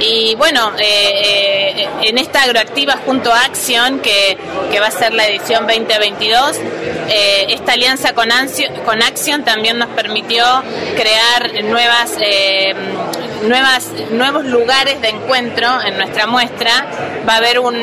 Y 0.00 0.34
bueno, 0.36 0.72
eh, 0.78 1.74
eh, 1.76 1.88
en 2.02 2.18
esta 2.18 2.42
agroactiva 2.42 2.98
junto 3.04 3.32
a 3.32 3.44
Action, 3.44 4.00
que, 4.00 4.38
que, 4.70 4.80
va 4.80 4.86
a 4.86 4.90
ser 4.90 5.12
la 5.12 5.26
edición 5.26 5.66
2022, 5.66 6.56
eh, 7.08 7.46
esta 7.50 7.72
alianza 7.72 8.12
con, 8.14 8.28
con 8.84 9.02
Action 9.02 9.44
también 9.44 9.78
nos 9.78 9.88
permitió 9.90 10.44
crear 10.96 11.64
nuevas 11.64 12.12
nuevas, 13.42 13.88
nuevos 14.10 14.44
lugares 14.44 15.00
de 15.00 15.08
encuentro 15.08 15.82
en 15.82 15.96
nuestra 15.96 16.26
muestra. 16.26 16.86
Va 17.28 17.34
a 17.34 17.36
haber 17.36 17.58
un, 17.58 17.76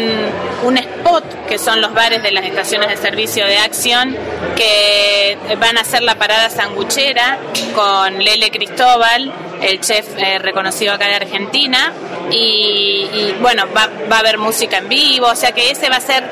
un 0.64 0.78
spot, 0.78 1.48
que 1.48 1.58
son 1.58 1.82
los 1.82 1.94
bares 1.94 2.24
de 2.24 2.32
las 2.32 2.46
estaciones 2.46 2.90
de 2.90 2.98
servicio 2.98 3.46
de 3.46 3.58
acción, 3.58 4.16
que 4.56 5.38
van 5.60 5.78
a 5.78 5.82
hacer 5.82 6.02
la 6.02 6.16
parada 6.16 6.50
sanguchera 6.50 7.38
con 7.74 8.18
Lele 8.24 8.52
Cristóbal, 8.52 9.32
el 9.62 9.80
chef 9.82 10.06
eh, 10.18 10.40
reconocido 10.40 10.94
acá 10.94 11.08
de 11.08 11.16
Argentina. 11.16 11.94
Y, 12.32 13.08
y 13.14 13.36
bueno, 13.40 13.66
va, 13.76 13.90
va 14.12 14.18
a 14.18 14.20
haber 14.20 14.38
música 14.38 14.80
en 14.80 14.90
vivo, 14.90 15.28
o 15.28 15.36
sea 15.36 15.52
que 15.52 15.70
ese 15.70 15.90
va 15.90 15.98
a 15.98 16.02
ser 16.02 16.24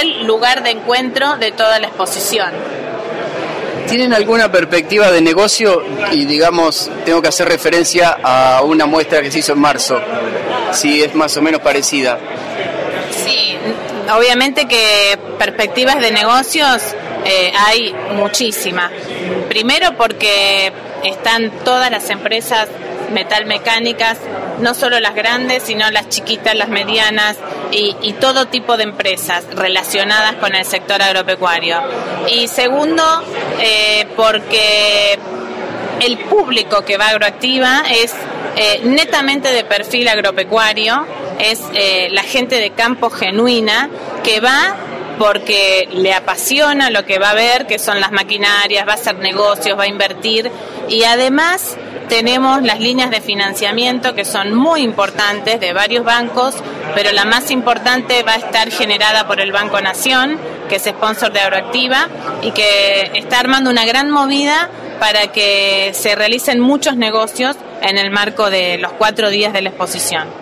el 0.00 0.26
lugar 0.26 0.62
de 0.62 0.70
encuentro 0.70 1.36
de 1.38 1.52
toda 1.52 1.78
la 1.78 1.86
exposición. 1.86 2.52
¿Tienen 3.88 4.12
alguna 4.12 4.50
perspectiva 4.52 5.10
de 5.10 5.20
negocio? 5.20 5.82
Y 6.12 6.24
digamos, 6.26 6.90
tengo 7.04 7.22
que 7.22 7.28
hacer 7.28 7.48
referencia 7.48 8.18
a 8.22 8.62
una 8.62 8.86
muestra 8.86 9.22
que 9.22 9.30
se 9.30 9.38
hizo 9.38 9.52
en 9.52 9.60
marzo, 9.60 10.00
si 10.72 11.02
es 11.02 11.14
más 11.14 11.36
o 11.36 11.42
menos 11.42 11.60
parecida. 11.60 12.18
Sí, 13.24 13.56
obviamente 14.14 14.66
que 14.66 15.18
perspectivas 15.38 16.00
de 16.00 16.10
negocios 16.10 16.82
eh, 17.24 17.52
hay 17.56 17.94
muchísimas. 18.14 18.90
Primero 19.48 19.96
porque 19.96 20.72
están 21.04 21.50
todas 21.64 21.90
las 21.90 22.10
empresas 22.10 22.68
metalmecánicas, 23.12 24.18
no 24.60 24.74
solo 24.74 25.00
las 25.00 25.14
grandes, 25.14 25.62
sino 25.62 25.90
las 25.90 26.08
chiquitas, 26.08 26.54
las 26.54 26.68
medianas, 26.68 27.36
y, 27.70 28.14
todo 28.20 28.46
tipo 28.46 28.76
de 28.76 28.84
empresas 28.84 29.44
relacionadas 29.54 30.36
con 30.36 30.54
el 30.54 30.64
sector 30.64 31.00
agropecuario. 31.02 31.80
Y 32.30 32.48
segundo, 32.48 33.02
eh, 33.60 34.06
porque 34.16 35.18
el 36.00 36.18
público 36.18 36.84
que 36.84 36.96
va 36.96 37.06
a 37.06 37.10
Agroactiva 37.10 37.82
es 37.90 38.14
eh, 38.56 38.80
netamente 38.84 39.52
de 39.52 39.64
perfil 39.64 40.08
agropecuario, 40.08 41.06
es 41.38 41.60
eh, 41.74 42.08
la 42.10 42.22
gente 42.22 42.56
de 42.56 42.70
campo 42.70 43.10
genuina 43.10 43.88
que 44.24 44.40
va 44.40 44.76
porque 45.18 45.88
le 45.92 46.14
apasiona 46.14 46.90
lo 46.90 47.04
que 47.04 47.18
va 47.18 47.30
a 47.30 47.34
ver, 47.34 47.66
que 47.66 47.78
son 47.78 48.00
las 48.00 48.12
maquinarias, 48.12 48.86
va 48.86 48.92
a 48.92 48.94
hacer 48.94 49.16
negocios, 49.18 49.78
va 49.78 49.84
a 49.84 49.88
invertir 49.88 50.50
y 50.88 51.04
además 51.04 51.76
tenemos 52.08 52.62
las 52.62 52.80
líneas 52.80 53.10
de 53.10 53.20
financiamiento 53.20 54.14
que 54.14 54.24
son 54.24 54.54
muy 54.54 54.82
importantes 54.82 55.60
de 55.60 55.72
varios 55.72 56.04
bancos, 56.04 56.54
pero 56.94 57.12
la 57.12 57.24
más 57.24 57.50
importante 57.50 58.22
va 58.22 58.32
a 58.32 58.36
estar 58.36 58.70
generada 58.70 59.26
por 59.26 59.40
el 59.40 59.52
Banco 59.52 59.80
Nación, 59.80 60.38
que 60.68 60.76
es 60.76 60.84
sponsor 60.84 61.32
de 61.32 61.40
Agroactiva 61.40 62.08
y 62.42 62.50
que 62.52 63.12
está 63.14 63.40
armando 63.40 63.70
una 63.70 63.84
gran 63.84 64.10
movida 64.10 64.70
para 64.98 65.28
que 65.28 65.92
se 65.94 66.14
realicen 66.14 66.60
muchos 66.60 66.96
negocios 66.96 67.56
en 67.82 67.98
el 67.98 68.10
marco 68.10 68.50
de 68.50 68.78
los 68.78 68.92
cuatro 68.92 69.30
días 69.30 69.52
de 69.52 69.62
la 69.62 69.68
exposición. 69.68 70.37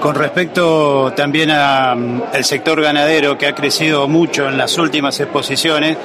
Con 0.00 0.14
respecto 0.14 1.12
también 1.16 1.50
al 1.50 1.98
mm, 1.98 2.22
sector 2.42 2.80
ganadero 2.80 3.36
que 3.36 3.46
ha 3.46 3.54
crecido 3.54 4.06
mucho 4.06 4.48
en 4.48 4.56
las 4.56 4.78
últimas 4.78 5.18
exposiciones, 5.18 5.96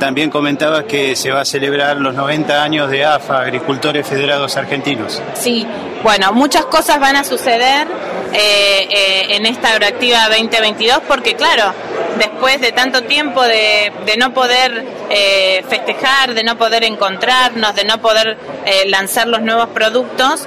también 0.00 0.30
comentabas 0.30 0.84
que 0.84 1.14
se 1.14 1.30
va 1.30 1.42
a 1.42 1.44
celebrar 1.44 1.98
los 1.98 2.14
90 2.14 2.62
años 2.62 2.90
de 2.90 3.04
AFA, 3.04 3.42
Agricultores 3.42 4.06
Federados 4.06 4.56
Argentinos. 4.56 5.22
Sí, 5.34 5.66
bueno, 6.02 6.32
muchas 6.32 6.64
cosas 6.64 6.98
van 6.98 7.16
a 7.16 7.24
suceder 7.24 7.86
eh, 8.32 8.88
eh, 8.90 9.36
en 9.36 9.46
esta 9.46 9.68
Agroactiva 9.72 10.28
2022 10.28 11.00
porque 11.06 11.34
claro, 11.34 11.74
después 12.18 12.60
de 12.60 12.72
tanto 12.72 13.02
tiempo 13.02 13.42
de, 13.42 13.92
no 14.18 14.34
poder 14.34 14.84
eh, 15.10 15.64
festejar, 15.68 16.34
de 16.34 16.44
no 16.44 16.56
poder 16.58 16.84
encontrarnos, 16.84 17.74
de 17.74 17.84
no 17.84 18.00
poder 18.00 18.36
lanzar 18.86 19.26
los 19.26 19.42
nuevos 19.42 19.68
productos, 19.70 20.46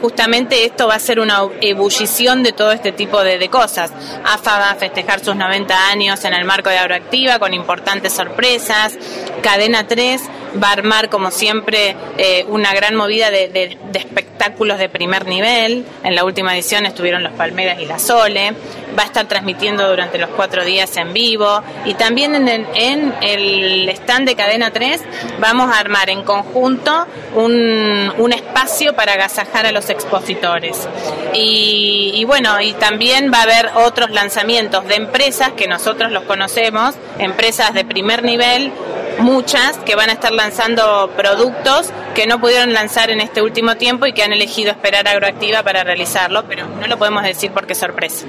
justamente 0.00 0.64
esto 0.64 0.88
va 0.88 0.96
a 0.96 0.98
ser 0.98 1.20
una 1.20 1.42
ebullición 1.60 2.42
de 2.42 2.52
todo 2.52 2.72
este 2.72 2.92
tipo 2.92 3.22
de, 3.22 3.38
de, 3.38 3.48
cosas. 3.48 3.92
AFA 4.24 4.58
va 4.58 4.70
a 4.70 4.74
festejar 4.74 5.24
sus 5.24 5.36
90 5.36 5.88
años 5.88 6.24
en 6.24 6.34
el 6.34 6.44
marco 6.44 6.70
de 6.70 6.78
Agroactiva 6.78 7.38
con 7.38 7.54
importantes 7.54 8.12
sorpresas. 8.12 8.98
Cadena 9.42 9.86
3 9.86 10.22
va 10.62 10.68
a 10.68 10.72
armar, 10.72 11.08
como 11.08 11.30
siempre, 11.30 11.96
eh, 12.18 12.44
una 12.48 12.72
gran 12.74 12.94
movida 12.94 13.30
de, 13.30 13.78
espectáculos 13.94 14.78
de 14.78 14.88
primer 14.88 15.26
nivel. 15.26 15.84
En 16.02 16.14
la 16.14 16.24
última 16.24 16.54
edición 16.54 16.86
estuvieron 16.86 17.22
los 17.22 17.32
Palmeras 17.32 17.80
y 17.80 17.86
la 17.86 17.98
Sole. 17.98 18.52
Va 18.98 19.02
a 19.02 19.06
estar 19.06 19.26
transmitiendo 19.26 19.88
durante 19.88 20.18
los 20.18 20.30
cuatro 20.30 20.64
días 20.64 20.83
en 20.96 21.12
vivo. 21.12 21.62
Y 21.84 21.94
también 21.94 22.34
en 22.34 22.48
el, 22.48 22.66
en 22.74 23.14
el 23.22 23.88
stand 23.90 24.28
de 24.28 24.36
Cadena 24.36 24.70
3 24.70 25.00
vamos 25.38 25.74
a 25.74 25.78
armar 25.78 26.10
en 26.10 26.22
conjunto 26.22 27.06
un, 27.34 28.12
un 28.18 28.32
espacio 28.32 28.94
para 28.94 29.14
agasajar 29.14 29.66
a 29.66 29.72
los 29.72 29.90
expositores. 29.90 30.88
Y, 31.32 32.12
y 32.14 32.24
bueno, 32.24 32.60
y 32.60 32.72
también 32.74 33.30
va 33.32 33.38
a 33.38 33.42
haber 33.42 33.70
otros 33.76 34.10
lanzamientos 34.10 34.86
de 34.86 34.96
empresas 34.96 35.52
que 35.52 35.66
nosotros 35.66 36.12
los 36.12 36.24
conocemos, 36.24 36.94
empresas 37.18 37.74
de 37.74 37.84
primer 37.84 38.22
nivel 38.22 38.72
muchas 39.18 39.78
que 39.78 39.94
van 39.94 40.10
a 40.10 40.14
estar 40.14 40.32
lanzando 40.32 41.10
productos 41.16 41.90
que 42.14 42.26
no 42.26 42.40
pudieron 42.40 42.72
lanzar 42.72 43.10
en 43.10 43.20
este 43.20 43.42
último 43.42 43.76
tiempo 43.76 44.06
y 44.06 44.12
que 44.12 44.22
han 44.22 44.32
elegido 44.32 44.70
esperar 44.70 45.06
Agroactiva 45.08 45.62
para 45.62 45.84
realizarlo, 45.84 46.44
pero 46.48 46.66
no 46.80 46.86
lo 46.86 46.98
podemos 46.98 47.22
decir 47.22 47.50
porque 47.52 47.72
es 47.72 47.78
sorpresa. 47.78 48.26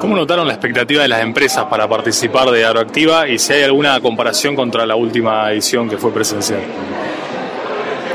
¿Cómo 0.00 0.16
notaron 0.16 0.46
la 0.46 0.54
expectativa 0.54 1.02
de 1.02 1.08
las 1.08 1.22
empresas 1.22 1.64
para 1.66 1.88
participar 1.88 2.50
de 2.50 2.64
Agroactiva 2.64 3.28
y 3.28 3.38
si 3.38 3.52
hay 3.52 3.62
alguna 3.62 4.00
comparación 4.00 4.56
contra 4.56 4.84
la 4.84 4.96
última 4.96 5.50
edición 5.52 5.88
que 5.88 5.96
fue 5.96 6.12
presencial? 6.12 6.60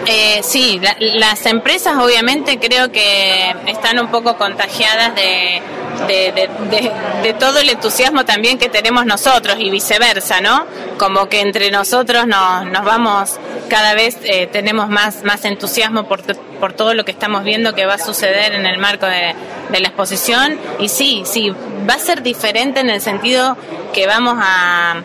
Eh, 0.06 0.42
sí, 0.44 0.82
las 1.00 1.46
empresas 1.46 1.98
obviamente 1.98 2.58
creo 2.58 2.92
que 2.92 3.54
están 3.68 4.00
un 4.00 4.10
poco 4.10 4.38
contagiadas 4.38 5.14
de, 5.16 5.62
de, 6.08 7.34
todo 7.34 7.60
el 7.60 7.70
entusiasmo 7.70 8.26
también 8.26 8.58
que 8.58 8.70
tenemos 8.70 9.06
nosotros 9.06 9.58
y 9.60 9.70
viceversa, 9.70 10.42
¿no? 10.42 10.66
Como 11.00 11.30
que 11.30 11.40
entre 11.40 11.72
nosotros 11.72 12.28
nos, 12.28 12.66
nos 12.66 12.84
vamos, 12.84 13.40
cada 13.70 13.94
vez 13.94 14.18
eh, 14.24 14.48
tenemos 14.48 14.90
más, 14.90 15.24
más 15.24 15.46
entusiasmo 15.46 16.08
por, 16.10 16.22
por 16.60 16.74
todo 16.74 16.94
lo 16.94 17.06
que 17.06 17.12
estamos 17.12 17.46
viendo 17.46 17.74
que 17.74 17.86
va 17.86 17.94
a 17.94 18.00
suceder 18.00 18.54
en 18.54 18.66
el 18.66 18.78
marco 18.78 19.06
de, 19.06 19.34
la 19.72 19.88
exposición. 19.88 20.60
Y 20.78 20.90
sí, 20.90 21.24
sí, 21.26 21.52
va 21.90 21.94
a 21.94 22.00
ser 22.00 22.22
diferente 22.22 22.82
en 22.82 22.90
el 22.90 23.00
sentido 23.00 23.56
que 23.94 24.08
vamos 24.08 24.36
a, 24.38 25.02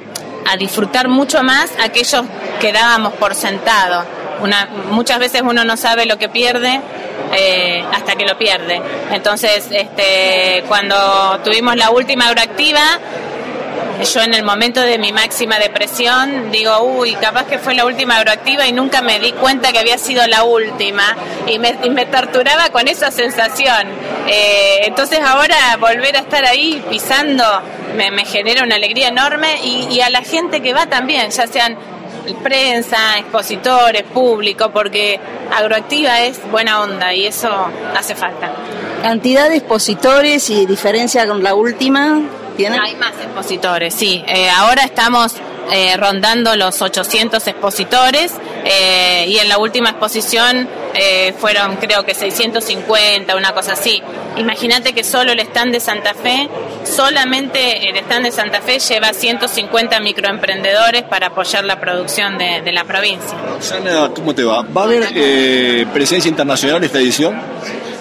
a 0.51 0.57
disfrutar 0.57 1.09
mucho 1.09 1.45
más 1.45 1.71
aquellos 1.81 2.25
que 2.61 2.73
dábamos 2.73 3.13
por 3.13 3.37
sentado. 3.37 4.05
Una, 4.41 4.69
muchas 4.91 5.21
veces 5.21 5.43
uno 5.43 5.65
no 5.65 5.77
sabe 5.77 6.07
lo 6.07 6.19
que 6.19 6.29
pierde 6.29 6.81
eh, 7.37 7.85
hasta 7.93 8.17
que 8.17 8.25
lo 8.25 8.37
pierde. 8.37 8.81
Entonces, 9.13 9.69
este, 9.71 10.65
cuando 10.69 11.41
tuvimos 11.45 11.77
la 11.77 11.91
última 11.91 12.29
agroactiva, 12.29 12.99
yo 14.13 14.21
en 14.23 14.35
el 14.35 14.45
momento 14.45 14.81
de 14.81 14.99
mi 14.99 15.13
máxima 15.13 15.59
depresión 15.59 16.51
digo, 16.51 16.81
uy, 16.81 17.15
capaz 17.15 17.45
que 17.47 17.59
fue 17.59 17.75
la 17.75 17.85
última 17.85 18.17
agroactiva 18.17 18.67
y 18.67 18.73
nunca 18.73 19.03
me 19.03 19.19
di 19.19 19.33
cuenta 19.33 19.73
que 19.73 19.79
había 19.79 19.99
sido 19.99 20.27
la 20.27 20.45
última 20.45 21.17
y 21.47 21.59
me, 21.59 21.75
me 21.91 22.07
torturaba 22.07 22.71
con 22.71 22.89
esa 22.89 23.11
sensación. 23.11 23.89
Eh, 24.29 24.81
entonces 24.85 25.21
ahora 25.21 25.77
volver 25.79 26.17
a 26.17 26.21
estar 26.21 26.45
ahí 26.45 26.83
pisando 26.91 27.45
me, 27.97 28.25
genera 28.25 28.65
una 28.65 28.77
alegría 28.77 29.09
enorme 29.09 29.61
y 29.63 30.01
a 30.01 30.11
la 30.11 30.23
gente 30.23 30.61
que 30.61 30.73
va 30.73 30.87
también, 30.87 31.31
ya 31.31 31.47
sean 31.47 31.77
prensa, 32.33 33.19
expositores, 33.19 34.03
público, 34.05 34.71
porque 34.71 35.21
Agroactiva 35.55 36.23
es 36.23 36.41
buena 36.51 36.81
onda 36.81 37.13
y 37.13 37.27
eso 37.27 37.51
hace 37.95 38.15
falta. 38.15 38.53
¿Cantidad 39.03 39.49
de 39.49 39.57
expositores 39.57 40.49
y 40.51 40.65
diferencia 40.67 41.27
con 41.27 41.43
la 41.43 41.55
última? 41.55 42.23
Hay 42.83 42.97
más 42.97 43.15
expositores, 43.21 43.95
sí. 43.95 44.25
Eh, 44.27 44.49
ahora 44.51 44.85
estamos 44.85 45.35
eh, 45.73 45.97
rondando 45.97 46.55
los 46.57 46.83
800 46.83 47.47
expositores 47.47 48.33
eh, 48.65 49.25
y 49.29 49.39
en 49.39 49.49
la 49.49 49.57
última 49.57 49.91
exposición 49.91 50.69
eh, 50.95 51.33
fueron 51.39 51.77
creo 51.77 52.05
que 52.05 52.15
650, 52.15 53.35
una 53.35 53.53
cosa 53.53 53.73
así. 53.73 54.03
Imagínate 54.37 54.93
que 54.93 55.03
solo 55.03 55.33
el 55.33 55.41
stand 55.41 55.73
de 55.73 55.81
Santa 55.81 56.13
Fe, 56.13 56.51
solamente 56.85 57.89
el 57.89 57.97
stand 57.97 58.27
de 58.27 58.33
Santa 58.33 58.61
Fe 58.61 58.79
lleva 58.79 59.15
150 59.15 60.01
microemprendedores 60.01 61.05
para 61.05 61.29
apoyar 61.29 61.65
la 61.65 61.81
producción 61.81 62.37
de, 62.37 62.73
la 62.73 62.85
provincia. 62.85 63.37
¿cómo 64.15 64.35
te 64.35 64.45
va? 64.45 64.63
¿Va 64.63 64.83
a 64.83 64.85
haber 64.85 65.87
presencia 65.93 66.29
internacional 66.29 66.85
esta 66.85 66.99
edición? 66.99 67.41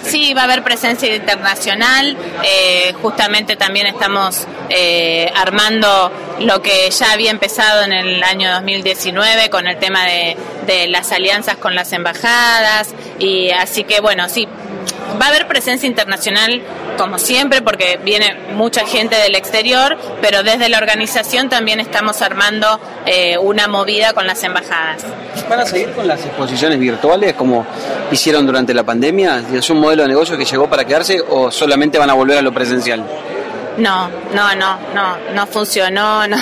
Sí, 0.04 0.34
va 0.34 0.42
a 0.42 0.44
haber 0.44 0.62
presencia 0.62 1.14
internacional. 1.14 2.16
Eh, 2.44 2.94
justamente 3.00 3.56
también 3.56 3.86
estamos 3.86 4.46
eh, 4.68 5.32
armando 5.34 6.12
lo 6.40 6.62
que 6.62 6.90
ya 6.90 7.12
había 7.12 7.30
empezado 7.30 7.82
en 7.84 7.92
el 7.92 8.22
año 8.22 8.52
2019 8.52 9.50
con 9.50 9.66
el 9.66 9.78
tema 9.78 10.04
de, 10.04 10.36
de 10.66 10.88
las 10.88 11.10
alianzas 11.12 11.56
con 11.56 11.74
las 11.74 11.92
embajadas. 11.92 12.94
Y 13.18 13.50
así 13.50 13.84
que 13.84 14.00
bueno, 14.00 14.28
sí, 14.28 14.46
va 15.20 15.26
a 15.26 15.28
haber 15.28 15.46
presencia 15.46 15.86
internacional 15.86 16.62
como 16.96 17.18
siempre 17.18 17.62
porque 17.62 17.98
viene 18.04 18.36
mucha 18.54 18.86
gente 18.86 19.16
del 19.16 19.34
exterior, 19.34 19.96
pero 20.20 20.42
desde 20.42 20.68
la 20.68 20.78
organización 20.78 21.48
también 21.48 21.80
estamos 21.80 22.22
armando 22.22 22.80
eh, 23.06 23.36
una 23.38 23.68
movida 23.68 24.12
con 24.12 24.26
las 24.26 24.42
embajadas. 24.44 25.04
¿Van 25.48 25.60
a 25.60 25.66
seguir 25.66 25.90
con 25.92 26.06
las 26.06 26.24
exposiciones 26.24 26.78
virtuales 26.78 27.34
como 27.34 27.66
hicieron 28.10 28.46
durante 28.46 28.72
la 28.72 28.84
pandemia? 28.84 29.42
¿Es 29.52 29.68
un 29.70 29.80
modelo 29.80 30.02
de 30.02 30.08
negocio 30.08 30.36
que 30.36 30.44
llegó 30.44 30.68
para 30.68 30.84
quedarse 30.84 31.20
o 31.20 31.50
solamente 31.50 31.98
van 31.98 32.10
a 32.10 32.14
volver 32.14 32.38
a 32.38 32.42
lo 32.42 32.52
presencial? 32.52 33.04
No, 33.78 34.08
no, 34.32 34.54
no, 34.54 34.78
no, 34.94 35.16
no 35.34 35.46
funcionó, 35.46 36.26
no, 36.28 36.38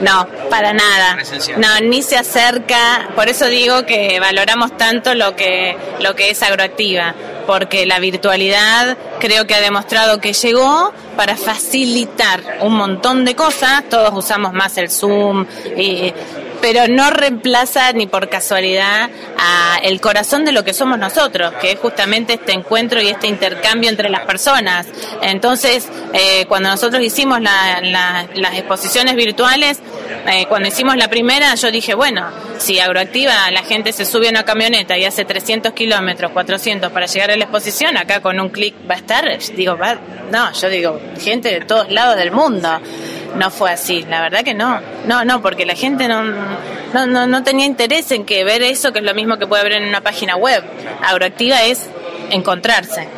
no, 0.00 0.28
para 0.50 0.72
nada. 0.72 1.18
No, 1.56 1.86
ni 1.86 2.02
se 2.02 2.16
acerca, 2.16 3.10
por 3.14 3.28
eso 3.28 3.46
digo 3.46 3.86
que 3.86 4.18
valoramos 4.20 4.76
tanto 4.76 5.14
lo 5.14 5.36
que, 5.36 5.76
lo 6.00 6.14
que 6.14 6.30
es 6.30 6.42
agroactiva 6.42 7.14
porque 7.46 7.86
la 7.86 8.00
virtualidad 8.00 8.98
creo 9.20 9.46
que 9.46 9.54
ha 9.54 9.60
demostrado 9.60 10.20
que 10.20 10.32
llegó 10.32 10.92
para 11.16 11.36
facilitar 11.36 12.58
un 12.60 12.74
montón 12.74 13.24
de 13.24 13.34
cosas, 13.34 13.84
todos 13.88 14.12
usamos 14.12 14.52
más 14.52 14.76
el 14.76 14.90
Zoom, 14.90 15.46
y, 15.76 16.12
pero 16.60 16.88
no 16.88 17.10
reemplaza 17.10 17.92
ni 17.92 18.06
por 18.06 18.28
casualidad 18.28 19.10
a 19.38 19.78
el 19.82 20.00
corazón 20.00 20.44
de 20.44 20.52
lo 20.52 20.64
que 20.64 20.72
somos 20.72 20.98
nosotros, 20.98 21.54
que 21.60 21.72
es 21.72 21.78
justamente 21.78 22.34
este 22.34 22.52
encuentro 22.52 23.00
y 23.00 23.08
este 23.08 23.26
intercambio 23.26 23.90
entre 23.90 24.08
las 24.08 24.22
personas. 24.22 24.86
Entonces, 25.22 25.88
eh, 26.12 26.46
cuando 26.46 26.68
nosotros 26.68 27.02
hicimos 27.02 27.40
las 27.40 28.54
exposiciones 28.54 29.16
virtuales, 29.16 29.80
eh, 30.28 30.46
cuando 30.48 30.68
hicimos 30.68 30.96
la 30.96 31.08
primera, 31.08 31.54
yo 31.54 31.70
dije, 31.70 31.94
bueno, 31.94 32.26
si 32.58 32.80
Agroactiva 32.80 33.50
la 33.50 33.62
gente 33.62 33.92
se 33.92 34.04
sube 34.04 34.28
a 34.28 34.30
una 34.30 34.44
camioneta 34.44 34.96
y 34.98 35.04
hace 35.04 35.24
300 35.24 35.72
kilómetros, 35.72 36.32
400 36.32 36.90
para 36.92 37.06
llegar 37.06 37.30
a 37.30 37.36
la 37.36 37.44
exposición, 37.44 37.96
acá 37.96 38.20
con 38.20 38.40
un 38.40 38.48
clic 38.48 38.74
va 38.88 38.94
a 38.94 38.98
estar, 38.98 39.38
digo, 39.54 39.76
va, 39.76 39.98
no, 40.30 40.52
yo 40.52 40.68
digo, 40.68 41.00
gente 41.20 41.50
de 41.50 41.60
todos 41.60 41.90
lados 41.90 42.16
del 42.16 42.30
mundo 42.30 42.80
no 43.36 43.50
fue 43.50 43.70
así, 43.70 44.04
la 44.08 44.20
verdad 44.20 44.42
que 44.42 44.54
no, 44.54 44.80
no, 45.06 45.24
no, 45.24 45.42
porque 45.42 45.66
la 45.66 45.74
gente 45.74 46.08
no, 46.08 46.24
no, 46.24 47.26
no, 47.26 47.42
tenía 47.42 47.66
interés 47.66 48.10
en 48.12 48.24
que 48.24 48.44
ver 48.44 48.62
eso, 48.62 48.92
que 48.92 49.00
es 49.00 49.04
lo 49.04 49.14
mismo 49.14 49.38
que 49.38 49.46
puede 49.46 49.62
ver 49.64 49.72
en 49.74 49.88
una 49.88 50.00
página 50.00 50.36
web. 50.36 50.64
Agroactiva 51.02 51.64
es 51.64 51.88
encontrarse. 52.30 53.08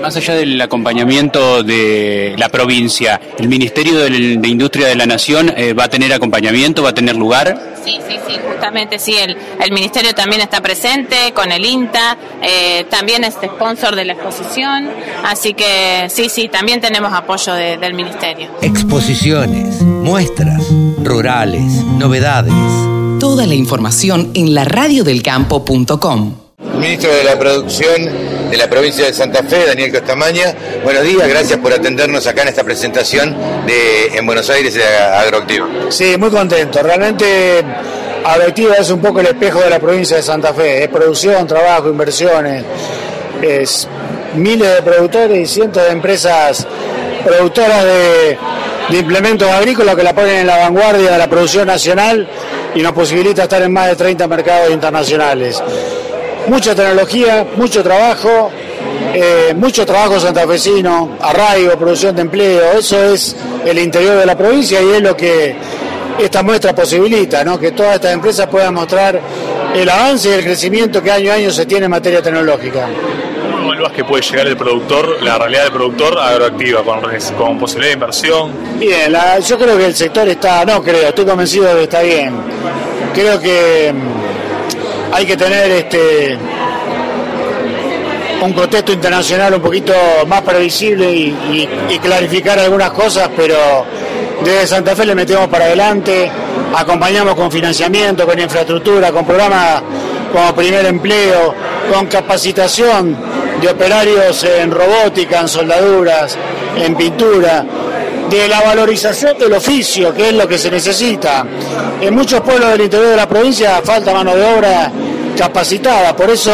Más 0.00 0.16
allá 0.16 0.34
del 0.34 0.60
acompañamiento 0.60 1.62
de 1.62 2.34
la 2.38 2.48
provincia, 2.48 3.20
¿el 3.38 3.48
Ministerio 3.48 3.98
de, 3.98 4.48
Industria 4.48 4.88
de 4.88 4.96
la 4.96 5.06
Nación 5.06 5.52
eh, 5.56 5.72
va 5.72 5.84
a 5.84 5.88
tener 5.88 6.12
acompañamiento, 6.12 6.82
va 6.82 6.90
a 6.90 6.94
tener 6.94 7.16
lugar? 7.16 7.76
Sí, 7.84 7.98
sí, 8.08 8.16
sí, 8.26 8.36
justamente 8.50 8.98
sí, 8.98 9.14
el, 9.16 9.36
el 9.62 9.72
Ministerio 9.72 10.14
también 10.14 10.40
está 10.40 10.60
presente 10.60 11.32
con 11.34 11.52
el 11.52 11.64
INTA, 11.64 12.16
eh, 12.42 12.86
también 12.90 13.24
es 13.24 13.34
sponsor 13.34 13.94
de 13.94 14.04
la 14.04 14.14
exposición, 14.14 14.90
así 15.24 15.54
que 15.54 16.08
sí, 16.10 16.28
sí, 16.28 16.48
también 16.48 16.80
tenemos 16.80 17.12
apoyo 17.12 17.54
del 17.54 17.94
Ministerio. 17.94 18.48
Exposiciones, 18.62 19.82
muestras, 19.82 20.62
rurales, 21.02 21.62
novedades. 21.98 22.52
Toda 23.20 23.46
la 23.46 23.54
información 23.54 24.30
en 24.34 24.54
la 24.54 24.64
radiodelcampo.com. 24.64 26.47
Ministro 26.78 27.12
de 27.12 27.24
la 27.24 27.38
Producción 27.38 28.50
de 28.50 28.56
la 28.56 28.70
provincia 28.70 29.04
de 29.04 29.12
Santa 29.12 29.42
Fe, 29.42 29.66
Daniel 29.66 29.92
Costamaña. 29.92 30.54
Buenos 30.84 31.02
días, 31.02 31.28
gracias 31.28 31.58
por 31.58 31.72
atendernos 31.72 32.26
acá 32.26 32.42
en 32.42 32.48
esta 32.48 32.62
presentación 32.62 33.36
en 33.66 34.26
Buenos 34.26 34.48
Aires 34.48 34.74
de 34.74 34.84
Agroactiva. 34.84 35.66
Sí, 35.88 36.16
muy 36.16 36.30
contento. 36.30 36.80
Realmente 36.82 37.64
Agroactiva 38.24 38.76
es 38.76 38.90
un 38.90 39.00
poco 39.00 39.20
el 39.20 39.26
espejo 39.26 39.60
de 39.60 39.70
la 39.70 39.80
provincia 39.80 40.16
de 40.16 40.22
Santa 40.22 40.54
Fe. 40.54 40.84
Es 40.84 40.88
producción, 40.88 41.46
trabajo, 41.46 41.88
inversiones. 41.88 42.64
Es 43.42 43.88
miles 44.34 44.74
de 44.76 44.82
productores 44.82 45.38
y 45.38 45.52
cientos 45.52 45.82
de 45.82 45.90
empresas 45.90 46.66
productoras 47.24 47.84
de, 47.84 48.38
de 48.90 48.98
implementos 48.98 49.50
agrícolas 49.50 49.96
que 49.96 50.02
la 50.04 50.14
ponen 50.14 50.36
en 50.36 50.46
la 50.46 50.58
vanguardia 50.58 51.10
de 51.10 51.18
la 51.18 51.28
producción 51.28 51.66
nacional 51.66 52.28
y 52.74 52.82
nos 52.82 52.92
posibilita 52.92 53.42
estar 53.42 53.60
en 53.62 53.72
más 53.72 53.88
de 53.88 53.96
30 53.96 54.28
mercados 54.28 54.70
internacionales 54.70 55.60
mucha 56.48 56.74
tecnología, 56.74 57.46
mucho 57.56 57.82
trabajo, 57.82 58.50
eh, 59.14 59.54
mucho 59.56 59.84
trabajo 59.86 60.18
santafesino, 60.18 61.16
arraigo, 61.20 61.76
producción 61.78 62.16
de 62.16 62.22
empleo, 62.22 62.72
eso 62.78 63.02
es 63.02 63.36
el 63.64 63.78
interior 63.78 64.18
de 64.18 64.26
la 64.26 64.36
provincia 64.36 64.82
y 64.82 64.90
es 64.90 65.02
lo 65.02 65.16
que 65.16 65.56
esta 66.18 66.42
muestra 66.42 66.74
posibilita 66.74 67.44
¿no? 67.44 67.58
que 67.58 67.72
todas 67.72 67.94
estas 67.96 68.12
empresas 68.12 68.46
puedan 68.48 68.74
mostrar 68.74 69.20
el 69.74 69.88
avance 69.88 70.28
y 70.30 70.32
el 70.32 70.42
crecimiento 70.42 71.02
que 71.02 71.10
año 71.10 71.30
a 71.30 71.34
año 71.34 71.50
se 71.50 71.66
tiene 71.66 71.84
en 71.84 71.90
materia 71.90 72.22
tecnológica. 72.22 72.88
¿Cómo 73.52 73.72
evalúas 73.72 73.92
que 73.92 74.04
puede 74.04 74.22
llegar 74.22 74.46
el 74.46 74.56
productor, 74.56 75.22
la 75.22 75.38
realidad 75.38 75.64
del 75.64 75.72
productor 75.72 76.18
agroactiva, 76.18 76.82
con, 76.82 77.00
con 77.36 77.58
posibilidad 77.58 77.90
de 77.90 77.94
inversión? 77.94 78.52
Bien, 78.78 79.14
yo 79.46 79.58
creo 79.58 79.76
que 79.76 79.86
el 79.86 79.94
sector 79.94 80.28
está, 80.28 80.64
no 80.64 80.82
creo, 80.82 81.08
estoy 81.08 81.24
convencido 81.24 81.66
de 81.66 81.74
que 81.74 81.82
está 81.84 82.02
bien. 82.02 82.34
Creo 83.14 83.40
que 83.40 83.92
mm, 83.92 84.17
hay 85.12 85.26
que 85.26 85.36
tener 85.36 85.70
este 85.70 86.38
un 88.40 88.52
contexto 88.52 88.92
internacional 88.92 89.54
un 89.54 89.62
poquito 89.62 89.92
más 90.26 90.42
previsible 90.42 91.10
y, 91.10 91.68
y 91.90 91.98
clarificar 91.98 92.58
algunas 92.58 92.90
cosas, 92.92 93.28
pero 93.36 93.84
desde 94.44 94.66
Santa 94.66 94.94
Fe 94.94 95.06
le 95.06 95.14
metemos 95.14 95.48
para 95.48 95.64
adelante, 95.64 96.30
acompañamos 96.76 97.34
con 97.34 97.50
financiamiento, 97.50 98.26
con 98.26 98.38
infraestructura, 98.38 99.10
con 99.10 99.26
programas 99.26 99.82
como 100.32 100.54
primer 100.54 100.86
empleo, 100.86 101.54
con 101.92 102.06
capacitación 102.06 103.16
de 103.60 103.68
operarios 103.68 104.44
en 104.44 104.70
robótica, 104.70 105.40
en 105.40 105.48
soldaduras, 105.48 106.38
en 106.76 106.94
pintura, 106.94 107.64
de 108.30 108.48
la 108.48 108.60
valorización 108.60 109.38
del 109.38 109.52
oficio, 109.54 110.14
que 110.14 110.28
es 110.28 110.34
lo 110.34 110.46
que 110.46 110.58
se 110.58 110.70
necesita. 110.70 111.44
En 112.00 112.14
muchos 112.14 112.40
pueblos 112.40 112.70
del 112.70 112.82
interior 112.82 113.10
de 113.10 113.16
la 113.16 113.28
provincia 113.28 113.80
falta 113.82 114.12
mano 114.12 114.34
de 114.34 114.44
obra 114.44 114.92
capacitada, 115.36 116.14
por 116.16 116.30
eso 116.30 116.52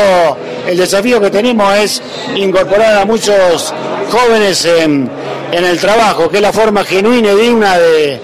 el 0.66 0.76
desafío 0.76 1.20
que 1.20 1.30
tenemos 1.30 1.74
es 1.76 2.02
incorporar 2.36 2.98
a 2.98 3.04
muchos 3.04 3.72
jóvenes 4.10 4.64
en, 4.64 5.10
el 5.52 5.78
trabajo, 5.78 6.28
que 6.28 6.36
es 6.36 6.42
la 6.42 6.52
forma 6.52 6.84
genuina 6.84 7.32
y 7.32 7.36
digna 7.36 7.78
de, 7.78 8.20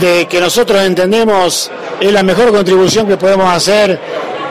de 0.00 0.26
que 0.26 0.40
nosotros 0.40 0.82
entendemos 0.82 1.70
es 2.00 2.12
la 2.12 2.22
mejor 2.22 2.50
contribución 2.50 3.06
que 3.06 3.16
podemos 3.16 3.48
hacer 3.52 3.98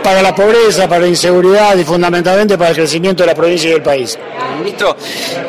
para 0.04 0.22
la 0.22 0.34
pobreza, 0.36 0.88
para 0.88 1.02
la 1.02 1.08
inseguridad 1.08 1.78
y 1.78 1.84
fundamentalmente 1.84 2.58
para 2.58 2.72
el 2.72 2.76
crecimiento 2.76 3.24
de 3.24 3.28
la 3.28 3.36
provincia 3.36 3.70
y 3.70 3.74
del 3.74 3.82
país. 3.82 4.18
Ministro, 4.60 4.95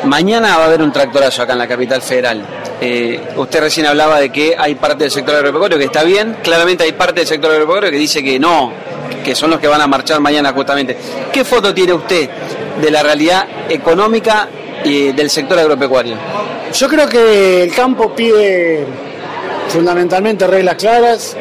mañana 0.05 0.57
va 0.57 0.63
a 0.63 0.67
haber 0.67 0.81
un 0.81 0.91
tractorazo 0.91 1.43
acá 1.43 1.53
en 1.53 1.59
la 1.59 1.67
capital 1.67 2.01
federal. 2.01 2.45
Eh, 2.81 3.19
usted 3.35 3.59
recién 3.61 3.85
hablaba 3.85 4.19
de 4.19 4.29
que 4.31 4.55
hay 4.57 4.75
parte 4.75 5.03
del 5.03 5.11
sector 5.11 5.35
agropecuario 5.35 5.77
que 5.77 5.85
está 5.85 6.03
bien, 6.03 6.37
claramente 6.43 6.83
hay 6.83 6.93
parte 6.93 7.21
del 7.21 7.27
sector 7.27 7.51
agropecuario 7.51 7.91
que 7.91 7.97
dice 7.97 8.23
que 8.23 8.39
no, 8.39 8.73
que 9.23 9.35
son 9.35 9.51
los 9.51 9.59
que 9.59 9.67
van 9.67 9.81
a 9.81 9.87
marchar 9.87 10.19
mañana 10.19 10.51
justamente. 10.51 10.97
¿Qué 11.31 11.43
foto 11.45 11.73
tiene 11.73 11.93
usted 11.93 12.29
de 12.81 12.91
la 12.91 13.03
realidad 13.03 13.47
económica 13.69 14.49
del 14.83 15.29
sector 15.29 15.57
agropecuario? 15.59 16.15
Yo 16.73 16.87
creo 16.87 17.07
que 17.07 17.63
el 17.63 17.73
campo 17.73 18.13
pide 18.15 18.85
fundamentalmente 19.69 20.45
reglas 20.47 20.75
claras, 20.75 21.37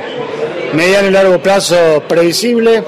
mediano 0.72 1.08
y 1.08 1.10
largo 1.10 1.42
plazo 1.42 2.02
previsible. 2.06 2.82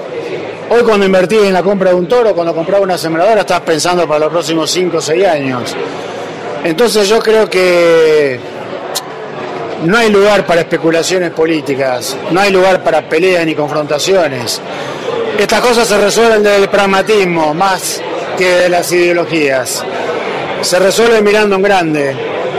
Hoy 0.67 0.81
cuando 0.81 1.05
invertís 1.05 1.43
en 1.43 1.53
la 1.53 1.61
compra 1.61 1.91
de 1.91 1.95
un 1.95 2.07
toro, 2.07 2.33
cuando 2.33 2.55
compraba 2.55 2.83
una 2.83 2.97
sembradora, 2.97 3.41
estás 3.41 3.61
pensando 3.61 4.07
para 4.07 4.21
los 4.21 4.29
próximos 4.29 4.71
5 4.71 4.97
o 4.97 5.01
6 5.01 5.25
años. 5.27 5.75
Entonces 6.63 7.07
yo 7.07 7.19
creo 7.19 7.47
que 7.47 8.39
no 9.83 9.95
hay 9.95 10.09
lugar 10.09 10.47
para 10.47 10.61
especulaciones 10.61 11.29
políticas, 11.31 12.17
no 12.31 12.39
hay 12.39 12.51
lugar 12.51 12.83
para 12.83 13.07
peleas 13.07 13.45
ni 13.45 13.53
confrontaciones. 13.53 14.59
Estas 15.37 15.61
cosas 15.61 15.87
se 15.87 15.99
resuelven 15.99 16.41
desde 16.41 16.63
el 16.63 16.69
pragmatismo 16.69 17.53
más 17.53 18.01
que 18.35 18.49
de 18.49 18.69
las 18.69 18.91
ideologías. 18.91 19.83
Se 20.61 20.79
resuelve 20.79 21.21
mirando 21.21 21.57
en 21.57 21.61
grande, 21.61 22.15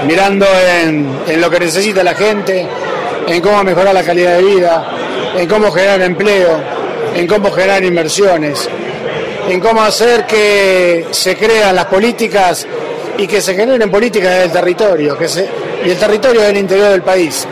mirando 0.06 0.46
en 1.26 1.40
lo 1.40 1.50
que 1.50 1.58
necesita 1.58 2.04
la 2.04 2.14
gente, 2.14 2.68
en 3.26 3.40
cómo 3.40 3.64
mejorar 3.64 3.92
la 3.92 4.04
calidad 4.04 4.36
de 4.36 4.42
vida, 4.44 4.86
en 5.36 5.48
cómo 5.48 5.72
generar 5.72 6.00
empleo, 6.02 6.75
en 7.16 7.26
cómo 7.26 7.50
generar 7.50 7.82
inversiones, 7.82 8.68
en 9.48 9.58
cómo 9.58 9.82
hacer 9.82 10.26
que 10.26 11.06
se 11.10 11.36
crean 11.36 11.74
las 11.74 11.86
políticas 11.86 12.66
y 13.16 13.26
que 13.26 13.40
se 13.40 13.54
generen 13.54 13.90
políticas 13.90 14.40
del 14.40 14.52
territorio, 14.52 15.16
que 15.16 15.26
y 15.84 15.90
el 15.90 15.98
territorio 15.98 16.42
del 16.42 16.58
interior 16.58 16.90
del 16.90 17.02
país, 17.02 17.46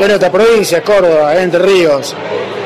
de 0.00 0.08
nuestra 0.08 0.30
provincia, 0.30 0.82
Córdoba, 0.82 1.40
Entre 1.40 1.60
Ríos, 1.60 2.14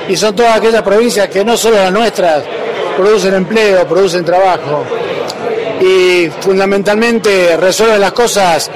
y 0.08 0.16
son 0.16 0.34
todas 0.34 0.56
aquellas 0.56 0.82
provincias 0.82 1.28
que 1.28 1.44
no 1.44 1.56
solo 1.56 1.76
las 1.76 1.92
nuestras 1.92 2.42
producen 2.96 3.34
empleo, 3.34 3.86
producen 3.86 4.24
trabajo, 4.24 4.84
y 5.80 6.28
fundamentalmente 6.40 7.56
resuelven 7.56 8.00
las 8.00 8.12
cosas 8.12 8.70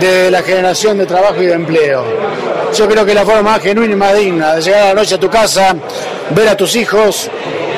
de 0.00 0.30
la 0.30 0.42
generación 0.42 0.98
de 0.98 1.06
trabajo 1.06 1.42
y 1.42 1.46
de 1.46 1.54
empleo. 1.54 2.04
Yo 2.74 2.88
creo 2.88 3.04
que 3.04 3.14
la 3.14 3.24
forma 3.24 3.42
más 3.42 3.62
genuina 3.62 3.92
y 3.92 3.96
más 3.96 4.16
digna 4.16 4.54
de 4.54 4.62
llegar 4.62 4.82
a 4.82 4.88
la 4.88 4.94
noche 4.94 5.14
a 5.16 5.20
tu 5.20 5.28
casa, 5.28 5.74
ver 6.34 6.48
a 6.48 6.56
tus 6.56 6.76
hijos, 6.76 7.30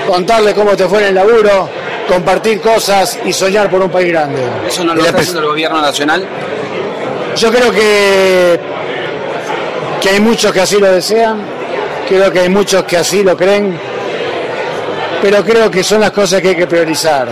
contarle 0.07 0.55
cómo 0.55 0.76
te 0.76 0.86
fue 0.86 1.00
en 1.00 1.07
el 1.07 1.14
laburo, 1.14 1.68
compartir 2.09 2.61
cosas 2.61 3.18
y 3.24 3.32
soñar 3.32 3.70
por 3.70 3.82
un 3.82 3.90
país 3.90 4.09
grande. 4.09 4.42
¿Eso 4.66 4.84
no 4.84 4.94
lo 4.94 5.05
está 5.05 5.18
haciendo 5.18 5.40
el 5.40 5.46
gobierno 5.46 5.80
nacional? 5.80 6.26
Yo 7.36 7.50
creo 7.50 7.72
que, 7.72 8.61
que 10.00 10.09
hay 10.09 10.20
muchos 10.20 10.52
que 10.52 10.61
así 10.61 10.78
lo 10.78 10.90
desean, 10.92 11.42
creo 12.09 12.30
que 12.30 12.40
hay 12.40 12.48
muchos 12.48 12.84
que 12.84 12.96
así 12.96 13.22
lo 13.22 13.36
creen, 13.36 13.76
pero 15.20 15.44
creo 15.44 15.70
que 15.70 15.82
son 15.82 16.00
las 16.00 16.11
cosas 16.11 16.40
que 16.40 16.48
hay 16.48 16.57
que 16.57 16.66
priorizar. 16.66 17.28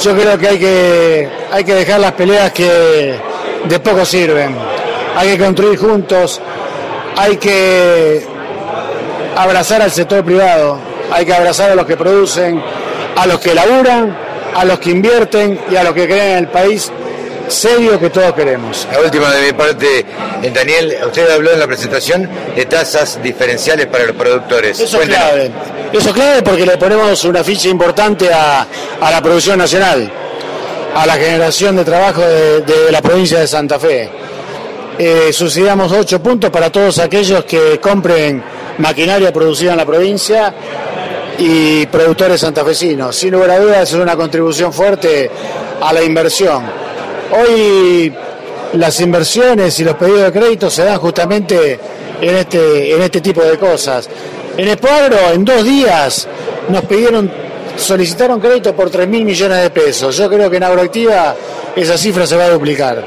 Yo 0.00 0.16
creo 0.16 0.38
que 0.38 0.48
hay 0.48 0.58
que, 0.58 1.28
hay 1.52 1.64
que 1.64 1.74
dejar 1.74 2.00
las 2.00 2.12
peleas 2.12 2.52
que 2.52 3.14
de 3.64 3.80
poco 3.80 4.04
sirven. 4.04 4.56
Hay 5.14 5.36
que 5.36 5.44
construir 5.44 5.78
juntos, 5.78 6.40
hay 7.16 7.36
que 7.36 8.31
abrazar 9.36 9.82
al 9.82 9.90
sector 9.90 10.24
privado, 10.24 10.78
hay 11.10 11.24
que 11.24 11.34
abrazar 11.34 11.70
a 11.70 11.74
los 11.74 11.86
que 11.86 11.96
producen, 11.96 12.62
a 13.16 13.26
los 13.26 13.40
que 13.40 13.54
laburan, 13.54 14.16
a 14.54 14.64
los 14.64 14.78
que 14.78 14.90
invierten 14.90 15.60
y 15.70 15.76
a 15.76 15.84
los 15.84 15.94
que 15.94 16.06
creen 16.06 16.32
en 16.32 16.38
el 16.38 16.48
país 16.48 16.90
serio 17.48 17.98
que 17.98 18.08
todos 18.10 18.32
queremos. 18.32 18.86
La 18.90 19.00
última 19.00 19.30
de 19.30 19.46
mi 19.46 19.52
parte, 19.52 20.06
eh, 20.42 20.50
Daniel, 20.54 20.96
usted 21.06 21.30
habló 21.30 21.52
en 21.52 21.58
la 21.58 21.66
presentación 21.66 22.28
de 22.54 22.64
tasas 22.66 23.22
diferenciales 23.22 23.86
para 23.86 24.04
los 24.04 24.16
productores. 24.16 24.80
Eso 24.80 25.00
es 25.02 25.08
clave. 25.08 25.50
Eso 25.92 26.08
es 26.08 26.14
clave 26.14 26.42
porque 26.42 26.64
le 26.64 26.78
ponemos 26.78 27.24
una 27.24 27.44
ficha 27.44 27.68
importante 27.68 28.32
a, 28.32 28.66
la 29.00 29.20
producción 29.20 29.58
nacional, 29.58 30.10
a 30.94 31.06
la 31.06 31.14
generación 31.14 31.76
de 31.76 31.84
trabajo 31.84 32.22
de 32.22 32.90
la 32.90 33.02
provincia 33.02 33.40
de 33.40 33.46
Santa 33.46 33.78
Fe 33.78 34.10
eh, 34.98 35.32
subsidiamos 35.32 35.90
8 35.90 36.22
puntos 36.22 36.50
para 36.50 36.70
todos 36.70 36.98
aquellos 36.98 37.44
que 37.44 37.80
compren 37.80 38.42
maquinaria 38.82 39.32
producida 39.32 39.72
en 39.72 39.78
la 39.78 39.86
provincia 39.86 40.52
y 41.38 41.86
productores 41.86 42.40
santafesinos. 42.40 43.16
Sin 43.16 43.30
lugar 43.30 43.50
a 43.50 43.60
dudas 43.60 43.88
es 43.88 43.94
una 43.94 44.16
contribución 44.16 44.72
fuerte 44.72 45.30
a 45.80 45.92
la 45.92 46.02
inversión. 46.02 46.64
Hoy 47.30 48.12
las 48.74 49.00
inversiones 49.00 49.78
y 49.78 49.84
los 49.84 49.94
pedidos 49.94 50.24
de 50.24 50.32
crédito 50.32 50.68
se 50.68 50.84
dan 50.84 50.98
justamente 50.98 51.78
en 52.20 52.36
este, 52.36 52.94
en 52.94 53.02
este 53.02 53.20
tipo 53.20 53.42
de 53.42 53.56
cosas. 53.56 54.08
En 54.56 54.68
Espoagro, 54.68 55.16
en 55.32 55.44
dos 55.44 55.64
días, 55.64 56.26
nos 56.68 56.84
pidieron, 56.84 57.30
solicitaron 57.76 58.40
crédito 58.40 58.74
por 58.74 58.90
3 58.90 59.06
mil 59.08 59.24
millones 59.24 59.62
de 59.62 59.70
pesos. 59.70 60.16
Yo 60.16 60.28
creo 60.28 60.50
que 60.50 60.56
en 60.56 60.64
Agroactiva 60.64 61.36
esa 61.76 61.96
cifra 61.96 62.26
se 62.26 62.36
va 62.36 62.44
a 62.44 62.50
duplicar 62.50 63.02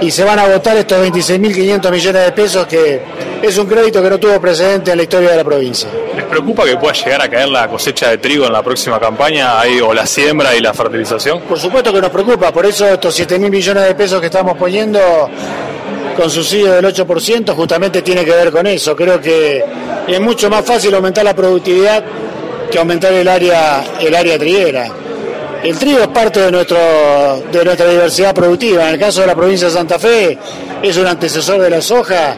y 0.00 0.10
se 0.10 0.22
van 0.22 0.38
a 0.38 0.46
votar 0.46 0.76
estos 0.76 0.98
26.500 0.98 1.90
millones 1.90 2.24
de 2.24 2.32
pesos 2.32 2.66
que 2.66 3.00
es 3.42 3.56
un 3.58 3.66
crédito 3.66 4.02
que 4.02 4.10
no 4.10 4.18
tuvo 4.18 4.40
precedente 4.40 4.90
en 4.90 4.96
la 4.96 5.02
historia 5.04 5.30
de 5.30 5.36
la 5.36 5.44
provincia. 5.44 5.88
¿Les 6.16 6.24
preocupa 6.24 6.64
que 6.64 6.76
pueda 6.76 6.92
llegar 6.92 7.22
a 7.22 7.28
caer 7.28 7.48
la 7.48 7.68
cosecha 7.68 8.10
de 8.10 8.18
trigo 8.18 8.46
en 8.46 8.52
la 8.52 8.62
próxima 8.62 8.98
campaña 8.98 9.60
ahí, 9.60 9.80
o 9.80 9.94
la 9.94 10.06
siembra 10.06 10.54
y 10.56 10.60
la 10.60 10.74
fertilización? 10.74 11.40
Por 11.42 11.58
supuesto 11.58 11.92
que 11.92 12.00
nos 12.00 12.10
preocupa, 12.10 12.52
por 12.52 12.66
eso 12.66 12.86
estos 12.86 13.18
7.000 13.18 13.50
millones 13.50 13.84
de 13.84 13.94
pesos 13.94 14.20
que 14.20 14.26
estamos 14.26 14.56
poniendo 14.56 14.98
con 16.16 16.28
subsidio 16.28 16.72
del 16.72 16.84
8% 16.84 17.54
justamente 17.54 18.02
tiene 18.02 18.24
que 18.24 18.32
ver 18.32 18.50
con 18.50 18.66
eso. 18.66 18.96
Creo 18.96 19.20
que 19.20 19.64
es 20.06 20.20
mucho 20.20 20.50
más 20.50 20.64
fácil 20.64 20.94
aumentar 20.94 21.24
la 21.24 21.34
productividad 21.34 22.02
que 22.70 22.78
aumentar 22.78 23.12
el 23.12 23.28
área, 23.28 23.84
el 24.00 24.14
área 24.14 24.38
triguera. 24.38 24.88
El 25.62 25.78
trigo 25.78 26.00
es 26.00 26.08
parte 26.08 26.40
de, 26.40 26.52
nuestro, 26.52 26.78
de 27.50 27.64
nuestra 27.64 27.88
diversidad 27.88 28.34
productiva. 28.34 28.88
En 28.88 28.94
el 28.94 29.00
caso 29.00 29.22
de 29.22 29.26
la 29.26 29.34
provincia 29.34 29.68
de 29.68 29.74
Santa 29.74 29.98
Fe, 29.98 30.38
es 30.82 30.96
un 30.96 31.06
antecesor 31.06 31.60
de 31.60 31.70
la 31.70 31.80
soja 31.80 32.36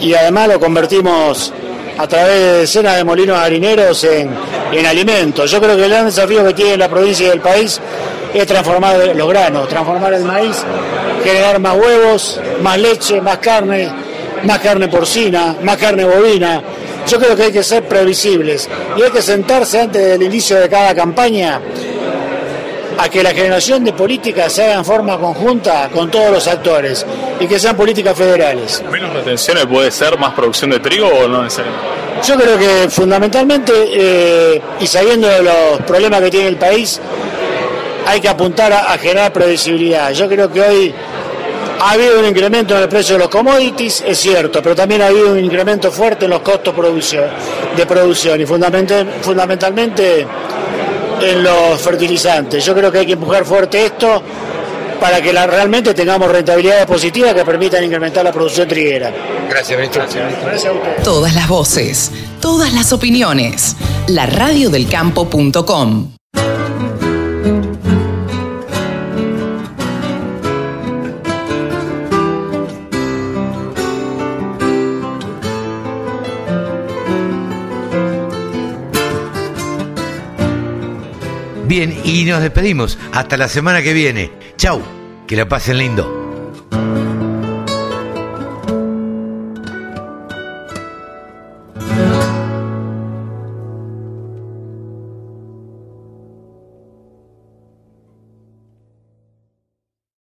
y 0.00 0.14
además 0.14 0.48
lo 0.48 0.60
convertimos 0.60 1.52
a 1.98 2.06
través 2.06 2.34
de 2.34 2.58
decenas 2.60 2.96
de 2.96 3.04
molinos 3.04 3.38
harineros 3.38 4.02
en, 4.04 4.30
en 4.72 4.86
alimentos. 4.86 5.50
Yo 5.50 5.60
creo 5.60 5.76
que 5.76 5.84
el 5.84 5.90
gran 5.90 6.06
desafío 6.06 6.44
que 6.46 6.54
tiene 6.54 6.76
la 6.76 6.88
provincia 6.88 7.26
y 7.26 7.30
el 7.30 7.40
país 7.40 7.80
es 8.32 8.46
transformar 8.46 9.14
los 9.14 9.28
granos, 9.28 9.68
transformar 9.68 10.14
el 10.14 10.24
maíz, 10.24 10.64
generar 11.22 11.58
más 11.58 11.76
huevos, 11.76 12.40
más 12.62 12.78
leche, 12.78 13.20
más 13.20 13.38
carne, 13.38 13.90
más 14.44 14.58
carne 14.60 14.88
porcina, 14.88 15.56
más 15.62 15.76
carne 15.76 16.04
bovina. 16.04 16.62
Yo 17.06 17.18
creo 17.18 17.34
que 17.34 17.44
hay 17.44 17.52
que 17.52 17.62
ser 17.62 17.86
previsibles 17.86 18.68
y 18.96 19.02
hay 19.02 19.10
que 19.10 19.22
sentarse 19.22 19.80
antes 19.80 20.06
del 20.06 20.22
inicio 20.22 20.58
de 20.58 20.68
cada 20.68 20.94
campaña 20.94 21.60
a 23.00 23.08
que 23.08 23.22
la 23.22 23.30
generación 23.30 23.82
de 23.82 23.94
políticas 23.94 24.52
se 24.52 24.62
haga 24.64 24.74
en 24.74 24.84
forma 24.84 25.16
conjunta 25.18 25.88
con 25.88 26.10
todos 26.10 26.30
los 26.30 26.46
actores 26.46 27.06
y 27.40 27.46
que 27.46 27.58
sean 27.58 27.74
políticas 27.74 28.16
federales. 28.16 28.82
¿Menos 28.90 29.14
retenciones 29.14 29.64
puede 29.64 29.90
ser 29.90 30.18
más 30.18 30.34
producción 30.34 30.70
de 30.70 30.80
trigo 30.80 31.06
o 31.06 31.26
no 31.26 31.42
necesariamente? 31.42 31.82
Yo 32.26 32.36
creo 32.36 32.58
que 32.58 32.90
fundamentalmente, 32.90 33.72
eh, 33.90 34.60
y 34.80 34.86
sabiendo 34.86 35.28
de 35.28 35.42
los 35.42 35.80
problemas 35.86 36.20
que 36.20 36.30
tiene 36.30 36.48
el 36.48 36.56
país, 36.56 37.00
hay 38.06 38.20
que 38.20 38.28
apuntar 38.28 38.70
a, 38.70 38.98
generar 38.98 39.32
previsibilidad. 39.32 40.12
Yo 40.12 40.28
creo 40.28 40.52
que 40.52 40.60
hoy 40.60 40.94
ha 41.80 41.92
habido 41.92 42.20
un 42.20 42.26
incremento 42.26 42.76
en 42.76 42.82
el 42.82 42.88
precio 42.90 43.14
de 43.14 43.20
los 43.20 43.30
commodities, 43.30 44.04
es 44.06 44.18
cierto, 44.18 44.62
pero 44.62 44.74
también 44.74 45.00
ha 45.00 45.06
habido 45.06 45.32
un 45.32 45.38
incremento 45.38 45.90
fuerte 45.90 46.26
en 46.26 46.32
los 46.32 46.40
costos 46.40 46.74
de 47.76 47.86
producción 47.86 48.38
y 48.42 48.44
fundamentalmente 48.44 50.26
en 51.20 51.42
los 51.42 51.80
fertilizantes. 51.80 52.64
Yo 52.64 52.74
creo 52.74 52.90
que 52.90 52.98
hay 52.98 53.06
que 53.06 53.12
empujar 53.12 53.44
fuerte 53.44 53.84
esto 53.84 54.22
para 55.00 55.20
que 55.22 55.32
realmente 55.32 55.94
tengamos 55.94 56.30
rentabilidades 56.30 56.86
positivas 56.86 57.34
que 57.34 57.44
permitan 57.44 57.82
incrementar 57.82 58.22
la 58.24 58.32
producción 58.32 58.68
triguera. 58.68 59.12
Gracias, 59.48 59.78
ministro. 59.78 60.02
Gracias, 60.02 60.66
a 60.66 60.72
usted. 60.72 61.02
Todas 61.02 61.34
las 61.34 61.48
voces, 61.48 62.12
todas 62.40 62.72
las 62.72 62.92
opiniones. 62.92 63.76
La 64.08 64.26
radiodelcampo.com. 64.26 66.19
Bien, 81.70 81.96
y 82.04 82.24
nos 82.24 82.42
despedimos. 82.42 82.98
Hasta 83.12 83.36
la 83.36 83.46
semana 83.46 83.80
que 83.80 83.92
viene. 83.92 84.32
Chau, 84.56 84.82
que 85.28 85.36
la 85.36 85.48
pasen 85.48 85.78
lindo. 85.78 86.19